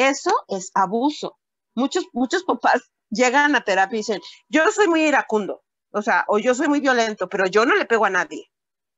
Eso 0.00 0.32
es 0.48 0.70
abuso. 0.74 1.38
Muchos, 1.74 2.06
muchos 2.14 2.44
papás 2.44 2.90
llegan 3.10 3.54
a 3.54 3.60
terapia 3.60 3.96
y 3.96 3.98
dicen, 3.98 4.20
yo 4.48 4.70
soy 4.70 4.88
muy 4.88 5.02
iracundo, 5.02 5.62
o 5.90 6.00
sea, 6.00 6.24
o 6.28 6.38
yo 6.38 6.54
soy 6.54 6.68
muy 6.68 6.80
violento, 6.80 7.28
pero 7.28 7.46
yo 7.46 7.66
no 7.66 7.74
le 7.76 7.84
pego 7.84 8.06
a 8.06 8.10
nadie. 8.10 8.50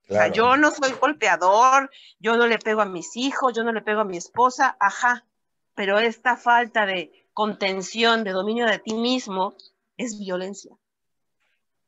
O 0.08 0.14
sea, 0.14 0.28
yo 0.28 0.56
no 0.56 0.70
soy 0.70 0.92
golpeador, 0.92 1.90
yo 2.18 2.36
no 2.36 2.46
le 2.46 2.58
pego 2.58 2.82
a 2.82 2.86
mis 2.86 3.16
hijos, 3.16 3.54
yo 3.54 3.64
no 3.64 3.72
le 3.72 3.80
pego 3.80 4.00
a 4.02 4.04
mi 4.04 4.18
esposa, 4.18 4.76
ajá, 4.78 5.26
pero 5.74 5.98
esta 5.98 6.36
falta 6.36 6.84
de 6.84 7.10
contención, 7.32 8.22
de 8.22 8.32
dominio 8.32 8.66
de 8.66 8.78
ti 8.78 8.94
mismo, 8.94 9.56
es 9.96 10.18
violencia. 10.18 10.76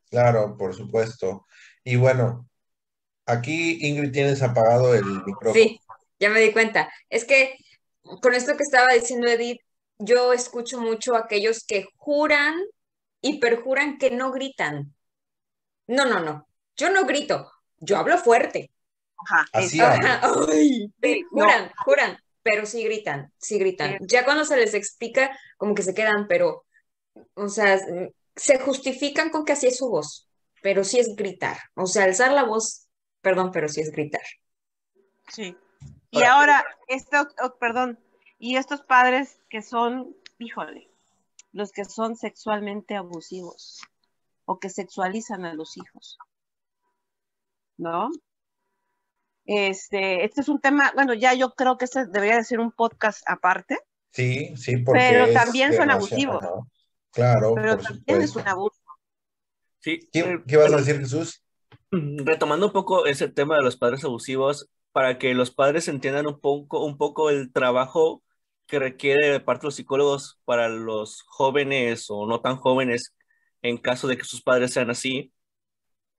Claro, 0.09 0.57
por 0.57 0.73
supuesto. 0.73 1.45
Y 1.83 1.97
bueno, 1.97 2.49
aquí 3.25 3.77
Ingrid 3.81 4.11
tienes 4.11 4.41
apagado 4.41 4.95
el 4.95 5.05
micrófono. 5.05 5.53
Sí, 5.53 5.79
ya 6.19 6.29
me 6.29 6.39
di 6.39 6.51
cuenta. 6.51 6.91
Es 7.09 7.25
que 7.25 7.57
con 8.21 8.33
esto 8.33 8.55
que 8.55 8.63
estaba 8.63 8.93
diciendo 8.93 9.27
Edith, 9.27 9.61
yo 9.97 10.33
escucho 10.33 10.79
mucho 10.79 11.15
a 11.15 11.19
aquellos 11.19 11.65
que 11.65 11.85
juran 11.97 12.55
y 13.21 13.39
perjuran 13.39 13.97
que 13.97 14.11
no 14.11 14.31
gritan. 14.31 14.93
No, 15.87 16.05
no, 16.05 16.19
no. 16.19 16.47
Yo 16.75 16.89
no 16.89 17.05
grito, 17.05 17.51
yo 17.79 17.97
hablo 17.97 18.17
fuerte. 18.17 18.71
Ajá, 19.17 19.45
Así 19.53 19.79
juran, 21.31 21.71
juran, 21.83 22.17
pero 22.43 22.65
sí 22.65 22.83
gritan, 22.83 23.31
sí 23.37 23.57
gritan. 23.57 23.97
Ya 24.01 24.25
cuando 24.25 24.45
se 24.45 24.57
les 24.57 24.73
explica, 24.73 25.37
como 25.57 25.73
que 25.73 25.83
se 25.83 25.93
quedan, 25.93 26.27
pero, 26.27 26.65
o 27.33 27.47
sea, 27.47 27.79
se 28.35 28.59
justifican 28.59 29.29
con 29.29 29.45
que 29.45 29.53
así 29.53 29.67
es 29.67 29.77
su 29.77 29.89
voz, 29.89 30.27
pero 30.61 30.83
sí 30.83 30.99
es 30.99 31.15
gritar. 31.15 31.57
O 31.75 31.87
sea, 31.87 32.03
alzar 32.03 32.33
la 32.33 32.43
voz, 32.43 32.87
perdón, 33.21 33.51
pero 33.51 33.69
sí 33.69 33.81
es 33.81 33.91
gritar. 33.91 34.23
Sí. 35.29 35.55
Y 36.11 36.23
ahora, 36.23 36.65
esto, 36.87 37.27
oh, 37.43 37.57
perdón, 37.59 37.99
y 38.37 38.57
estos 38.57 38.81
padres 38.81 39.39
que 39.49 39.61
son, 39.61 40.15
híjole, 40.39 40.89
los 41.51 41.71
que 41.71 41.85
son 41.85 42.15
sexualmente 42.15 42.95
abusivos 42.95 43.81
o 44.45 44.59
que 44.59 44.69
sexualizan 44.69 45.45
a 45.45 45.53
los 45.53 45.77
hijos. 45.77 46.17
¿No? 47.77 48.09
Este, 49.45 50.25
este 50.25 50.41
es 50.41 50.49
un 50.49 50.59
tema, 50.59 50.91
bueno, 50.95 51.13
ya 51.13 51.33
yo 51.33 51.53
creo 51.53 51.77
que 51.77 51.85
este 51.85 52.07
debería 52.07 52.37
de 52.37 52.43
ser 52.43 52.59
un 52.59 52.71
podcast 52.71 53.21
aparte. 53.27 53.79
Sí, 54.11 54.55
sí, 54.57 54.77
porque 54.77 54.99
pero 54.99 55.33
también 55.33 55.73
son 55.73 55.91
abusivos. 55.91 56.43
Claro, 57.11 57.53
Pero 57.55 57.77
también 57.77 58.21
es 58.21 58.35
un 58.35 58.47
abuso. 58.47 58.81
Sí. 59.79 59.99
¿Qué, 60.11 60.41
¿Qué, 60.47 60.57
vas 60.57 60.73
a 60.73 60.77
decir, 60.77 60.99
Jesús? 60.99 61.43
Retomando 61.91 62.67
un 62.67 62.73
poco 62.73 63.05
ese 63.05 63.29
tema 63.29 63.55
de 63.55 63.63
los 63.63 63.77
padres 63.77 64.03
abusivos, 64.03 64.69
para 64.95 65.19
que 65.19 65.35
los 65.35 65.51
padres 65.51 65.89
entiendan 65.89 66.27
un 66.27 66.39
poco, 66.41 66.85
un 66.85 66.97
poco 66.97 67.29
el 67.29 67.51
trabajo 67.53 68.23
que 68.67 68.79
requiere 68.79 69.29
de 69.29 69.41
parte 69.41 69.63
de 69.63 69.67
los 69.67 69.75
psicólogos 69.75 70.39
para 70.45 70.69
los 70.69 71.23
jóvenes 71.27 72.07
o 72.09 72.27
no 72.27 72.41
tan 72.41 72.57
jóvenes, 72.57 73.13
en 73.61 73.77
caso 73.77 74.07
de 74.07 74.17
que 74.17 74.23
sus 74.25 74.41
padres 74.43 74.73
sean 74.73 74.89
así, 74.89 75.33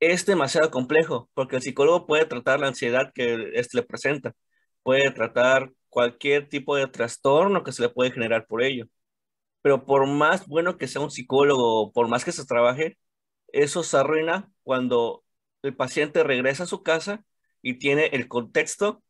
es 0.01 0.27
demasiado 0.27 0.71
complejo, 0.71 1.31
porque 1.35 1.57
el 1.57 1.63
psicólogo 1.63 2.07
puede 2.07 2.27
tratar 2.27 2.61
la 2.61 2.69
ansiedad 2.69 3.13
que 3.15 3.51
éste 3.55 3.79
le 3.79 3.85
presenta, 3.85 4.35
puede 4.83 5.11
tratar 5.13 5.73
cualquier 5.89 6.49
tipo 6.49 6.77
de 6.77 6.87
trastorno 6.89 7.65
que 7.65 7.73
se 7.73 7.83
le 7.83 7.89
puede 7.91 8.13
generar 8.13 8.47
por 8.47 8.63
ello 8.63 8.87
pero 9.63 9.85
por 9.85 10.07
más 10.07 10.47
bueno 10.47 10.79
que 10.79 10.89
sea 10.89 11.03
un 11.03 11.11
psicólogo, 11.11 11.93
por 11.93 12.09
más 12.09 12.25
que 12.25 12.33
se 12.33 12.47
trabaje, 12.47 12.99
eso 13.49 13.83
se 13.83 13.97
arruina 13.97 14.51
cuando 14.63 15.25
el 15.63 15.77
paciente 15.77 16.23
regresa 16.25 16.65
a 16.65 16.67
su 16.67 16.83
casa 16.83 17.25
y 17.63 17.79
tiene 17.79 18.07
el 18.07 18.29
contexto 18.29 19.03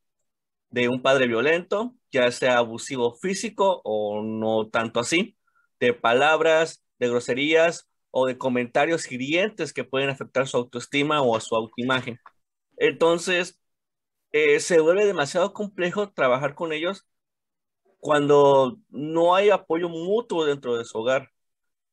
de 0.71 0.89
un 0.89 1.03
padre 1.03 1.27
violento, 1.27 1.95
ya 2.13 2.31
sea 2.31 2.59
abusivo 2.59 3.15
físico 3.15 3.81
o 3.85 4.23
no 4.23 4.69
tanto 4.69 5.01
así, 5.01 5.37
de 5.81 5.93
palabras, 5.95 6.85
de 6.99 7.09
groserías 7.09 7.89
o 8.11 8.27
de 8.27 8.39
comentarios 8.39 9.11
hirientes 9.11 9.73
que 9.73 9.85
pueden 9.85 10.11
afectar 10.11 10.47
su 10.49 10.57
autoestima 10.57 11.23
o 11.23 11.39
su 11.41 11.55
autoimagen. 11.57 12.19
Entonces, 12.79 13.59
eh, 14.33 14.61
se 14.61 14.81
vuelve 14.81 15.07
demasiado 15.07 15.53
complejo 15.53 16.11
trabajar 16.13 16.55
con 16.55 16.73
ellos 16.73 17.07
cuando 18.01 18.79
no 18.91 19.35
hay 19.35 19.51
apoyo 19.51 19.89
mutuo 19.89 20.45
dentro 20.45 20.77
de 20.77 20.85
su 20.85 20.99
hogar. 20.99 21.31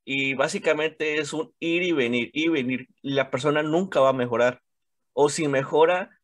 Y 0.05 0.33
básicamente 0.35 1.17
es 1.19 1.33
un 1.33 1.53
ir 1.59 1.83
y 1.83 1.91
venir, 1.93 2.29
ir 2.33 2.45
y 2.47 2.49
venir. 2.49 2.87
La 3.01 3.31
persona 3.31 3.63
nunca 3.63 3.99
va 4.01 4.09
a 4.09 4.13
mejorar. 4.13 4.61
O 5.13 5.29
si 5.29 5.47
mejora, 5.47 6.21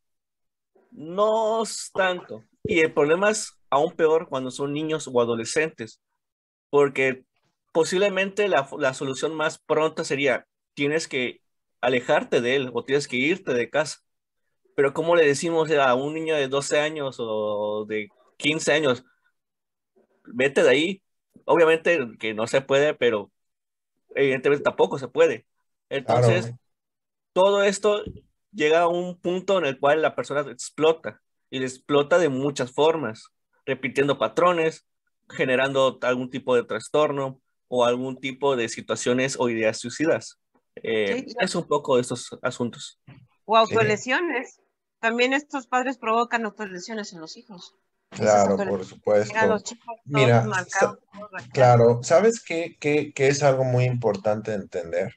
no 0.92 1.64
tanto. 1.94 2.44
Y 2.64 2.80
el 2.80 2.94
problema 2.94 3.30
es 3.30 3.54
aún 3.70 3.94
peor 3.94 4.28
cuando 4.30 4.52
son 4.52 4.74
niños 4.74 5.10
o 5.12 5.22
adolescentes. 5.22 6.02
Porque 6.70 7.24
posiblemente 7.72 8.48
la, 8.48 8.68
la 8.78 8.94
solución 8.94 9.36
más 9.36 9.60
pronta 9.60 10.04
sería, 10.04 10.46
tienes 10.74 11.08
que 11.08 11.42
alejarte 11.82 12.42
de 12.42 12.56
él 12.56 12.72
o 12.74 12.84
tienes 12.84 13.08
que 13.08 13.18
irte 13.18 13.54
de 13.54 13.70
casa. 13.70 14.00
Pero 14.76 14.94
¿cómo 14.94 15.16
le 15.16 15.26
decimos 15.26 15.70
a 15.72 15.94
un 15.96 16.14
niño 16.14 16.36
de 16.36 16.48
12 16.48 16.80
años 16.80 17.18
o 17.20 17.86
de 17.88 18.08
15 18.38 18.72
años, 18.72 19.04
vete 20.26 20.64
de 20.64 20.70
ahí? 20.70 21.04
Obviamente 21.46 22.00
que 22.20 22.34
no 22.34 22.48
se 22.48 22.62
puede, 22.62 22.94
pero 22.94 23.32
evidentemente 24.16 24.64
tampoco 24.64 24.98
se 24.98 25.08
puede. 25.08 25.46
Entonces, 25.90 26.54
todo 27.34 27.64
esto 27.64 28.04
llega 28.52 28.82
a 28.82 28.88
un 28.88 29.20
punto 29.20 29.58
en 29.58 29.66
el 29.66 29.80
cual 29.80 30.02
la 30.02 30.16
persona 30.16 30.42
explota 30.52 31.22
y 31.50 31.62
explota 31.62 32.18
de 32.18 32.30
muchas 32.30 32.72
formas, 32.72 33.30
repitiendo 33.66 34.18
patrones, 34.18 34.86
generando 35.30 36.00
algún 36.02 36.30
tipo 36.30 36.56
de 36.56 36.64
trastorno 36.64 37.42
o 37.68 37.86
algún 37.86 38.20
tipo 38.20 38.56
de 38.56 38.70
situaciones 38.70 39.36
o 39.40 39.50
ideas 39.50 39.78
suicidas. 39.78 40.40
Eh, 40.76 41.26
es 41.40 41.56
un 41.56 41.68
poco 41.68 41.96
de 41.96 42.02
estos 42.02 42.38
asuntos. 42.42 43.00
O 43.46 43.58
autolesiones. 43.58 44.62
También 45.00 45.34
estos 45.34 45.68
padres 45.68 45.98
provocan 45.98 46.46
autolesiones 46.46 47.14
en 47.14 47.22
los 47.22 47.38
hijos. 47.38 47.76
Claro, 48.10 48.58
por 48.58 48.84
supuesto. 48.86 49.34
Mira, 50.06 50.46
claro, 51.54 52.02
¿sabes 52.04 52.44
qué, 52.44 52.76
qué, 52.80 53.14
qué, 53.14 53.28
es 53.28 53.44
algo 53.44 53.64
muy 53.64 53.86
importante 53.86 54.52
de 54.52 54.58
entender? 54.58 55.16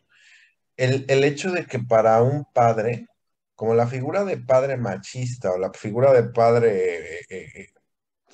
El, 0.76 1.06
el, 1.08 1.24
hecho 1.24 1.50
de 1.50 1.66
que 1.66 1.78
para 1.78 2.22
un 2.22 2.44
padre, 2.52 3.08
como 3.62 3.76
la 3.76 3.86
figura 3.86 4.24
de 4.24 4.38
padre 4.38 4.76
machista 4.76 5.52
o 5.52 5.56
la 5.56 5.72
figura 5.72 6.12
de 6.12 6.24
padre 6.24 7.20
eh, 7.20 7.26
eh, 7.30 7.66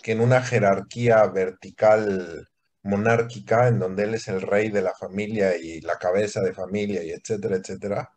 que 0.03 0.13
en 0.13 0.23
una 0.23 0.43
jerarquía 0.43 1.27
vertical 1.27 2.49
monárquica, 2.83 3.69
en 3.69 3.79
donde 3.79 4.05
él 4.05 4.15
es 4.15 4.29
el 4.29 4.41
rey 4.41 4.71
de 4.71 4.81
la 4.81 4.95
familia 4.95 5.55
y 5.55 5.83
la 5.83 5.99
cabeza 5.99 6.41
de 6.41 6.55
familia 6.55 7.05
y 7.05 7.11
etcétera, 7.11 7.57
etcétera, 7.57 8.11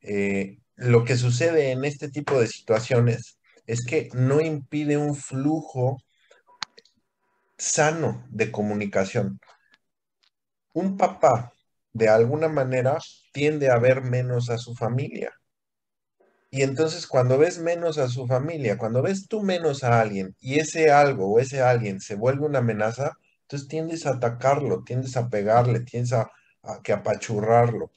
eh, 0.00 0.60
lo 0.76 1.04
que 1.04 1.18
sucede 1.18 1.72
en 1.72 1.84
este 1.84 2.08
tipo 2.08 2.40
de 2.40 2.46
situaciones 2.46 3.38
es 3.66 3.84
que 3.84 4.08
no 4.14 4.40
impide 4.40 4.96
un 4.96 5.14
flujo 5.14 5.98
sano 7.58 8.24
de 8.30 8.50
comunicación. 8.50 9.40
Un 10.72 10.96
papá, 10.96 11.52
de 11.92 12.08
alguna 12.08 12.48
manera, 12.48 12.98
tiende 13.34 13.68
a 13.70 13.78
ver 13.78 14.00
menos 14.02 14.48
a 14.48 14.56
su 14.56 14.74
familia. 14.74 15.34
Y 16.50 16.62
entonces 16.62 17.06
cuando 17.06 17.38
ves 17.38 17.58
menos 17.58 17.98
a 17.98 18.08
su 18.08 18.26
familia, 18.26 18.76
cuando 18.78 19.02
ves 19.02 19.28
tú 19.28 19.42
menos 19.42 19.84
a 19.84 20.00
alguien 20.00 20.34
y 20.40 20.58
ese 20.58 20.90
algo 20.90 21.32
o 21.32 21.38
ese 21.40 21.62
alguien 21.62 22.00
se 22.00 22.16
vuelve 22.16 22.46
una 22.46 22.58
amenaza, 22.58 23.12
entonces 23.42 23.68
tiendes 23.68 24.06
a 24.06 24.10
atacarlo, 24.14 24.82
tiendes 24.84 25.16
a 25.16 25.28
pegarle, 25.28 25.80
tiendes 25.80 26.12
a, 26.12 26.30
que 26.82 26.92
apachurrarlo. 26.92 27.90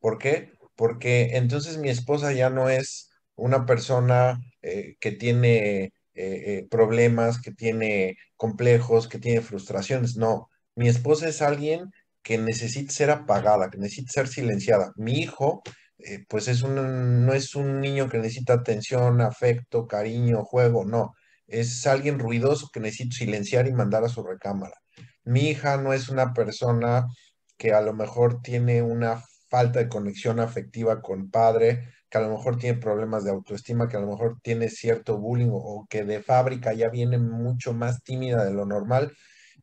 ¿Por 0.00 0.18
qué? 0.18 0.52
Porque 0.76 1.36
entonces 1.36 1.78
mi 1.78 1.88
esposa 1.90 2.32
ya 2.32 2.50
no 2.50 2.68
es 2.70 3.10
una 3.36 3.66
persona 3.66 4.40
eh, 4.62 4.96
que 5.00 5.12
tiene 5.12 5.84
eh, 5.84 5.92
eh, 6.14 6.66
problemas, 6.70 7.40
que 7.40 7.52
tiene 7.52 8.16
complejos, 8.36 9.08
que 9.08 9.18
tiene 9.18 9.40
frustraciones. 9.40 10.16
No, 10.16 10.48
mi 10.76 10.88
esposa 10.88 11.28
es 11.28 11.42
alguien 11.42 11.90
que 12.22 12.38
necesita 12.38 12.92
ser 12.92 13.10
apagada, 13.10 13.70
que 13.70 13.78
necesita 13.78 14.12
ser 14.12 14.28
silenciada. 14.28 14.92
Mi 14.96 15.20
hijo, 15.20 15.62
pues 16.28 16.48
es 16.48 16.62
un, 16.62 17.26
no 17.26 17.32
es 17.32 17.54
un 17.54 17.80
niño 17.80 18.08
que 18.08 18.18
necesita 18.18 18.54
atención, 18.54 19.20
afecto, 19.20 19.86
cariño, 19.86 20.44
juego, 20.44 20.84
no. 20.84 21.14
Es 21.46 21.86
alguien 21.86 22.18
ruidoso 22.18 22.68
que 22.72 22.80
necesito 22.80 23.16
silenciar 23.16 23.66
y 23.68 23.72
mandar 23.72 24.04
a 24.04 24.08
su 24.08 24.22
recámara. 24.22 24.76
Mi 25.24 25.48
hija 25.50 25.76
no 25.78 25.92
es 25.92 26.08
una 26.08 26.32
persona 26.34 27.06
que 27.56 27.72
a 27.72 27.80
lo 27.80 27.94
mejor 27.94 28.42
tiene 28.42 28.82
una 28.82 29.22
falta 29.48 29.78
de 29.78 29.88
conexión 29.88 30.40
afectiva 30.40 31.00
con 31.00 31.30
padre, 31.30 31.88
que 32.10 32.18
a 32.18 32.22
lo 32.22 32.30
mejor 32.30 32.58
tiene 32.58 32.78
problemas 32.78 33.24
de 33.24 33.30
autoestima, 33.30 33.88
que 33.88 33.96
a 33.96 34.00
lo 34.00 34.08
mejor 34.08 34.38
tiene 34.42 34.68
cierto 34.68 35.18
bullying 35.18 35.50
o, 35.52 35.86
que 35.88 36.04
de 36.04 36.22
fábrica 36.22 36.72
ya 36.74 36.88
viene 36.88 37.18
mucho 37.18 37.72
más 37.72 38.02
tímida 38.02 38.44
de 38.44 38.52
lo 38.52 38.66
normal. 38.66 39.12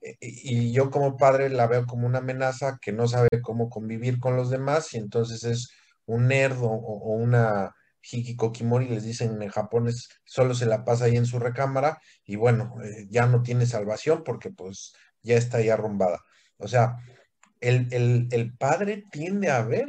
E, 0.01 0.15
y 0.21 0.71
yo 0.71 0.89
como 0.91 1.17
padre 1.17 1.49
la 1.49 1.67
veo 1.67 1.85
como 1.85 2.07
una 2.07 2.19
amenaza 2.19 2.77
que 2.81 2.91
no 2.91 3.07
sabe 3.07 3.29
cómo 3.41 3.69
convivir 3.69 4.19
con 4.19 4.35
los 4.35 4.49
demás 4.49 4.93
y 4.93 4.97
entonces 4.97 5.43
es 5.43 5.69
un 6.05 6.27
nerd 6.27 6.57
o, 6.61 6.69
una 7.15 7.75
hikikokimori, 8.01 8.89
les 8.89 9.03
dicen 9.03 9.41
en 9.41 9.49
japonés, 9.49 10.09
solo 10.25 10.55
se 10.55 10.65
la 10.65 10.83
pasa 10.85 11.05
ahí 11.05 11.17
en 11.17 11.25
su 11.25 11.39
recámara 11.39 11.99
y 12.25 12.35
bueno, 12.35 12.75
eh, 12.83 13.07
ya 13.09 13.27
no 13.27 13.43
tiene 13.43 13.65
salvación 13.65 14.23
porque 14.23 14.49
pues 14.51 14.93
ya 15.21 15.37
está 15.37 15.57
ahí 15.57 15.69
arrumbada. 15.69 16.19
O 16.57 16.67
sea, 16.67 16.97
el, 17.59 17.87
el, 17.91 18.27
el 18.31 18.55
padre 18.57 19.03
tiende 19.11 19.49
a 19.51 19.63
ver 19.63 19.87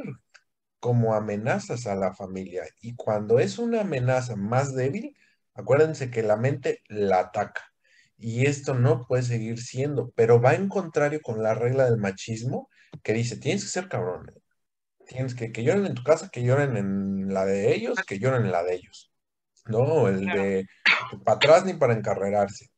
como 0.83 1.15
amenazas 1.15 1.87
a 1.87 1.95
la 1.95 2.13
familia. 2.13 2.65
Y 2.81 2.95
cuando 2.95 3.39
es 3.39 3.57
una 3.57 3.81
amenaza 3.81 4.35
más 4.35 4.75
débil, 4.75 5.15
acuérdense 5.53 6.11
que 6.11 6.23
la 6.23 6.35
mente 6.35 6.81
la 6.89 7.21
ataca. 7.21 7.63
Y 8.17 8.47
esto 8.47 8.73
no 8.73 9.05
puede 9.07 9.23
seguir 9.23 9.61
siendo, 9.61 10.11
pero 10.15 10.41
va 10.41 10.55
en 10.55 10.67
contrario 10.69 11.21
con 11.21 11.41
la 11.41 11.53
regla 11.55 11.85
del 11.85 11.97
machismo 11.97 12.69
que 13.01 13.13
dice, 13.13 13.37
tienes 13.37 13.63
que 13.63 13.69
ser 13.69 13.87
cabrón. 13.87 14.31
Tienes 15.07 15.35
que 15.35 15.51
que 15.51 15.63
lloren 15.63 15.85
en 15.85 15.95
tu 15.95 16.03
casa, 16.03 16.29
que 16.29 16.43
lloren 16.43 16.77
en 16.77 17.33
la 17.33 17.45
de 17.45 17.73
ellos, 17.73 17.99
que 18.07 18.19
lloren 18.19 18.45
en 18.45 18.51
la 18.51 18.63
de 18.63 18.75
ellos. 18.75 19.11
No, 19.65 20.07
el 20.07 20.25
de 20.25 20.65
para 21.23 21.37
atrás 21.37 21.65
ni 21.65 21.73
para 21.73 21.93
encarrerarse. 21.93 22.69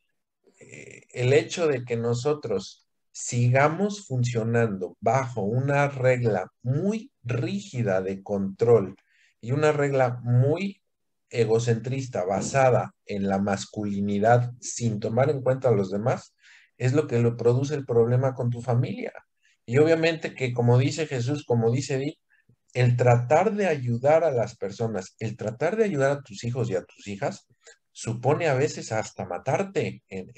Eh, 0.59 1.03
el 1.13 1.33
hecho 1.33 1.67
de 1.67 1.83
que 1.83 1.97
nosotros 1.97 2.87
sigamos 3.11 4.05
funcionando 4.05 4.97
bajo 4.99 5.41
una 5.41 5.87
regla 5.87 6.51
muy 6.61 7.11
rígida 7.23 8.01
de 8.01 8.21
control 8.21 8.95
y 9.39 9.51
una 9.51 9.71
regla 9.71 10.19
muy 10.23 10.81
egocentrista 11.29 12.25
basada 12.25 12.93
en 13.05 13.27
la 13.27 13.39
masculinidad 13.39 14.53
sin 14.59 14.99
tomar 14.99 15.29
en 15.29 15.41
cuenta 15.41 15.69
a 15.69 15.71
los 15.71 15.91
demás, 15.91 16.35
es 16.77 16.93
lo 16.93 17.07
que 17.07 17.19
lo 17.19 17.37
produce 17.37 17.75
el 17.75 17.85
problema 17.85 18.33
con 18.33 18.49
tu 18.49 18.61
familia. 18.61 19.13
Y 19.65 19.77
obviamente 19.77 20.35
que 20.35 20.53
como 20.53 20.77
dice 20.77 21.07
Jesús, 21.07 21.45
como 21.45 21.71
dice 21.71 21.97
Di, 21.97 22.17
el 22.73 22.97
tratar 22.97 23.53
de 23.55 23.67
ayudar 23.67 24.23
a 24.23 24.31
las 24.31 24.57
personas, 24.57 25.15
el 25.19 25.37
tratar 25.37 25.77
de 25.77 25.85
ayudar 25.85 26.11
a 26.11 26.21
tus 26.21 26.43
hijos 26.43 26.69
y 26.69 26.75
a 26.75 26.83
tus 26.83 27.07
hijas, 27.07 27.47
supone 27.91 28.47
a 28.47 28.53
veces 28.55 28.91
hasta 28.91 29.25
matarte 29.25 30.03
en, 30.09 30.31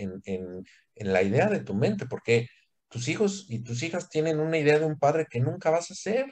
en 0.97 1.13
la 1.13 1.23
idea 1.23 1.49
de 1.49 1.59
tu 1.61 1.73
mente, 1.75 2.05
porque 2.07 2.47
tus 2.89 3.07
hijos 3.07 3.45
y 3.49 3.63
tus 3.63 3.84
hijas 3.84 4.09
tienen 4.09 4.39
una 4.39 4.57
idea 4.57 4.80
de 4.80 4.86
un 4.86 4.97
padre 4.99 5.28
que 5.30 5.39
nunca 5.39 5.69
vas 5.69 5.91
a 5.91 5.95
ser. 5.95 6.25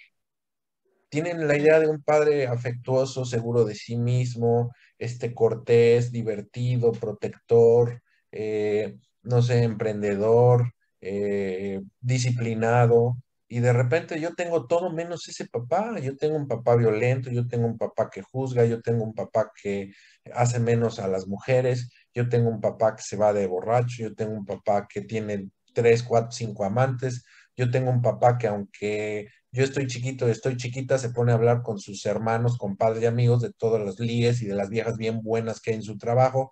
Tienen 1.09 1.47
la 1.47 1.57
idea 1.57 1.79
de 1.79 1.87
un 1.87 2.01
padre 2.03 2.47
afectuoso, 2.47 3.25
seguro 3.25 3.63
de 3.63 3.75
sí 3.75 3.95
mismo, 3.97 4.71
este 4.97 5.33
cortés, 5.33 6.11
divertido, 6.11 6.91
protector, 6.91 8.01
eh, 8.31 8.97
no 9.23 9.41
sé, 9.41 9.63
emprendedor, 9.63 10.73
eh, 11.05 11.81
disciplinado. 12.01 13.17
Y 13.47 13.59
de 13.59 13.73
repente 13.73 14.19
yo 14.19 14.33
tengo 14.33 14.65
todo 14.67 14.91
menos 14.91 15.27
ese 15.27 15.45
papá. 15.47 15.99
Yo 15.99 16.17
tengo 16.17 16.35
un 16.35 16.47
papá 16.47 16.75
violento, 16.75 17.29
yo 17.29 17.47
tengo 17.47 17.67
un 17.67 17.77
papá 17.77 18.09
que 18.09 18.23
juzga, 18.23 18.65
yo 18.65 18.81
tengo 18.81 19.03
un 19.03 19.13
papá 19.13 19.51
que 19.61 19.91
hace 20.33 20.59
menos 20.59 20.99
a 20.99 21.07
las 21.07 21.27
mujeres, 21.27 21.89
yo 22.13 22.27
tengo 22.27 22.49
un 22.49 22.59
papá 22.61 22.95
que 22.95 23.03
se 23.03 23.17
va 23.17 23.33
de 23.33 23.47
borracho, 23.47 24.03
yo 24.03 24.15
tengo 24.15 24.33
un 24.33 24.45
papá 24.45 24.87
que 24.87 25.01
tiene 25.01 25.49
tres, 25.73 26.01
cuatro, 26.03 26.31
cinco 26.31 26.65
amantes. 26.65 27.23
Yo 27.55 27.69
tengo 27.71 27.91
un 27.91 28.01
papá 28.01 28.37
que 28.37 28.47
aunque 28.47 29.27
yo 29.51 29.63
estoy 29.63 29.87
chiquito, 29.87 30.27
estoy 30.27 30.57
chiquita, 30.57 30.97
se 30.97 31.11
pone 31.11 31.31
a 31.31 31.35
hablar 31.35 31.61
con 31.61 31.79
sus 31.79 32.05
hermanos, 32.05 32.57
con 32.57 32.75
padres 32.77 33.03
y 33.03 33.05
amigos 33.05 33.41
de 33.41 33.53
todos 33.53 33.79
los 33.79 33.99
líes 33.99 34.41
y 34.41 34.47
de 34.47 34.55
las 34.55 34.69
viejas 34.69 34.97
bien 34.97 35.21
buenas 35.21 35.61
que 35.61 35.71
hay 35.71 35.77
en 35.77 35.83
su 35.83 35.97
trabajo. 35.97 36.51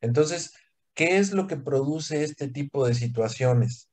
Entonces, 0.00 0.52
¿qué 0.94 1.18
es 1.18 1.32
lo 1.32 1.46
que 1.46 1.56
produce 1.56 2.22
este 2.22 2.48
tipo 2.48 2.86
de 2.86 2.94
situaciones? 2.94 3.88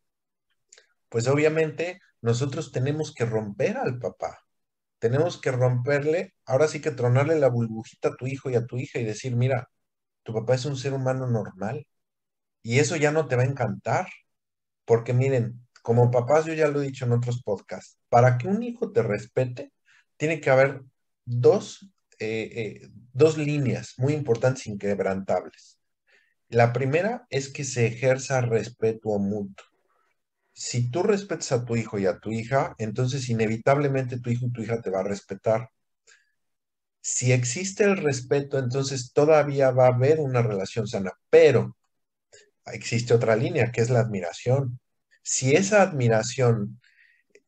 Pues 1.11 1.27
obviamente 1.27 1.99
nosotros 2.21 2.71
tenemos 2.71 3.13
que 3.13 3.25
romper 3.25 3.77
al 3.77 3.99
papá. 3.99 4.39
Tenemos 4.99 5.39
que 5.41 5.51
romperle, 5.51 6.35
ahora 6.45 6.69
sí 6.69 6.79
que 6.81 6.91
tronarle 6.91 7.37
la 7.37 7.49
burbujita 7.49 8.09
a 8.09 8.15
tu 8.15 8.27
hijo 8.27 8.49
y 8.49 8.55
a 8.55 8.65
tu 8.65 8.77
hija 8.77 8.99
y 8.99 9.03
decir, 9.03 9.35
mira, 9.35 9.69
tu 10.23 10.33
papá 10.33 10.55
es 10.55 10.65
un 10.65 10.77
ser 10.77 10.93
humano 10.93 11.27
normal 11.27 11.85
y 12.63 12.79
eso 12.79 12.95
ya 12.95 13.11
no 13.11 13.27
te 13.27 13.35
va 13.35 13.43
a 13.43 13.47
encantar 13.47 14.07
porque 14.85 15.13
miren, 15.13 15.67
como 15.81 16.11
papás, 16.11 16.45
yo 16.45 16.53
ya 16.53 16.69
lo 16.69 16.81
he 16.81 16.85
dicho 16.85 17.05
en 17.05 17.13
otros 17.13 17.43
podcasts, 17.43 17.97
para 18.09 18.37
que 18.37 18.47
un 18.47 18.63
hijo 18.63 18.91
te 18.93 19.03
respete, 19.03 19.73
tiene 20.17 20.39
que 20.39 20.49
haber 20.49 20.83
dos, 21.25 21.91
eh, 22.19 22.81
eh, 22.83 22.89
dos 23.13 23.37
líneas 23.37 23.95
muy 23.97 24.13
importantes, 24.13 24.67
inquebrantables. 24.67 25.77
La 26.49 26.71
primera 26.71 27.25
es 27.29 27.49
que 27.49 27.65
se 27.65 27.87
ejerza 27.87 28.41
respeto 28.41 29.17
mutuo. 29.19 29.70
Si 30.53 30.89
tú 30.89 31.03
respetas 31.03 31.51
a 31.51 31.65
tu 31.65 31.75
hijo 31.75 31.99
y 31.99 32.05
a 32.05 32.19
tu 32.19 32.31
hija, 32.31 32.73
entonces 32.77 33.27
inevitablemente 33.27 34.17
tu 34.21 34.29
hijo 34.29 34.45
y 34.45 34.51
tu 34.53 34.61
hija 34.61 34.81
te 34.81 34.89
va 34.89 35.01
a 35.01 35.03
respetar. 35.03 35.69
Si 37.01 37.31
existe 37.31 37.83
el 37.83 37.97
respeto, 37.97 38.59
entonces 38.59 39.11
todavía 39.13 39.71
va 39.71 39.85
a 39.85 39.93
haber 39.95 40.19
una 40.19 40.41
relación 40.41 40.87
sana, 40.87 41.11
pero 41.29 41.75
existe 42.67 43.13
otra 43.13 43.35
línea, 43.35 43.71
que 43.71 43.81
es 43.81 43.89
la 43.89 44.01
admiración. 44.01 44.79
Si 45.23 45.55
esa 45.55 45.81
admiración 45.83 46.81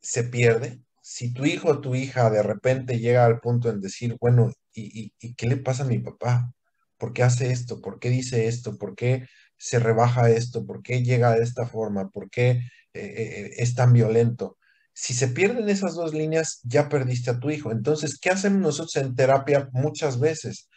se 0.02 0.24
pierde, 0.26 0.82
si 1.02 1.34
tu 1.34 1.46
hijo 1.46 1.70
o 1.70 1.82
tu 1.82 1.96
hija 1.96 2.30
de 2.32 2.44
repente 2.44 3.00
llega 3.00 3.26
al 3.26 3.40
punto 3.42 3.70
en 3.70 3.82
decir, 3.82 4.18
bueno, 4.22 4.54
¿y, 4.74 5.14
y 5.20 5.36
qué 5.36 5.48
le 5.48 5.58
pasa 5.58 5.84
a 5.84 5.88
mi 5.88 6.00
papá? 6.00 6.54
¿Por 6.98 7.14
qué 7.14 7.24
hace 7.24 7.52
esto? 7.52 7.82
¿Por 7.82 8.00
qué 8.00 8.10
dice 8.10 8.48
esto? 8.48 8.78
¿Por 8.78 8.96
qué 8.96 9.28
se 9.58 9.80
rebaja 9.80 10.30
esto? 10.32 10.66
¿Por 10.66 10.84
qué 10.84 11.04
llega 11.04 11.32
de 11.36 11.44
esta 11.44 11.68
forma? 11.68 12.10
¿Por 12.10 12.30
qué 12.30 12.62
eh, 12.94 13.14
eh, 13.16 13.52
es 13.58 13.76
tan 13.76 13.94
violento? 13.94 14.58
Si 14.94 15.14
se 15.14 15.28
pierden 15.30 15.70
esas 15.70 15.96
dos 15.96 16.14
líneas, 16.14 16.60
ya 16.64 16.90
perdiste 16.90 17.32
a 17.32 17.40
tu 17.40 17.50
hijo. 17.50 17.72
Entonces, 17.72 18.20
¿qué 18.20 18.30
hacemos 18.30 18.62
nosotros 18.62 18.96
en 18.98 19.16
terapia 19.16 19.70
muchas 19.72 20.20
veces? 20.20 20.70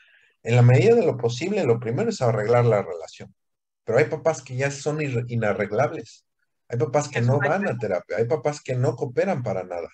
En 0.42 0.56
la 0.56 0.62
medida 0.62 0.94
de 0.94 1.04
lo 1.04 1.16
posible, 1.16 1.64
lo 1.64 1.78
primero 1.78 2.08
es 2.08 2.22
arreglar 2.22 2.64
la 2.64 2.82
relación. 2.82 3.34
Pero 3.84 3.98
hay 3.98 4.06
papás 4.06 4.42
que 4.42 4.56
ya 4.56 4.70
son 4.70 5.00
inarreglables. 5.28 6.24
Hay 6.68 6.78
papás 6.78 7.08
que 7.08 7.20
no 7.20 7.38
van 7.38 7.68
a 7.68 7.78
terapia. 7.78 8.16
Hay 8.16 8.24
papás 8.24 8.60
que 8.60 8.74
no 8.74 8.96
cooperan 8.96 9.42
para 9.42 9.64
nada. 9.64 9.88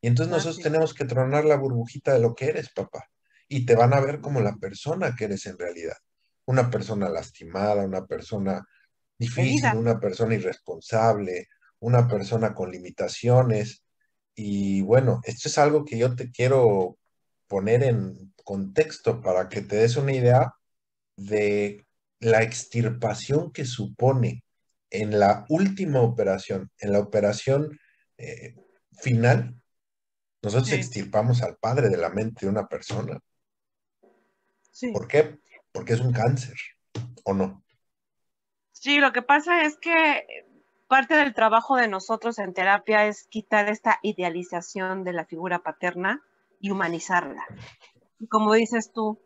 Y 0.00 0.08
entonces 0.08 0.30
nosotros 0.32 0.62
tenemos 0.62 0.94
que 0.94 1.04
tronar 1.04 1.44
la 1.44 1.56
burbujita 1.56 2.12
de 2.12 2.20
lo 2.20 2.34
que 2.34 2.46
eres, 2.46 2.70
papá. 2.70 3.04
Y 3.48 3.64
te 3.64 3.74
van 3.74 3.94
a 3.94 4.00
ver 4.00 4.20
como 4.20 4.40
la 4.40 4.56
persona 4.56 5.14
que 5.16 5.24
eres 5.24 5.46
en 5.46 5.58
realidad. 5.58 5.96
Una 6.44 6.70
persona 6.70 7.08
lastimada, 7.08 7.84
una 7.84 8.06
persona 8.06 8.64
difícil, 9.18 9.74
una 9.74 9.98
persona 9.98 10.34
irresponsable, 10.34 11.48
una 11.80 12.08
persona 12.08 12.54
con 12.54 12.70
limitaciones. 12.70 13.84
Y 14.34 14.82
bueno, 14.82 15.20
esto 15.24 15.48
es 15.48 15.58
algo 15.58 15.84
que 15.84 15.98
yo 15.98 16.14
te 16.14 16.30
quiero 16.30 16.98
poner 17.46 17.82
en 17.82 18.34
contexto 18.44 19.20
para 19.20 19.48
que 19.48 19.62
te 19.62 19.76
des 19.76 19.96
una 19.96 20.12
idea 20.12 20.54
de 21.16 21.86
la 22.20 22.42
extirpación 22.42 23.52
que 23.52 23.64
supone 23.64 24.44
en 24.90 25.18
la 25.18 25.44
última 25.48 26.00
operación, 26.00 26.70
en 26.78 26.92
la 26.92 27.00
operación 27.00 27.78
eh, 28.16 28.54
final, 28.92 29.60
nosotros 30.42 30.72
extirpamos 30.72 31.42
al 31.42 31.56
padre 31.56 31.88
de 31.88 31.96
la 31.96 32.10
mente 32.10 32.46
de 32.46 32.52
una 32.52 32.68
persona. 32.68 33.18
¿Por 34.92 35.08
qué? 35.08 35.38
Porque 35.72 35.94
es 35.94 36.00
un 36.00 36.12
cáncer, 36.12 36.56
¿o 37.24 37.34
no? 37.34 37.64
Sí, 38.72 38.98
lo 38.98 39.12
que 39.12 39.22
pasa 39.22 39.62
es 39.62 39.76
que 39.76 40.46
parte 40.88 41.14
del 41.14 41.34
trabajo 41.34 41.76
de 41.76 41.86
nosotros 41.86 42.38
en 42.38 42.54
terapia 42.54 43.06
es 43.06 43.26
quitar 43.28 43.68
esta 43.68 43.98
idealización 44.02 45.04
de 45.04 45.12
la 45.12 45.26
figura 45.26 45.60
paterna 45.60 46.22
y 46.60 46.70
humanizarla. 46.70 47.44
Como 48.28 48.54
dices 48.54 48.90
tú, 48.92 49.20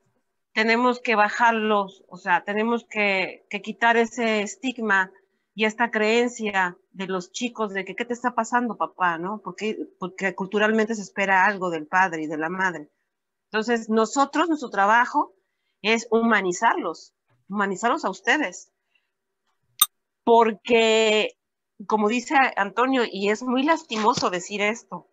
tenemos 0.52 1.00
que 1.00 1.14
bajarlos, 1.14 2.04
o 2.08 2.18
sea, 2.18 2.44
tenemos 2.44 2.84
que, 2.84 3.46
quitar 3.62 3.96
ese 3.96 4.42
estigma 4.42 5.10
y 5.54 5.64
esta 5.64 5.90
creencia 5.90 6.76
de 6.90 7.06
los 7.06 7.32
chicos 7.32 7.72
de 7.72 7.84
que 7.84 7.94
qué 7.94 8.04
te 8.04 8.12
está 8.12 8.34
pasando, 8.34 8.76
papá, 8.76 9.18
¿no? 9.18 9.40
Porque, 9.42 9.78
porque 9.98 10.34
culturalmente 10.34 10.94
se 10.94 11.02
espera 11.02 11.46
algo 11.46 11.70
del 11.70 11.86
padre 11.86 12.24
y 12.24 12.26
de 12.26 12.38
la 12.38 12.48
madre. 12.48 12.90
Entonces, 13.50 13.88
nosotros, 13.88 14.48
nuestro 14.48 14.70
trabajo 14.70 15.34
es 15.82 16.06
humanizarlos, 16.10 17.14
humanizarlos 17.48 18.04
a 18.04 18.10
ustedes. 18.10 18.72
Porque, 20.24 21.36
como 21.87 22.09
dice 22.09 22.35
Antonio, 22.57 23.03
y 23.11 23.30
es 23.30 23.43
muy 23.43 23.62
lastimoso 23.62 24.30
decir 24.30 24.61
esto, 24.61 25.09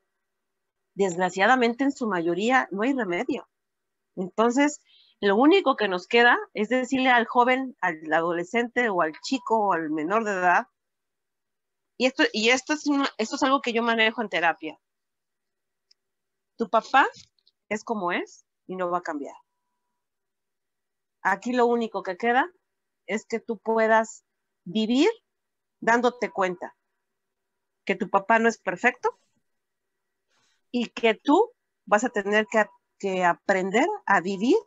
desgraciadamente 0.95 1.83
en 1.83 1.91
su 1.91 2.07
mayoría 2.07 2.67
no 2.71 2.83
hay 2.83 2.93
remedio. 2.93 3.47
Entonces, 4.15 4.81
lo 5.21 5.35
único 5.35 5.75
que 5.75 5.87
nos 5.87 6.07
queda 6.07 6.37
es 6.53 6.69
decirle 6.69 7.09
al 7.09 7.25
joven, 7.25 7.75
al 7.81 8.11
adolescente 8.11 8.89
o 8.89 9.01
al 9.01 9.13
chico 9.21 9.67
o 9.67 9.73
al 9.73 9.89
menor 9.89 10.23
de 10.23 10.31
edad, 10.31 10.67
y 11.97 12.05
esto, 12.05 12.23
y 12.31 12.49
esto, 12.49 12.73
es, 12.73 12.85
esto 13.17 13.35
es 13.35 13.43
algo 13.43 13.61
que 13.61 13.73
yo 13.73 13.83
manejo 13.83 14.21
en 14.21 14.29
terapia. 14.29 14.79
Tu 16.57 16.69
papá 16.69 17.05
es 17.67 17.83
como 17.83 18.13
es 18.13 18.45
y 18.67 18.77
no 18.77 18.89
va 18.89 18.99
a 18.99 19.03
cambiar. 19.03 19.35
Aquí 21.21 21.51
lo 21.51 21.65
único 21.65 22.01
que 22.03 22.15
queda 22.15 22.49
es 23.05 23.25
que 23.25 23.41
tú 23.41 23.57
puedas 23.57 24.23
vivir 24.63 25.09
dándote 25.79 26.31
cuenta 26.31 26.75
que 27.85 27.95
tu 27.95 28.09
papá 28.09 28.39
no 28.39 28.49
es 28.49 28.57
perfecto 28.57 29.17
y 30.71 30.89
que 30.89 31.15
tú 31.15 31.51
vas 31.85 32.03
a 32.03 32.09
tener 32.09 32.47
que, 32.99 33.23
aprender 33.23 33.87
a 34.05 34.19
vivir 34.19 34.57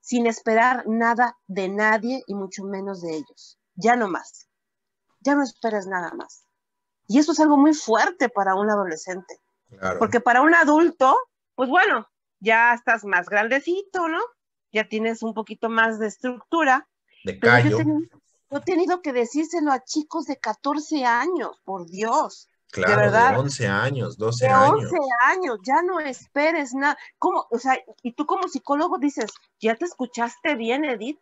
sin 0.00 0.26
esperar 0.26 0.86
nada 0.86 1.36
de 1.46 1.68
nadie 1.68 2.22
y 2.26 2.34
mucho 2.34 2.64
menos 2.64 3.02
de 3.02 3.16
ellos. 3.16 3.58
Ya 3.74 3.96
no 3.96 4.08
más. 4.08 4.48
Ya 5.20 5.34
no 5.34 5.42
esperes 5.42 5.86
nada 5.86 6.12
más. 6.14 6.44
Y 7.08 7.18
eso 7.18 7.32
es 7.32 7.40
algo 7.40 7.56
muy 7.56 7.74
fuerte 7.74 8.28
para 8.28 8.54
un 8.54 8.70
adolescente. 8.70 9.40
Porque 9.98 10.20
para 10.20 10.42
un 10.42 10.54
adulto, 10.54 11.16
pues 11.54 11.68
bueno, 11.68 12.06
ya 12.38 12.72
estás 12.74 13.04
más 13.04 13.28
grandecito, 13.28 14.08
¿no? 14.08 14.20
ya 14.72 14.88
tienes 14.88 15.22
un 15.22 15.34
poquito 15.34 15.68
más 15.68 15.98
de 15.98 16.08
estructura. 16.08 16.88
De 17.24 17.38
callo. 17.38 17.78
Yo, 17.78 17.84
he 18.58 18.60
tenido 18.60 19.02
que 19.02 19.12
decírselo 19.12 19.72
a 19.72 19.84
chicos 19.84 20.26
de 20.26 20.38
14 20.38 21.04
años, 21.04 21.60
por 21.64 21.86
Dios. 21.88 22.48
Claro, 22.70 22.90
de, 22.90 22.96
verdad, 22.96 23.38
11 23.38 23.66
años, 23.66 24.16
12 24.16 24.46
de 24.46 24.50
años. 24.50 24.92
11 24.92 24.96
años, 25.26 25.58
ya 25.62 25.82
no 25.82 26.00
esperes 26.00 26.72
nada. 26.72 26.96
¿Cómo? 27.18 27.46
O 27.50 27.58
sea, 27.58 27.78
y 28.02 28.12
tú 28.12 28.24
como 28.24 28.48
psicólogo 28.48 28.98
dices, 28.98 29.30
¿ya 29.60 29.76
te 29.76 29.84
escuchaste 29.84 30.54
bien, 30.54 30.84
Edith? 30.84 31.20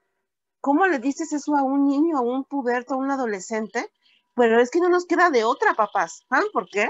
¿Cómo 0.61 0.87
le 0.87 0.99
dices 0.99 1.33
eso 1.33 1.57
a 1.57 1.63
un 1.63 1.87
niño, 1.87 2.19
a 2.19 2.21
un 2.21 2.45
puberto, 2.45 2.95
a 2.95 2.99
un 2.99 3.11
adolescente? 3.11 3.91
Pero 4.35 4.61
es 4.61 4.71
que 4.71 4.81
no 4.81 4.89
nos 4.89 5.07
queda 5.07 5.31
de 5.31 5.45
otra, 5.45 5.75
papás. 5.75 6.25
¿Saben 6.29 6.49
por 6.53 6.69
qué? 6.69 6.89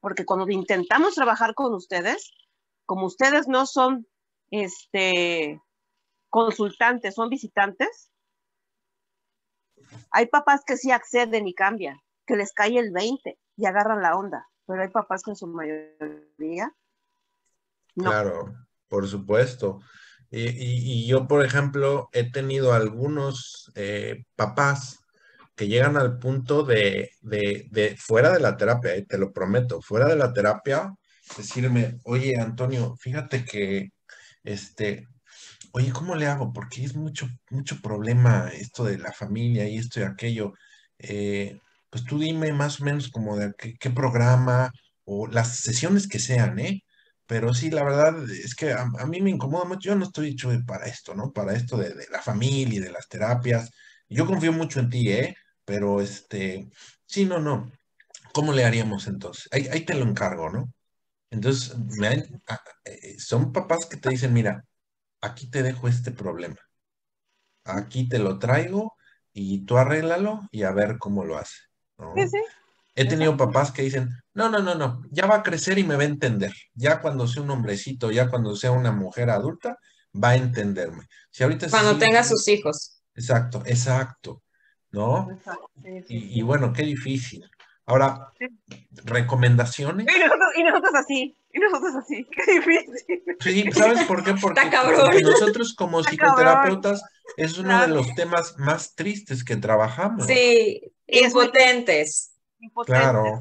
Porque 0.00 0.26
cuando 0.26 0.48
intentamos 0.50 1.14
trabajar 1.14 1.54
con 1.54 1.72
ustedes, 1.74 2.32
como 2.84 3.06
ustedes 3.06 3.48
no 3.48 3.64
son 3.66 4.06
este, 4.50 5.60
consultantes, 6.28 7.14
son 7.14 7.28
visitantes, 7.28 8.10
hay 10.10 10.26
papás 10.26 10.62
que 10.66 10.76
sí 10.76 10.90
acceden 10.90 11.46
y 11.46 11.54
cambian, 11.54 11.98
que 12.26 12.36
les 12.36 12.52
cae 12.52 12.78
el 12.78 12.92
20 12.92 13.38
y 13.56 13.66
agarran 13.66 14.02
la 14.02 14.16
onda, 14.16 14.46
pero 14.66 14.82
hay 14.82 14.88
papás 14.88 15.22
que 15.22 15.30
en 15.32 15.36
su 15.36 15.46
mayoría 15.46 16.72
Claro, 17.94 18.54
por 18.88 19.08
supuesto. 19.08 19.80
Y, 20.30 21.06
yo, 21.08 21.26
por 21.26 21.44
ejemplo, 21.44 22.08
he 22.12 22.30
tenido 22.30 22.72
algunos 22.72 23.72
eh, 23.74 24.24
papás 24.36 25.00
que 25.56 25.66
llegan 25.66 25.96
al 25.96 26.18
punto 26.18 26.62
de, 26.62 27.10
de, 27.20 27.96
fuera 27.98 28.32
de 28.32 28.40
la 28.40 28.56
terapia, 28.56 28.92
te 29.04 29.18
lo 29.18 29.32
prometo, 29.32 29.82
fuera 29.82 30.06
de 30.06 30.16
la 30.16 30.32
terapia, 30.32 30.94
decirme, 31.36 31.98
oye, 32.04 32.38
Antonio, 32.38 32.96
fíjate 32.96 33.44
que 33.44 33.90
este, 34.44 35.08
oye, 35.72 35.92
¿cómo 35.92 36.14
le 36.14 36.26
hago? 36.26 36.52
Porque 36.52 36.84
es 36.84 36.94
mucho, 36.96 37.28
mucho 37.50 37.80
problema 37.80 38.48
esto 38.52 38.84
de 38.84 38.98
la 38.98 39.12
familia 39.12 39.68
y 39.68 39.78
esto 39.78 40.00
y 40.00 40.04
aquello. 40.04 40.52
Eh, 40.98 41.58
pues 41.90 42.04
tú 42.04 42.18
dime 42.18 42.52
más 42.52 42.80
o 42.80 42.84
menos 42.84 43.10
como 43.10 43.36
de 43.36 43.52
qué, 43.56 43.90
programa 43.90 44.72
o 45.04 45.26
las 45.26 45.56
sesiones 45.58 46.08
que 46.08 46.18
sean, 46.18 46.58
¿eh? 46.58 46.82
Pero 47.26 47.54
sí, 47.54 47.70
la 47.70 47.84
verdad 47.84 48.28
es 48.30 48.54
que 48.54 48.72
a, 48.72 48.86
mí 49.06 49.20
me 49.20 49.30
incomoda 49.30 49.64
mucho. 49.64 49.90
Yo 49.90 49.96
no 49.96 50.04
estoy 50.06 50.30
hecho 50.30 50.50
para 50.66 50.86
esto, 50.86 51.14
¿no? 51.14 51.32
Para 51.32 51.54
esto 51.54 51.76
de, 51.76 51.94
la 52.10 52.22
familia 52.22 52.78
y 52.78 52.80
de 52.80 52.90
las 52.92 53.08
terapias. 53.08 53.70
Yo 54.08 54.26
confío 54.26 54.52
mucho 54.52 54.80
en 54.80 54.90
ti, 54.90 55.10
¿eh? 55.12 55.36
Pero 55.64 56.00
este, 56.00 56.68
sí, 57.06 57.26
no, 57.26 57.38
no. 57.40 57.70
¿Cómo 58.32 58.52
le 58.52 58.64
haríamos 58.64 59.06
entonces? 59.08 59.48
Ahí, 59.52 59.68
ahí 59.72 59.84
te 59.84 59.94
lo 59.94 60.04
encargo, 60.04 60.50
¿no? 60.50 60.72
Entonces, 61.30 61.76
ah, 62.48 62.60
eh, 62.84 63.16
son 63.18 63.52
papás 63.52 63.86
que 63.86 63.96
te 63.96 64.10
dicen, 64.10 64.32
mira, 64.32 64.64
aquí 65.20 65.48
te 65.48 65.62
dejo 65.62 65.88
este 65.88 66.10
problema. 66.10 66.58
Aquí 67.64 68.08
te 68.08 68.18
lo 68.18 68.38
traigo 68.38 68.94
y 69.32 69.64
tú 69.64 69.78
arréglalo 69.78 70.40
y 70.50 70.64
a 70.64 70.72
ver 70.72 70.98
cómo 70.98 71.24
lo 71.24 71.36
hace. 71.36 71.58
He 72.94 73.04
tenido 73.06 73.36
papás 73.36 73.70
que 73.70 73.82
dicen, 73.82 74.10
no, 74.34 74.48
no, 74.48 74.58
no, 74.60 74.74
no, 74.74 75.02
ya 75.10 75.26
va 75.26 75.36
a 75.36 75.42
crecer 75.42 75.78
y 75.78 75.84
me 75.84 75.96
va 75.96 76.02
a 76.02 76.06
entender. 76.06 76.52
Ya 76.74 77.00
cuando 77.00 77.26
sea 77.26 77.42
un 77.42 77.50
hombrecito, 77.50 78.10
ya 78.10 78.28
cuando 78.28 78.56
sea 78.56 78.72
una 78.72 78.92
mujer 78.92 79.30
adulta, 79.30 79.78
va 80.12 80.30
a 80.30 80.36
entenderme. 80.36 81.06
Si 81.30 81.42
ahorita 81.42 81.70
cuando 81.70 81.98
tenga 81.98 82.24
sus 82.24 82.46
hijos. 82.48 83.02
Exacto, 83.14 83.62
exacto. 83.66 84.42
¿No? 84.92 85.28
y, 86.08 86.42
bueno, 86.42 86.72
qué 86.72 86.82
difícil. 86.82 87.48
Ahora, 87.90 88.32
recomendaciones. 89.04 90.06
Y 90.06 90.62
nosotros, 90.62 90.94
así, 90.94 91.36
y 91.52 91.58
nosotros 91.58 91.96
así, 91.96 92.24
qué 92.30 92.52
difícil. 92.52 93.22
Sí, 93.40 93.72
¿sabes 93.72 94.04
por 94.04 94.22
qué? 94.22 94.34
Porque, 94.40 94.60
nosotros 95.22 95.74
como 95.74 96.00
psicoterapeutas 96.04 97.02
es 97.36 97.58
uno 97.58 97.80
de 97.80 97.88
los 97.88 98.14
temas 98.14 98.56
más 98.58 98.94
tristes 98.94 99.42
que 99.42 99.56
trabajamos. 99.56 100.26
Sí, 100.26 100.92
impotentes. 101.08 102.32
claro, 102.86 103.40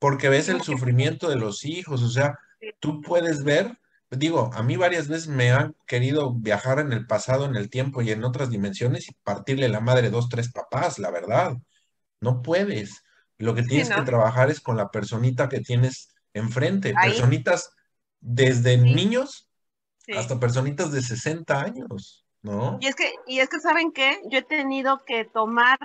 porque 0.00 0.28
ves 0.28 0.48
el 0.48 0.62
sufrimiento 0.62 1.28
de 1.28 1.36
los 1.36 1.64
hijos, 1.64 2.02
o 2.02 2.08
sea, 2.08 2.40
tú 2.80 3.00
puedes 3.02 3.44
ver, 3.44 3.78
digo, 4.10 4.50
a 4.52 4.64
mí 4.64 4.76
varias 4.76 5.06
veces 5.06 5.28
me 5.28 5.52
han 5.52 5.76
querido 5.86 6.34
viajar 6.34 6.80
en 6.80 6.92
el 6.92 7.06
pasado, 7.06 7.44
en 7.44 7.54
el 7.54 7.70
tiempo 7.70 8.02
y 8.02 8.10
en 8.10 8.24
otras 8.24 8.50
dimensiones 8.50 9.08
y 9.08 9.14
partirle 9.22 9.68
la 9.68 9.78
madre 9.78 10.10
dos, 10.10 10.28
tres 10.28 10.50
papás, 10.50 10.98
la 10.98 11.12
verdad. 11.12 11.56
No 12.20 12.42
puedes. 12.42 13.05
Lo 13.38 13.54
que 13.54 13.62
tienes 13.62 13.90
que 13.90 14.02
trabajar 14.02 14.50
es 14.50 14.60
con 14.60 14.76
la 14.76 14.90
personita 14.90 15.48
que 15.48 15.60
tienes 15.60 16.14
enfrente, 16.32 16.94
Ahí. 16.96 17.10
personitas 17.10 17.70
desde 18.20 18.74
Sí. 18.76 18.94
niños 18.94 19.48
Sí. 19.98 20.12
hasta 20.12 20.38
personitas 20.38 20.92
de 20.92 21.02
60 21.02 21.60
años, 21.60 22.24
¿no? 22.42 22.78
Y 22.80 22.86
es 22.86 22.94
que, 22.94 23.12
y 23.26 23.40
es 23.40 23.48
que 23.48 23.58
¿saben 23.60 23.92
qué? 23.92 24.20
Yo 24.30 24.38
he 24.38 24.42
tenido 24.42 25.04
que 25.04 25.24
tomar 25.24 25.78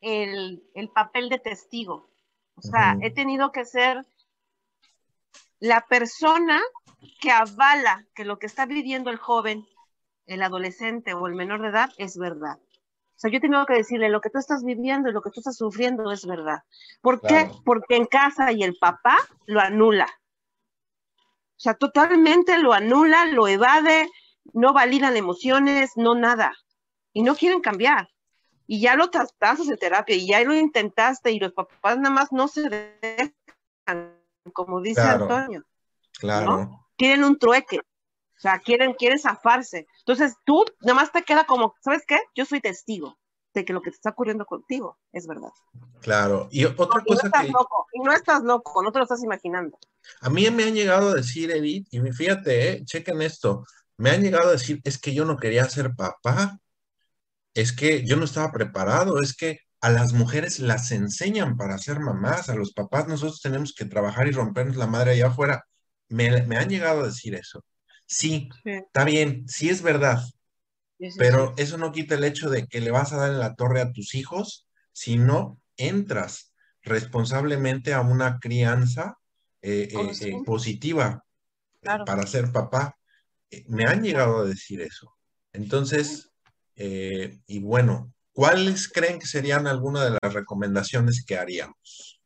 el, 0.00 0.62
el 0.74 0.88
papel 0.88 1.28
de 1.28 1.38
testigo. 1.38 2.08
O 2.54 2.62
sea, 2.62 2.96
he 3.02 3.10
tenido 3.10 3.52
que 3.52 3.66
ser 3.66 4.06
la 5.60 5.86
persona 5.86 6.62
que 7.20 7.30
avala 7.30 8.06
que 8.14 8.24
lo 8.24 8.38
que 8.38 8.46
está 8.46 8.64
viviendo 8.64 9.10
el 9.10 9.18
joven, 9.18 9.66
el 10.26 10.42
adolescente 10.42 11.12
o 11.12 11.26
el 11.26 11.34
menor 11.34 11.60
de 11.60 11.68
edad 11.68 11.90
es 11.98 12.16
verdad. 12.16 12.58
O 13.16 13.18
sea, 13.18 13.30
yo 13.30 13.38
he 13.38 13.40
tenido 13.40 13.64
que 13.64 13.72
decirle, 13.72 14.10
lo 14.10 14.20
que 14.20 14.28
tú 14.28 14.38
estás 14.38 14.62
viviendo 14.62 15.08
y 15.08 15.12
lo 15.12 15.22
que 15.22 15.30
tú 15.30 15.40
estás 15.40 15.56
sufriendo 15.56 16.12
es 16.12 16.26
verdad. 16.26 16.58
¿Por 17.00 17.22
qué? 17.22 17.50
Porque 17.64 17.96
en 17.96 18.04
casa 18.04 18.52
y 18.52 18.62
el 18.62 18.76
papá 18.76 19.16
lo 19.46 19.58
anula. 19.60 20.06
O 21.16 21.58
sea, 21.58 21.72
totalmente 21.72 22.58
lo 22.58 22.74
anula, 22.74 23.24
lo 23.24 23.48
evade, 23.48 24.10
no 24.52 24.74
validan 24.74 25.16
emociones, 25.16 25.92
no 25.96 26.14
nada. 26.14 26.52
Y 27.14 27.22
no 27.22 27.34
quieren 27.34 27.60
cambiar. 27.60 28.10
Y 28.66 28.82
ya 28.82 28.96
lo 28.96 29.08
trataste 29.08 29.62
en 29.62 29.78
terapia 29.78 30.14
y 30.14 30.26
ya 30.26 30.42
lo 30.42 30.54
intentaste 30.54 31.32
y 31.32 31.38
los 31.38 31.54
papás 31.54 31.96
nada 31.96 32.14
más 32.14 32.32
no 32.32 32.48
se 32.48 32.68
dejan, 32.68 34.14
como 34.52 34.82
dice 34.82 35.00
Claro. 35.00 35.24
Antonio. 35.24 35.64
Claro. 36.18 36.86
Quieren 36.98 37.24
un 37.24 37.38
trueque. 37.38 37.80
O 38.36 38.40
sea, 38.40 38.58
quieren, 38.58 38.94
quieren 38.94 39.18
zafarse. 39.18 39.86
Entonces 40.00 40.34
tú 40.44 40.64
nada 40.80 40.94
más 40.94 41.12
te 41.12 41.22
queda 41.22 41.44
como, 41.44 41.74
¿sabes 41.82 42.02
qué? 42.06 42.18
Yo 42.34 42.44
soy 42.44 42.60
testigo 42.60 43.18
de 43.54 43.64
que 43.64 43.72
lo 43.72 43.80
que 43.80 43.90
te 43.90 43.96
está 43.96 44.10
ocurriendo 44.10 44.44
contigo 44.44 44.98
es 45.12 45.26
verdad. 45.26 45.48
Claro. 46.00 46.48
Y 46.50 46.66
otra 46.66 47.02
Y 47.04 47.10
no 47.10 47.16
cosa 47.16 47.26
estás 47.26 47.46
que 47.46 47.52
loco, 47.52 47.86
y 47.94 48.00
no 48.00 48.12
estás 48.12 48.42
loco, 48.42 48.82
no 48.82 48.92
te 48.92 48.98
lo 48.98 49.04
estás 49.04 49.24
imaginando. 49.24 49.78
a 50.20 50.28
mí 50.30 50.48
me 50.50 50.64
han 50.64 50.74
llegado 50.74 51.08
a 51.08 51.14
decir, 51.14 51.50
Edith, 51.50 51.88
y 51.90 52.00
fíjate, 52.12 52.70
eh, 52.70 52.84
chequen 52.84 53.22
esto, 53.22 53.64
me 53.96 54.10
han 54.10 54.22
llegado 54.22 54.48
a 54.48 54.52
decir, 54.52 54.80
es 54.84 54.98
que 54.98 55.14
yo 55.14 55.24
no 55.24 55.38
quería 55.38 55.68
ser 55.68 55.94
papá, 55.94 56.58
es 57.54 57.72
que 57.72 58.04
yo 58.04 58.16
no 58.16 58.26
estaba 58.26 58.52
preparado, 58.52 59.22
es 59.22 59.34
que 59.34 59.60
a 59.80 59.90
las 59.90 60.12
mujeres 60.12 60.58
las 60.58 60.92
enseñan 60.92 61.56
para 61.56 61.78
ser 61.78 62.00
mamás, 62.00 62.50
a 62.50 62.54
los 62.54 62.72
papás 62.74 63.08
nosotros 63.08 63.40
tenemos 63.40 63.72
que 63.74 63.86
trabajar 63.86 64.26
y 64.26 64.32
rompernos 64.32 64.76
la 64.76 64.86
madre 64.86 65.12
allá 65.12 65.28
afuera. 65.28 65.64
Me, 66.08 66.42
me 66.42 66.58
han 66.58 66.68
llegado 66.68 67.00
a 67.02 67.06
decir 67.06 67.34
eso. 67.34 67.64
Sí, 68.06 68.48
Sí. 68.64 68.70
está 68.70 69.04
bien, 69.04 69.48
sí 69.48 69.68
es 69.68 69.82
verdad, 69.82 70.20
Sí, 70.98 71.10
sí, 71.10 71.18
pero 71.18 71.54
eso 71.58 71.76
no 71.76 71.92
quita 71.92 72.14
el 72.14 72.24
hecho 72.24 72.48
de 72.48 72.66
que 72.66 72.80
le 72.80 72.90
vas 72.90 73.12
a 73.12 73.18
dar 73.18 73.32
en 73.32 73.38
la 73.38 73.54
torre 73.54 73.80
a 73.80 73.92
tus 73.92 74.14
hijos 74.14 74.66
si 74.92 75.18
no 75.18 75.60
entras 75.76 76.52
responsablemente 76.82 77.92
a 77.92 78.00
una 78.00 78.38
crianza 78.38 79.18
eh, 79.60 79.88
eh, 79.90 80.12
eh, 80.20 80.42
positiva 80.44 81.24
Claro. 81.80 82.04
para 82.04 82.26
ser 82.26 82.50
papá. 82.50 82.96
Me 83.68 83.84
han 83.84 84.02
llegado 84.02 84.38
a 84.38 84.44
decir 84.44 84.80
eso. 84.80 85.14
Entonces, 85.52 86.30
eh, 86.74 87.38
y 87.46 87.60
bueno, 87.60 88.12
¿cuáles 88.32 88.88
creen 88.88 89.18
que 89.18 89.26
serían 89.26 89.66
algunas 89.66 90.04
de 90.04 90.18
las 90.20 90.34
recomendaciones 90.34 91.24
que 91.24 91.38
haríamos? 91.38 92.20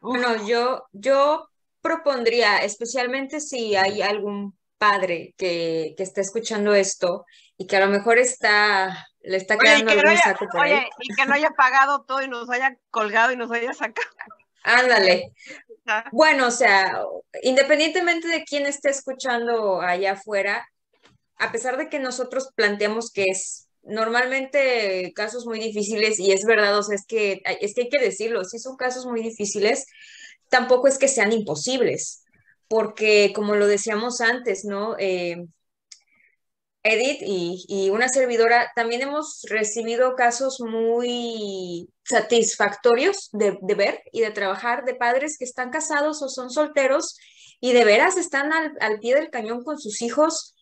Bueno, 0.00 0.46
yo, 0.46 0.84
yo 0.92 1.48
propondría, 1.80 2.58
especialmente 2.58 3.40
si 3.40 3.76
hay 3.76 4.00
algún 4.00 4.56
padre 4.84 5.34
que, 5.36 5.94
que 5.96 6.02
está 6.02 6.20
escuchando 6.20 6.74
esto 6.74 7.24
y 7.56 7.66
que 7.66 7.76
a 7.76 7.80
lo 7.80 7.88
mejor 7.88 8.18
está, 8.18 9.06
le 9.20 9.36
está 9.36 9.54
Oye, 9.54 9.64
quedando 9.64 9.86
que, 9.86 9.94
no 9.94 10.00
algún 10.00 10.10
haya, 10.10 10.22
saco 10.22 10.46
por 10.50 10.60
ahí. 10.60 10.86
y 11.00 11.14
que 11.14 11.26
no 11.26 11.34
haya 11.34 11.50
pagado 11.50 12.04
todo 12.04 12.22
y 12.22 12.28
nos 12.28 12.50
haya 12.50 12.76
colgado 12.90 13.32
y 13.32 13.36
nos 13.36 13.50
haya 13.50 13.72
sacado. 13.72 14.08
Ándale. 14.64 15.32
Bueno, 16.12 16.46
o 16.46 16.50
sea, 16.50 17.02
independientemente 17.42 18.28
de 18.28 18.44
quién 18.44 18.64
esté 18.66 18.90
escuchando 18.90 19.82
allá 19.82 20.12
afuera, 20.12 20.66
a 21.36 21.52
pesar 21.52 21.76
de 21.76 21.88
que 21.90 21.98
nosotros 21.98 22.48
planteamos 22.54 23.10
que 23.10 23.24
es 23.24 23.68
normalmente 23.82 25.12
casos 25.14 25.44
muy 25.44 25.58
difíciles, 25.60 26.18
y 26.18 26.32
es 26.32 26.44
verdad, 26.46 26.78
o 26.78 26.82
sea, 26.82 26.94
es 26.94 27.04
que, 27.06 27.42
es 27.60 27.74
que 27.74 27.82
hay 27.82 27.88
que 27.90 28.02
decirlo, 28.02 28.44
sí 28.44 28.58
son 28.58 28.76
casos 28.76 29.04
muy 29.04 29.22
difíciles, 29.22 29.84
tampoco 30.48 30.88
es 30.88 30.96
que 30.96 31.08
sean 31.08 31.32
imposibles, 31.32 32.23
porque 32.74 33.30
como 33.32 33.54
lo 33.54 33.68
decíamos 33.68 34.20
antes, 34.20 34.64
¿no? 34.64 34.96
Eh, 34.98 35.46
Edith 36.82 37.22
y, 37.24 37.64
y 37.68 37.90
una 37.90 38.08
servidora 38.08 38.72
también 38.74 39.02
hemos 39.02 39.42
recibido 39.48 40.16
casos 40.16 40.60
muy 40.60 41.88
satisfactorios 42.02 43.30
de, 43.30 43.56
de 43.62 43.74
ver 43.76 44.02
y 44.10 44.22
de 44.22 44.32
trabajar 44.32 44.84
de 44.84 44.96
padres 44.96 45.38
que 45.38 45.44
están 45.44 45.70
casados 45.70 46.20
o 46.20 46.28
son 46.28 46.50
solteros 46.50 47.16
y 47.60 47.74
de 47.74 47.84
veras 47.84 48.16
están 48.16 48.52
al, 48.52 48.72
al 48.80 48.98
pie 48.98 49.14
del 49.14 49.30
cañón 49.30 49.62
con 49.62 49.78
sus 49.78 50.02
hijos 50.02 50.56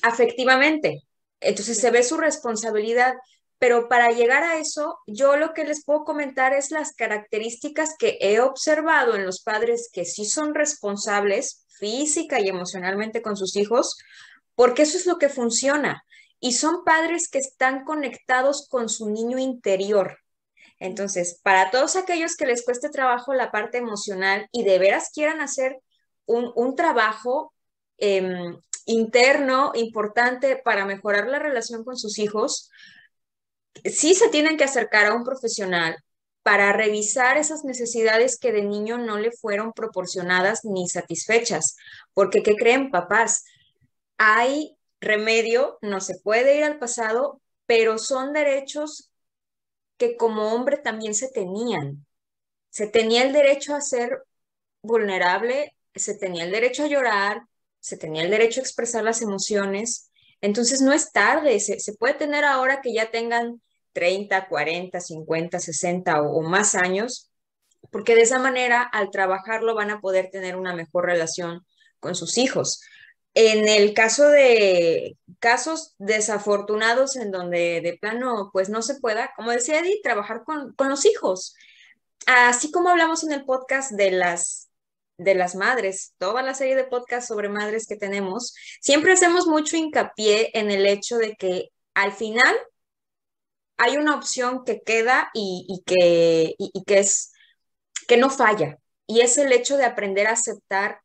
afectivamente. 0.00 1.02
Entonces 1.40 1.78
se 1.78 1.90
ve 1.90 2.04
su 2.04 2.16
responsabilidad, 2.16 3.16
pero 3.64 3.88
para 3.88 4.10
llegar 4.10 4.42
a 4.42 4.58
eso, 4.58 4.98
yo 5.06 5.38
lo 5.38 5.54
que 5.54 5.64
les 5.64 5.86
puedo 5.86 6.04
comentar 6.04 6.52
es 6.52 6.70
las 6.70 6.92
características 6.92 7.96
que 7.98 8.18
he 8.20 8.38
observado 8.38 9.14
en 9.14 9.24
los 9.24 9.40
padres 9.40 9.88
que 9.90 10.04
sí 10.04 10.26
son 10.26 10.54
responsables 10.54 11.64
física 11.78 12.38
y 12.40 12.48
emocionalmente 12.48 13.22
con 13.22 13.38
sus 13.38 13.56
hijos, 13.56 13.96
porque 14.54 14.82
eso 14.82 14.98
es 14.98 15.06
lo 15.06 15.16
que 15.16 15.30
funciona. 15.30 16.04
Y 16.40 16.52
son 16.52 16.84
padres 16.84 17.30
que 17.30 17.38
están 17.38 17.84
conectados 17.84 18.68
con 18.68 18.90
su 18.90 19.08
niño 19.08 19.38
interior. 19.38 20.18
Entonces, 20.78 21.40
para 21.42 21.70
todos 21.70 21.96
aquellos 21.96 22.36
que 22.36 22.44
les 22.44 22.66
cueste 22.66 22.90
trabajo 22.90 23.32
la 23.32 23.50
parte 23.50 23.78
emocional 23.78 24.46
y 24.52 24.64
de 24.64 24.78
veras 24.78 25.08
quieran 25.10 25.40
hacer 25.40 25.78
un, 26.26 26.52
un 26.54 26.76
trabajo 26.76 27.54
eh, 27.96 28.58
interno 28.84 29.72
importante 29.74 30.60
para 30.62 30.84
mejorar 30.84 31.28
la 31.28 31.38
relación 31.38 31.82
con 31.82 31.96
sus 31.96 32.18
hijos, 32.18 32.68
sí 33.84 34.14
se 34.14 34.28
tienen 34.28 34.56
que 34.56 34.64
acercar 34.64 35.06
a 35.06 35.14
un 35.14 35.24
profesional 35.24 35.96
para 36.42 36.72
revisar 36.72 37.38
esas 37.38 37.64
necesidades 37.64 38.38
que 38.38 38.52
de 38.52 38.62
niño 38.62 38.98
no 38.98 39.18
le 39.18 39.32
fueron 39.32 39.72
proporcionadas 39.72 40.64
ni 40.64 40.88
satisfechas. 40.88 41.76
Porque, 42.12 42.42
¿qué 42.42 42.54
creen 42.54 42.90
papás? 42.90 43.44
Hay 44.18 44.76
remedio, 45.00 45.78
no 45.80 46.00
se 46.00 46.18
puede 46.20 46.58
ir 46.58 46.64
al 46.64 46.78
pasado, 46.78 47.40
pero 47.66 47.98
son 47.98 48.32
derechos 48.32 49.10
que 49.96 50.16
como 50.16 50.52
hombre 50.52 50.76
también 50.76 51.14
se 51.14 51.30
tenían. 51.30 52.06
Se 52.68 52.86
tenía 52.86 53.22
el 53.22 53.32
derecho 53.32 53.74
a 53.74 53.80
ser 53.80 54.22
vulnerable, 54.82 55.74
se 55.94 56.14
tenía 56.14 56.44
el 56.44 56.50
derecho 56.50 56.84
a 56.84 56.88
llorar, 56.88 57.42
se 57.80 57.96
tenía 57.96 58.22
el 58.22 58.30
derecho 58.30 58.60
a 58.60 58.64
expresar 58.64 59.04
las 59.04 59.22
emociones. 59.22 60.10
Entonces 60.44 60.82
no 60.82 60.92
es 60.92 61.10
tarde, 61.10 61.58
se, 61.58 61.94
puede 61.94 62.12
tener 62.12 62.44
ahora 62.44 62.82
que 62.82 62.92
ya 62.92 63.10
tengan 63.10 63.62
30, 63.94 64.46
40, 64.46 65.00
50, 65.00 65.58
60 65.58 66.20
o, 66.20 66.42
más 66.42 66.74
años, 66.74 67.30
porque 67.90 68.14
de 68.14 68.20
esa 68.20 68.38
manera 68.38 68.82
al 68.82 69.10
trabajarlo 69.10 69.74
van 69.74 69.90
a 69.90 70.02
poder 70.02 70.28
tener 70.30 70.56
una 70.56 70.74
mejor 70.74 71.06
relación 71.06 71.64
con 71.98 72.14
sus 72.14 72.36
hijos. 72.36 72.82
En 73.32 73.68
el 73.68 73.94
caso 73.94 74.28
de 74.28 75.16
casos 75.38 75.94
desafortunados 75.96 77.16
en 77.16 77.30
donde 77.30 77.80
de 77.80 77.96
plano 77.98 78.50
pues 78.52 78.68
no 78.68 78.82
se 78.82 78.96
pueda, 78.96 79.32
como 79.36 79.50
decía 79.50 79.78
Eddie, 79.78 80.02
trabajar 80.02 80.42
con, 80.44 80.74
con 80.74 80.90
los 80.90 81.06
hijos. 81.06 81.54
Así 82.26 82.70
como 82.70 82.90
hablamos 82.90 83.24
en 83.24 83.32
el 83.32 83.46
podcast 83.46 83.92
de 83.92 84.10
las 84.10 84.63
de 85.16 85.34
las 85.34 85.54
madres, 85.54 86.14
toda 86.18 86.42
la 86.42 86.54
serie 86.54 86.76
de 86.76 86.84
podcasts 86.84 87.28
sobre 87.28 87.48
madres 87.48 87.86
que 87.86 87.96
tenemos, 87.96 88.54
siempre 88.80 89.12
hacemos 89.12 89.46
mucho 89.46 89.76
hincapié 89.76 90.50
en 90.54 90.70
el 90.70 90.86
hecho 90.86 91.16
de 91.16 91.34
que 91.34 91.68
al 91.94 92.12
final 92.12 92.54
hay 93.76 93.96
una 93.96 94.16
opción 94.16 94.64
que 94.64 94.82
queda 94.82 95.30
y, 95.34 95.66
y 95.68 95.82
que, 95.84 96.54
y, 96.58 96.84
que 96.84 96.98
es 96.98 97.32
que 98.08 98.16
no 98.16 98.30
falla, 98.30 98.78
y 99.06 99.20
es 99.20 99.38
el 99.38 99.52
hecho 99.52 99.76
de 99.76 99.84
aprender 99.84 100.26
a 100.26 100.32
aceptar 100.32 101.00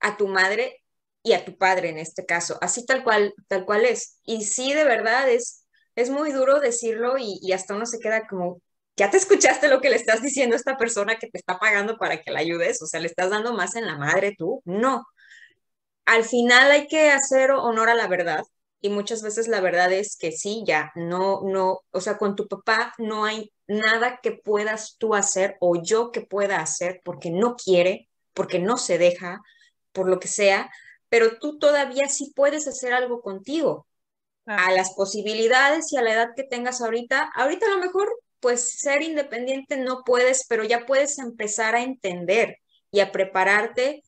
a 0.00 0.16
tu 0.16 0.28
madre 0.28 0.82
y 1.22 1.34
a 1.34 1.44
tu 1.44 1.56
padre 1.56 1.90
en 1.90 1.98
este 1.98 2.26
caso, 2.26 2.58
así 2.60 2.84
tal 2.86 3.04
cual, 3.04 3.34
tal 3.48 3.64
cual 3.64 3.84
es. 3.84 4.18
Y 4.24 4.44
sí, 4.44 4.72
de 4.74 4.84
verdad, 4.84 5.30
es, 5.30 5.64
es 5.94 6.10
muy 6.10 6.32
duro 6.32 6.60
decirlo 6.60 7.18
y, 7.18 7.38
y 7.42 7.52
hasta 7.52 7.74
uno 7.74 7.86
se 7.86 7.98
queda 8.00 8.26
como, 8.26 8.60
ya 8.96 9.10
te 9.10 9.16
escuchaste 9.16 9.68
lo 9.68 9.80
que 9.80 9.90
le 9.90 9.96
estás 9.96 10.22
diciendo 10.22 10.54
a 10.54 10.58
esta 10.58 10.76
persona 10.76 11.16
que 11.16 11.28
te 11.28 11.38
está 11.38 11.58
pagando 11.58 11.96
para 11.96 12.22
que 12.22 12.30
la 12.30 12.40
ayudes, 12.40 12.82
o 12.82 12.86
sea, 12.86 13.00
le 13.00 13.06
estás 13.06 13.30
dando 13.30 13.54
más 13.54 13.76
en 13.76 13.86
la 13.86 13.96
madre 13.96 14.34
tú. 14.36 14.62
No. 14.64 15.06
Al 16.04 16.24
final 16.24 16.70
hay 16.70 16.86
que 16.88 17.10
hacer 17.10 17.52
honor 17.52 17.88
a 17.90 17.94
la 17.94 18.08
verdad 18.08 18.42
y 18.80 18.88
muchas 18.90 19.22
veces 19.22 19.48
la 19.48 19.60
verdad 19.60 19.92
es 19.92 20.16
que 20.16 20.32
sí, 20.32 20.64
ya, 20.66 20.90
no, 20.96 21.42
no, 21.44 21.80
o 21.92 22.00
sea, 22.00 22.18
con 22.18 22.34
tu 22.34 22.48
papá 22.48 22.92
no 22.98 23.24
hay 23.24 23.52
nada 23.68 24.18
que 24.22 24.32
puedas 24.32 24.96
tú 24.98 25.14
hacer 25.14 25.56
o 25.60 25.80
yo 25.80 26.10
que 26.10 26.20
pueda 26.22 26.60
hacer 26.60 27.00
porque 27.04 27.30
no 27.30 27.54
quiere, 27.54 28.08
porque 28.34 28.58
no 28.58 28.76
se 28.76 28.98
deja, 28.98 29.40
por 29.92 30.08
lo 30.08 30.18
que 30.18 30.28
sea, 30.28 30.70
pero 31.08 31.38
tú 31.38 31.58
todavía 31.58 32.08
sí 32.08 32.32
puedes 32.34 32.66
hacer 32.66 32.92
algo 32.92 33.22
contigo. 33.22 33.86
A 34.44 34.72
las 34.72 34.92
posibilidades 34.94 35.92
y 35.92 35.96
a 35.96 36.02
la 36.02 36.12
edad 36.14 36.30
que 36.34 36.42
tengas 36.42 36.80
ahorita, 36.80 37.30
ahorita 37.36 37.66
a 37.66 37.70
lo 37.70 37.78
mejor 37.78 38.12
pues 38.42 38.80
ser 38.80 39.02
independiente 39.02 39.76
no 39.76 40.02
puedes, 40.04 40.46
pero 40.48 40.64
ya 40.64 40.84
puedes 40.84 41.18
empezar 41.20 41.76
a 41.76 41.82
entender 41.82 42.56
y 42.90 42.98
a 42.98 43.12
prepararte 43.12 44.02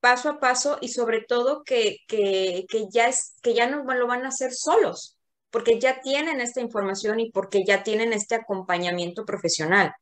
paso 0.00 0.30
a 0.30 0.40
paso 0.40 0.78
y 0.80 0.88
sobre 0.88 1.20
todo 1.20 1.64
que, 1.64 1.98
que, 2.08 2.64
que 2.68 2.86
ya, 2.90 3.08
es, 3.08 3.34
que 3.42 3.52
ya 3.54 3.68
no 3.68 3.84
lo 3.84 4.06
van 4.06 4.24
a 4.24 4.28
hacer 4.28 4.52
solos, 4.54 5.18
porque 5.50 5.78
ya 5.78 6.00
tienen 6.00 6.40
esta 6.40 6.62
información 6.62 7.20
y 7.20 7.30
porque 7.30 7.62
ya 7.66 7.82
tienen 7.82 8.14
este 8.14 8.34
acompañamiento 8.34 9.26
profesional. 9.26 9.92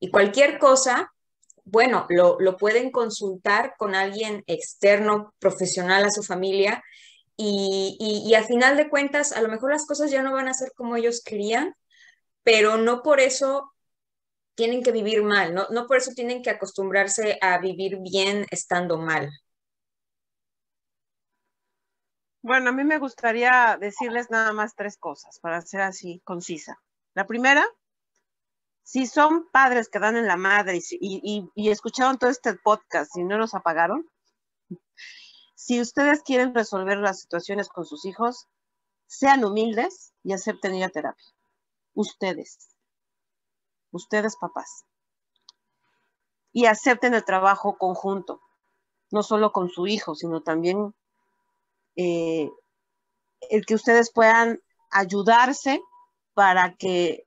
Y 0.00 0.10
cualquier 0.10 0.58
cosa, 0.58 1.12
bueno, 1.64 2.06
lo, 2.08 2.36
lo 2.40 2.56
pueden 2.56 2.90
consultar 2.90 3.74
con 3.78 3.94
alguien 3.94 4.42
externo, 4.48 5.34
profesional 5.38 6.04
a 6.04 6.10
su 6.10 6.24
familia, 6.24 6.82
y, 7.36 7.96
y, 8.00 8.28
y, 8.28 8.34
al 8.34 8.44
final 8.44 8.76
de 8.76 8.90
cuentas, 8.90 9.32
a 9.32 9.40
lo 9.40 9.48
mejor 9.48 9.70
las 9.70 9.86
cosas 9.86 10.10
ya 10.10 10.22
no 10.22 10.32
van 10.32 10.48
a 10.48 10.54
ser 10.54 10.72
como 10.76 10.96
ellos 10.96 11.22
querían, 11.24 11.74
pero 12.50 12.78
no 12.78 13.00
por 13.00 13.20
eso 13.20 13.72
tienen 14.56 14.82
que 14.82 14.90
vivir 14.90 15.22
mal, 15.22 15.54
no, 15.54 15.68
no 15.70 15.86
por 15.86 15.98
eso 15.98 16.10
tienen 16.16 16.42
que 16.42 16.50
acostumbrarse 16.50 17.38
a 17.40 17.58
vivir 17.58 17.98
bien 18.00 18.44
estando 18.50 18.98
mal. 18.98 19.30
Bueno, 22.42 22.70
a 22.70 22.72
mí 22.72 22.82
me 22.82 22.98
gustaría 22.98 23.78
decirles 23.80 24.32
nada 24.32 24.52
más 24.52 24.74
tres 24.74 24.96
cosas 24.96 25.38
para 25.38 25.60
ser 25.60 25.82
así 25.82 26.22
concisa. 26.24 26.82
La 27.14 27.24
primera, 27.24 27.64
si 28.82 29.06
son 29.06 29.48
padres 29.52 29.88
que 29.88 30.00
dan 30.00 30.16
en 30.16 30.26
la 30.26 30.36
madre 30.36 30.78
y, 30.78 30.90
y, 31.00 31.48
y, 31.54 31.70
escucharon 31.70 32.18
todo 32.18 32.30
este 32.30 32.54
podcast 32.54 33.16
y 33.16 33.22
no 33.22 33.38
los 33.38 33.54
apagaron, 33.54 34.10
si 35.54 35.80
ustedes 35.80 36.24
quieren 36.24 36.52
resolver 36.52 36.98
las 36.98 37.20
situaciones 37.20 37.68
con 37.68 37.84
sus 37.84 38.04
hijos, 38.06 38.48
sean 39.06 39.44
humildes 39.44 40.14
y 40.24 40.32
acepten 40.32 40.74
ir 40.74 40.82
a 40.82 40.88
terapia. 40.88 41.32
Ustedes. 41.94 42.68
Ustedes 43.92 44.36
papás. 44.36 44.84
Y 46.52 46.66
acepten 46.66 47.14
el 47.14 47.24
trabajo 47.24 47.76
conjunto, 47.78 48.40
no 49.10 49.22
solo 49.22 49.52
con 49.52 49.68
su 49.68 49.86
hijo, 49.86 50.14
sino 50.14 50.42
también 50.42 50.94
eh, 51.96 52.50
el 53.48 53.66
que 53.66 53.74
ustedes 53.74 54.12
puedan 54.12 54.60
ayudarse 54.90 55.80
para 56.34 56.74
que, 56.74 57.26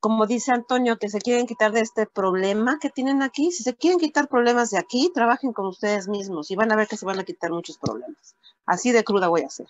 como 0.00 0.26
dice 0.26 0.52
Antonio, 0.52 0.98
que 0.98 1.08
se 1.08 1.20
quieren 1.20 1.46
quitar 1.46 1.72
de 1.72 1.80
este 1.80 2.06
problema 2.06 2.78
que 2.80 2.90
tienen 2.90 3.22
aquí, 3.22 3.52
si 3.52 3.62
se 3.62 3.74
quieren 3.74 3.98
quitar 3.98 4.28
problemas 4.28 4.70
de 4.70 4.78
aquí, 4.78 5.10
trabajen 5.14 5.52
con 5.52 5.66
ustedes 5.66 6.08
mismos 6.08 6.50
y 6.50 6.56
van 6.56 6.72
a 6.72 6.76
ver 6.76 6.88
que 6.88 6.96
se 6.96 7.06
van 7.06 7.18
a 7.18 7.24
quitar 7.24 7.50
muchos 7.50 7.78
problemas. 7.78 8.36
Así 8.66 8.92
de 8.92 9.04
cruda 9.04 9.28
voy 9.28 9.42
a 9.42 9.50
ser. 9.50 9.66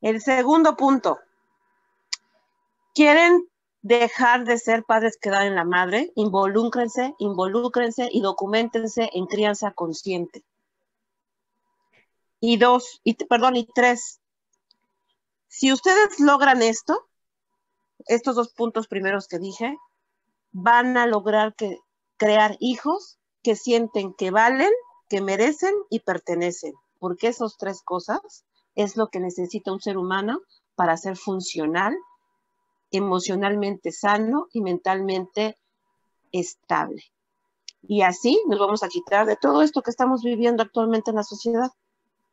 El 0.00 0.20
segundo 0.20 0.76
punto, 0.76 1.18
quieren 2.96 3.46
dejar 3.82 4.44
de 4.44 4.58
ser 4.58 4.82
padres 4.84 5.18
que 5.20 5.30
dan 5.30 5.46
en 5.46 5.54
la 5.54 5.64
madre, 5.64 6.10
involúcrense, 6.16 7.14
involúcrense 7.18 8.08
y 8.10 8.22
documentense 8.22 9.10
en 9.12 9.26
crianza 9.26 9.70
consciente. 9.72 10.44
Y 12.40 12.56
dos, 12.56 13.00
y 13.04 13.14
perdón, 13.14 13.56
y 13.56 13.66
tres, 13.66 14.20
si 15.46 15.72
ustedes 15.72 16.18
logran 16.18 16.62
esto, 16.62 17.06
estos 18.06 18.34
dos 18.34 18.52
puntos 18.54 18.88
primeros 18.88 19.28
que 19.28 19.38
dije, 19.38 19.76
van 20.52 20.96
a 20.96 21.06
lograr 21.06 21.54
que, 21.54 21.78
crear 22.16 22.56
hijos 22.60 23.18
que 23.42 23.56
sienten 23.56 24.14
que 24.14 24.30
valen, 24.30 24.72
que 25.08 25.20
merecen 25.20 25.74
y 25.90 26.00
pertenecen, 26.00 26.72
porque 26.98 27.28
esas 27.28 27.58
tres 27.58 27.82
cosas 27.82 28.44
es 28.74 28.96
lo 28.96 29.08
que 29.08 29.20
necesita 29.20 29.72
un 29.72 29.80
ser 29.80 29.98
humano 29.98 30.40
para 30.74 30.96
ser 30.96 31.16
funcional, 31.16 31.94
emocionalmente 32.90 33.92
sano 33.92 34.48
y 34.52 34.60
mentalmente 34.60 35.56
estable. 36.32 37.02
Y 37.82 38.02
así 38.02 38.42
nos 38.48 38.58
vamos 38.58 38.82
a 38.82 38.88
quitar 38.88 39.26
de 39.26 39.36
todo 39.36 39.62
esto 39.62 39.82
que 39.82 39.90
estamos 39.90 40.22
viviendo 40.22 40.62
actualmente 40.62 41.10
en 41.10 41.16
la 41.16 41.22
sociedad 41.22 41.70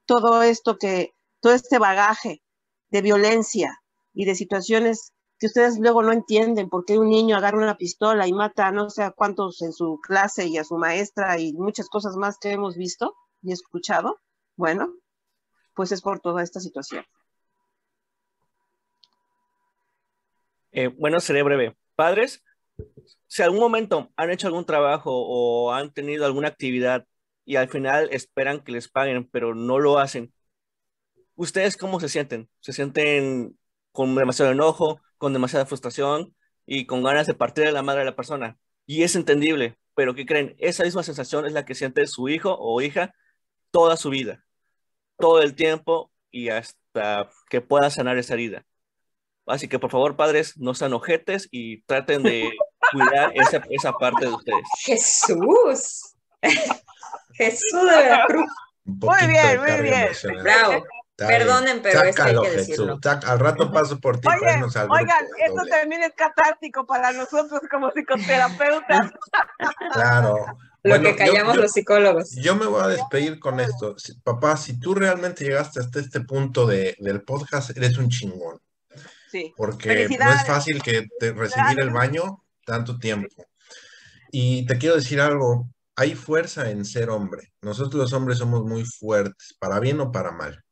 todo 0.05 0.41
esto 0.43 0.77
que, 0.77 1.13
todo 1.39 1.53
este 1.53 1.79
bagaje 1.79 2.41
de 2.89 3.01
violencia 3.01 3.81
y 4.13 4.25
de 4.25 4.35
situaciones 4.35 5.13
que 5.39 5.47
ustedes 5.47 5.77
luego 5.79 6.03
no 6.03 6.13
entienden 6.13 6.69
por 6.69 6.85
qué 6.85 6.97
un 6.97 7.09
niño 7.09 7.35
agarra 7.35 7.57
una 7.57 7.77
pistola 7.77 8.27
y 8.27 8.33
mata 8.33 8.67
a 8.67 8.71
no 8.71 8.89
sé 8.89 9.11
cuántos 9.15 9.61
en 9.61 9.73
su 9.73 9.99
clase 10.01 10.47
y 10.47 10.57
a 10.57 10.63
su 10.63 10.77
maestra 10.77 11.39
y 11.39 11.53
muchas 11.53 11.89
cosas 11.89 12.15
más 12.15 12.37
que 12.37 12.51
hemos 12.51 12.77
visto 12.77 13.15
y 13.41 13.51
escuchado. 13.51 14.19
Bueno, 14.55 14.93
pues 15.75 15.91
es 15.91 16.01
por 16.01 16.19
toda 16.19 16.43
esta 16.43 16.59
situación. 16.59 17.03
Eh, 20.73 20.87
bueno, 20.87 21.19
seré 21.19 21.43
breve. 21.43 21.75
Padres, 21.95 22.43
si 23.27 23.43
algún 23.43 23.59
momento 23.59 24.11
han 24.17 24.31
hecho 24.31 24.47
algún 24.47 24.65
trabajo 24.65 25.11
o 25.13 25.71
han 25.73 25.93
tenido 25.93 26.25
alguna 26.25 26.49
actividad 26.49 27.05
y 27.45 27.57
al 27.57 27.69
final 27.69 28.09
esperan 28.11 28.61
que 28.61 28.71
les 28.71 28.87
paguen, 28.89 29.29
pero 29.29 29.55
no 29.55 29.79
lo 29.79 29.99
hacen. 29.99 30.33
¿Ustedes 31.35 31.77
cómo 31.77 31.99
se 31.99 32.09
sienten? 32.09 32.49
¿Se 32.59 32.73
sienten 32.73 33.57
con 33.91 34.15
demasiado 34.15 34.51
enojo, 34.51 35.01
con 35.17 35.33
demasiada 35.33 35.65
frustración 35.65 36.35
y 36.65 36.85
con 36.85 37.03
ganas 37.03 37.27
de 37.27 37.33
partir 37.33 37.65
de 37.65 37.71
la 37.71 37.83
madre 37.83 38.01
de 38.01 38.05
la 38.05 38.15
persona? 38.15 38.57
Y 38.85 39.03
es 39.03 39.15
entendible, 39.15 39.77
pero 39.95 40.15
¿qué 40.15 40.25
creen? 40.25 40.55
Esa 40.59 40.83
misma 40.83 41.03
sensación 41.03 41.45
es 41.45 41.53
la 41.53 41.65
que 41.65 41.75
siente 41.75 42.05
su 42.07 42.29
hijo 42.29 42.55
o 42.59 42.81
hija 42.81 43.13
toda 43.71 43.97
su 43.97 44.09
vida, 44.09 44.45
todo 45.17 45.41
el 45.41 45.55
tiempo 45.55 46.11
y 46.31 46.49
hasta 46.49 47.29
que 47.49 47.61
pueda 47.61 47.89
sanar 47.89 48.17
esa 48.17 48.35
herida. 48.35 48.65
Así 49.45 49.67
que 49.67 49.77
por 49.79 49.91
favor, 49.91 50.15
padres, 50.15 50.57
no 50.57 50.73
sean 50.73 50.93
ojetes 50.93 51.47
y 51.51 51.81
traten 51.83 52.23
de 52.23 52.49
cuidar 52.91 53.31
esa, 53.35 53.61
esa 53.69 53.91
parte 53.93 54.25
de 54.25 54.31
ustedes. 54.33 54.63
Jesús. 54.85 56.15
Jesús 57.33 57.81
de 57.81 57.95
Veracruz. 57.97 58.45
Muy 58.85 59.27
bien, 59.27 59.59
muy 59.61 59.81
bien. 59.81 60.07
Bravo. 60.43 60.83
Perdonen, 61.15 61.81
pero 61.81 61.99
Sácalo, 61.99 62.09
es 62.09 62.15
que 62.15 62.21
hay 62.21 62.35
que 62.51 62.57
decirlo. 62.57 62.99
Jesús. 63.01 63.23
Al 63.29 63.39
rato 63.39 63.71
paso 63.71 63.99
por 63.99 64.19
ti. 64.19 64.27
Oigan, 64.27 64.63
al 64.63 64.91
oigan 64.91 65.25
esto 65.45 65.55
doble. 65.57 65.69
también 65.71 66.03
es 66.03 66.13
catártico 66.15 66.85
para 66.85 67.11
nosotros 67.13 67.61
como 67.69 67.91
psicoterapeutas. 67.91 69.11
Claro. 69.93 70.37
Lo 70.85 70.89
Bueno, 70.97 71.03
que 71.03 71.11
yo- 71.11 71.17
callamos 71.17 71.55
yo- 71.55 71.61
los 71.61 71.71
psicólogos. 71.71 72.31
Yo 72.35 72.55
me 72.55 72.65
voy 72.65 72.81
a 72.81 72.87
despedir 72.87 73.39
con 73.39 73.59
esto. 73.59 73.97
Si- 73.97 74.15
papá, 74.19 74.57
si 74.57 74.79
tú 74.79 74.95
realmente 74.95 75.45
llegaste 75.45 75.79
hasta 75.79 75.99
este 75.99 76.19
punto 76.21 76.65
de, 76.65 76.95
del 76.99 77.21
podcast, 77.21 77.69
eres 77.77 77.97
un 77.97 78.09
chingón. 78.09 78.59
Sí. 79.33 79.51
Porque 79.57 80.07
no 80.09 80.31
es 80.31 80.45
fácil 80.45 80.79
que 80.83 81.07
te 81.19 81.33
recibir 81.33 81.79
el 81.79 81.89
baño 81.89 82.43
tanto 82.67 82.99
tiempo. 82.99 83.47
Y 84.31 84.67
te 84.67 84.77
quiero 84.77 84.93
decir 84.93 85.19
algo, 85.19 85.71
hay 85.95 86.13
fuerza 86.13 86.69
en 86.69 86.85
ser 86.85 87.09
hombre. 87.09 87.51
Nosotros 87.59 87.95
los 87.95 88.13
hombres 88.13 88.37
somos 88.37 88.63
muy 88.63 88.85
fuertes, 88.85 89.55
para 89.57 89.79
bien 89.79 89.99
o 90.01 90.11
para 90.11 90.33
mal. 90.33 90.63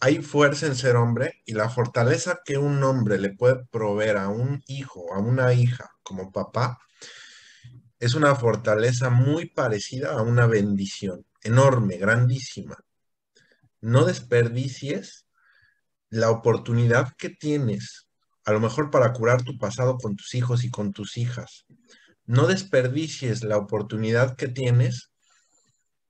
Hay 0.00 0.22
fuerza 0.22 0.66
en 0.66 0.74
ser 0.74 0.96
hombre 0.96 1.40
y 1.44 1.52
la 1.52 1.70
fortaleza 1.70 2.40
que 2.44 2.58
un 2.58 2.82
hombre 2.82 3.20
le 3.20 3.32
puede 3.32 3.64
proveer 3.66 4.16
a 4.16 4.28
un 4.28 4.64
hijo, 4.66 5.14
a 5.14 5.20
una 5.20 5.54
hija 5.54 5.88
como 6.02 6.32
papá, 6.32 6.80
es 8.00 8.14
una 8.14 8.34
fortaleza 8.34 9.08
muy 9.08 9.46
parecida 9.50 10.14
a 10.14 10.22
una 10.22 10.48
bendición, 10.48 11.24
enorme, 11.44 11.96
grandísima. 11.96 12.76
No 13.80 14.04
desperdicies 14.04 15.23
la 16.14 16.30
oportunidad 16.30 17.12
que 17.18 17.28
tienes, 17.28 18.06
a 18.44 18.52
lo 18.52 18.60
mejor 18.60 18.90
para 18.90 19.12
curar 19.12 19.42
tu 19.42 19.58
pasado 19.58 19.96
con 19.98 20.16
tus 20.16 20.34
hijos 20.34 20.64
y 20.64 20.70
con 20.70 20.92
tus 20.92 21.16
hijas. 21.16 21.66
No 22.24 22.46
desperdicies 22.46 23.42
la 23.42 23.56
oportunidad 23.56 24.36
que 24.36 24.48
tienes 24.48 25.10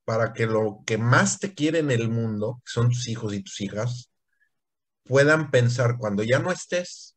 para 0.04 0.34
que 0.34 0.46
lo 0.46 0.82
que 0.86 0.98
más 0.98 1.38
te 1.38 1.54
quiere 1.54 1.78
en 1.78 1.90
el 1.90 2.10
mundo, 2.10 2.60
que 2.64 2.70
son 2.70 2.88
tus 2.90 3.08
hijos 3.08 3.32
y 3.32 3.42
tus 3.42 3.60
hijas, 3.62 4.10
puedan 5.04 5.50
pensar 5.50 5.96
cuando 5.98 6.22
ya 6.22 6.38
no 6.38 6.52
estés, 6.52 7.16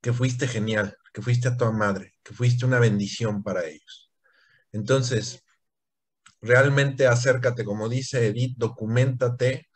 que 0.00 0.12
fuiste 0.12 0.48
genial, 0.48 0.96
que 1.12 1.20
fuiste 1.20 1.48
a 1.48 1.56
tu 1.56 1.70
madre, 1.72 2.14
que 2.22 2.34
fuiste 2.34 2.64
una 2.64 2.78
bendición 2.78 3.42
para 3.42 3.66
ellos. 3.66 4.10
Entonces, 4.72 5.42
realmente 6.40 7.06
acércate, 7.06 7.64
como 7.64 7.88
dice 7.88 8.26
Edith, 8.26 8.56
documentate. 8.56 9.68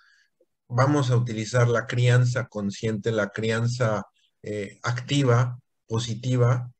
Vamos 0.68 1.10
a 1.10 1.16
utilizar 1.16 1.68
la 1.68 1.86
crianza 1.86 2.46
consciente, 2.46 3.10
la 3.10 3.30
crianza 3.30 4.04
eh, 4.42 4.78
activa, 4.82 5.58
positiva, 5.86 6.70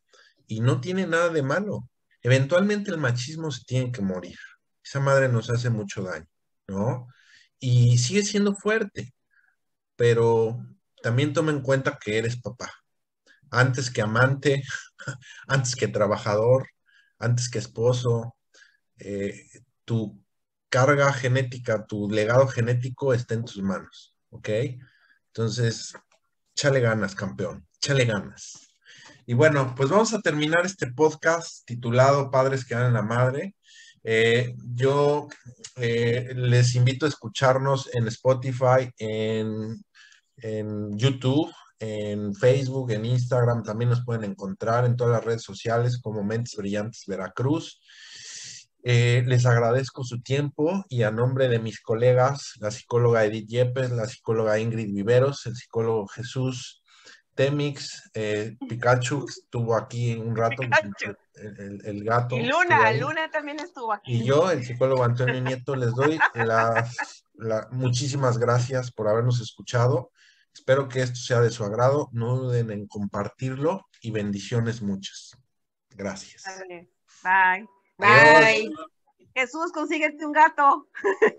y 0.47 0.61
no 0.61 0.80
tiene 0.80 1.07
nada 1.07 1.30
de 1.30 1.43
malo. 1.43 1.89
Eventualmente 2.22 2.91
el 2.91 2.99
machismo 2.99 3.51
se 3.51 3.64
tiene 3.64 3.93
que 3.93 4.03
morir. 4.03 4.36
Esa 4.82 5.01
madre 5.01 5.28
nos 5.28 5.51
hace 5.51 5.70
mucho 5.70 6.03
daño, 6.03 6.26
¿no? 6.66 7.09
Y 7.59 7.99
sigue 7.99 8.22
siendo 8.22 8.55
fuerte, 8.55 9.14
pero 9.97 10.59
también 11.03 11.32
toma 11.32 11.53
en 11.53 11.62
cuenta 11.62 11.99
que 11.99 12.18
eres 12.18 12.41
papá. 12.41 12.72
Antes 13.51 13.91
que 13.91 14.03
amante, 14.03 14.62
antes 15.49 15.76
que 15.76 15.89
trabajador, 15.89 16.68
antes 17.18 17.51
que 17.51 17.59
esposo, 17.59 18.36
eh, 18.99 19.47
tu 19.84 20.22
carga 20.69 21.12
genética, 21.12 21.87
tu 21.87 22.11
legado 22.11 22.47
genético 22.49 23.14
está 23.14 23.35
en 23.35 23.45
tus 23.45 23.62
manos, 23.62 24.16
¿ok? 24.31 24.49
Entonces, 25.29 25.95
échale 26.55 26.81
ganas, 26.81 27.14
campeón, 27.14 27.66
échale 27.77 28.05
ganas. 28.05 28.69
Y 29.27 29.35
bueno, 29.35 29.75
pues 29.77 29.91
vamos 29.91 30.14
a 30.14 30.21
terminar 30.21 30.64
este 30.64 30.91
podcast 30.93 31.66
titulado 31.66 32.31
Padres 32.31 32.64
que 32.64 32.75
dan 32.75 32.87
en 32.87 32.95
la 32.95 33.03
madre. 33.03 33.55
Eh, 34.03 34.55
yo 34.75 35.29
eh, 35.77 36.33
les 36.35 36.75
invito 36.75 37.05
a 37.05 37.11
escucharnos 37.11 37.91
en 37.95 38.09
Spotify, 38.09 38.91
en, 38.97 39.85
en 40.37 40.97
YouTube, 40.97 41.53
en 41.79 42.35
Facebook, 42.35 42.91
en 42.91 43.05
Instagram, 43.05 43.62
también 43.62 43.91
nos 43.91 44.05
pueden 44.05 44.25
encontrar 44.25 44.85
en 44.85 44.97
todas 44.97 45.12
las 45.12 45.25
redes 45.25 45.43
sociales 45.43 46.01
como 46.01 46.25
Mentes 46.25 46.57
Brillantes 46.57 47.05
Veracruz. 47.07 47.81
Eh, 48.85 49.24
les 49.26 49.45
agradezco 49.45 50.05
su 50.05 50.20
tiempo 50.20 50.85
y 50.89 51.03
a 51.03 51.11
nombre 51.11 51.49
de 51.49 51.59
mis 51.59 51.81
colegas, 51.81 52.53
la 52.61 52.70
psicóloga 52.70 53.24
Edith 53.24 53.49
Yepes, 53.49 53.91
la 53.91 54.07
psicóloga 54.07 54.59
Ingrid 54.59 54.95
Viveros, 54.95 55.47
el 55.47 55.57
psicólogo 55.57 56.07
Jesús 56.07 56.83
Temix, 57.39 58.11
eh, 58.14 58.57
Pikachu 58.68 59.24
estuvo 59.29 59.76
aquí 59.76 60.14
un 60.16 60.35
rato, 60.35 60.61
el, 60.62 61.81
el, 61.85 62.03
gato. 62.03 62.37
Y 62.37 62.43
Luna, 62.43 62.91
Luna 62.95 63.31
también 63.31 63.61
estuvo 63.61 63.93
aquí. 63.93 64.12
Y 64.12 64.24
yo, 64.24 64.51
el 64.51 64.64
psicólogo 64.64 65.05
Antonio 65.05 65.41
Nieto, 65.41 65.76
les 65.76 65.95
doy 65.95 66.18
las, 66.35 67.24
muchísimas 67.70 68.39
gracias 68.39 68.91
por 68.91 69.07
habernos 69.07 69.41
escuchado. 69.41 70.11
Espero 70.53 70.89
que 70.89 71.01
esto 71.01 71.14
sea 71.14 71.41
de 71.41 71.51
su 71.51 71.62
agrado. 71.62 72.09
No 72.11 72.35
duden 72.37 72.72
en 72.72 72.89
compartirlo 72.89 73.87
y 74.01 74.11
bendiciones 74.11 74.83
muchas. 74.83 75.37
Gracias. 75.91 76.43
Bye. 77.22 77.68
Bye. 77.99 78.70
Jesús, 79.34 79.72
consíguete 79.72 80.24
un 80.24 80.32
gato. 80.32 80.88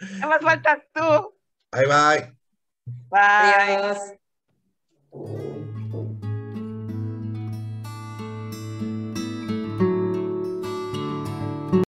Nada 0.00 0.26
más 0.26 0.40
faltas 0.40 0.82
tú. 0.94 1.34
Bye, 1.72 1.86
bye. 1.86 2.32
Bye. 3.10 3.18
Adiós. 3.20 3.98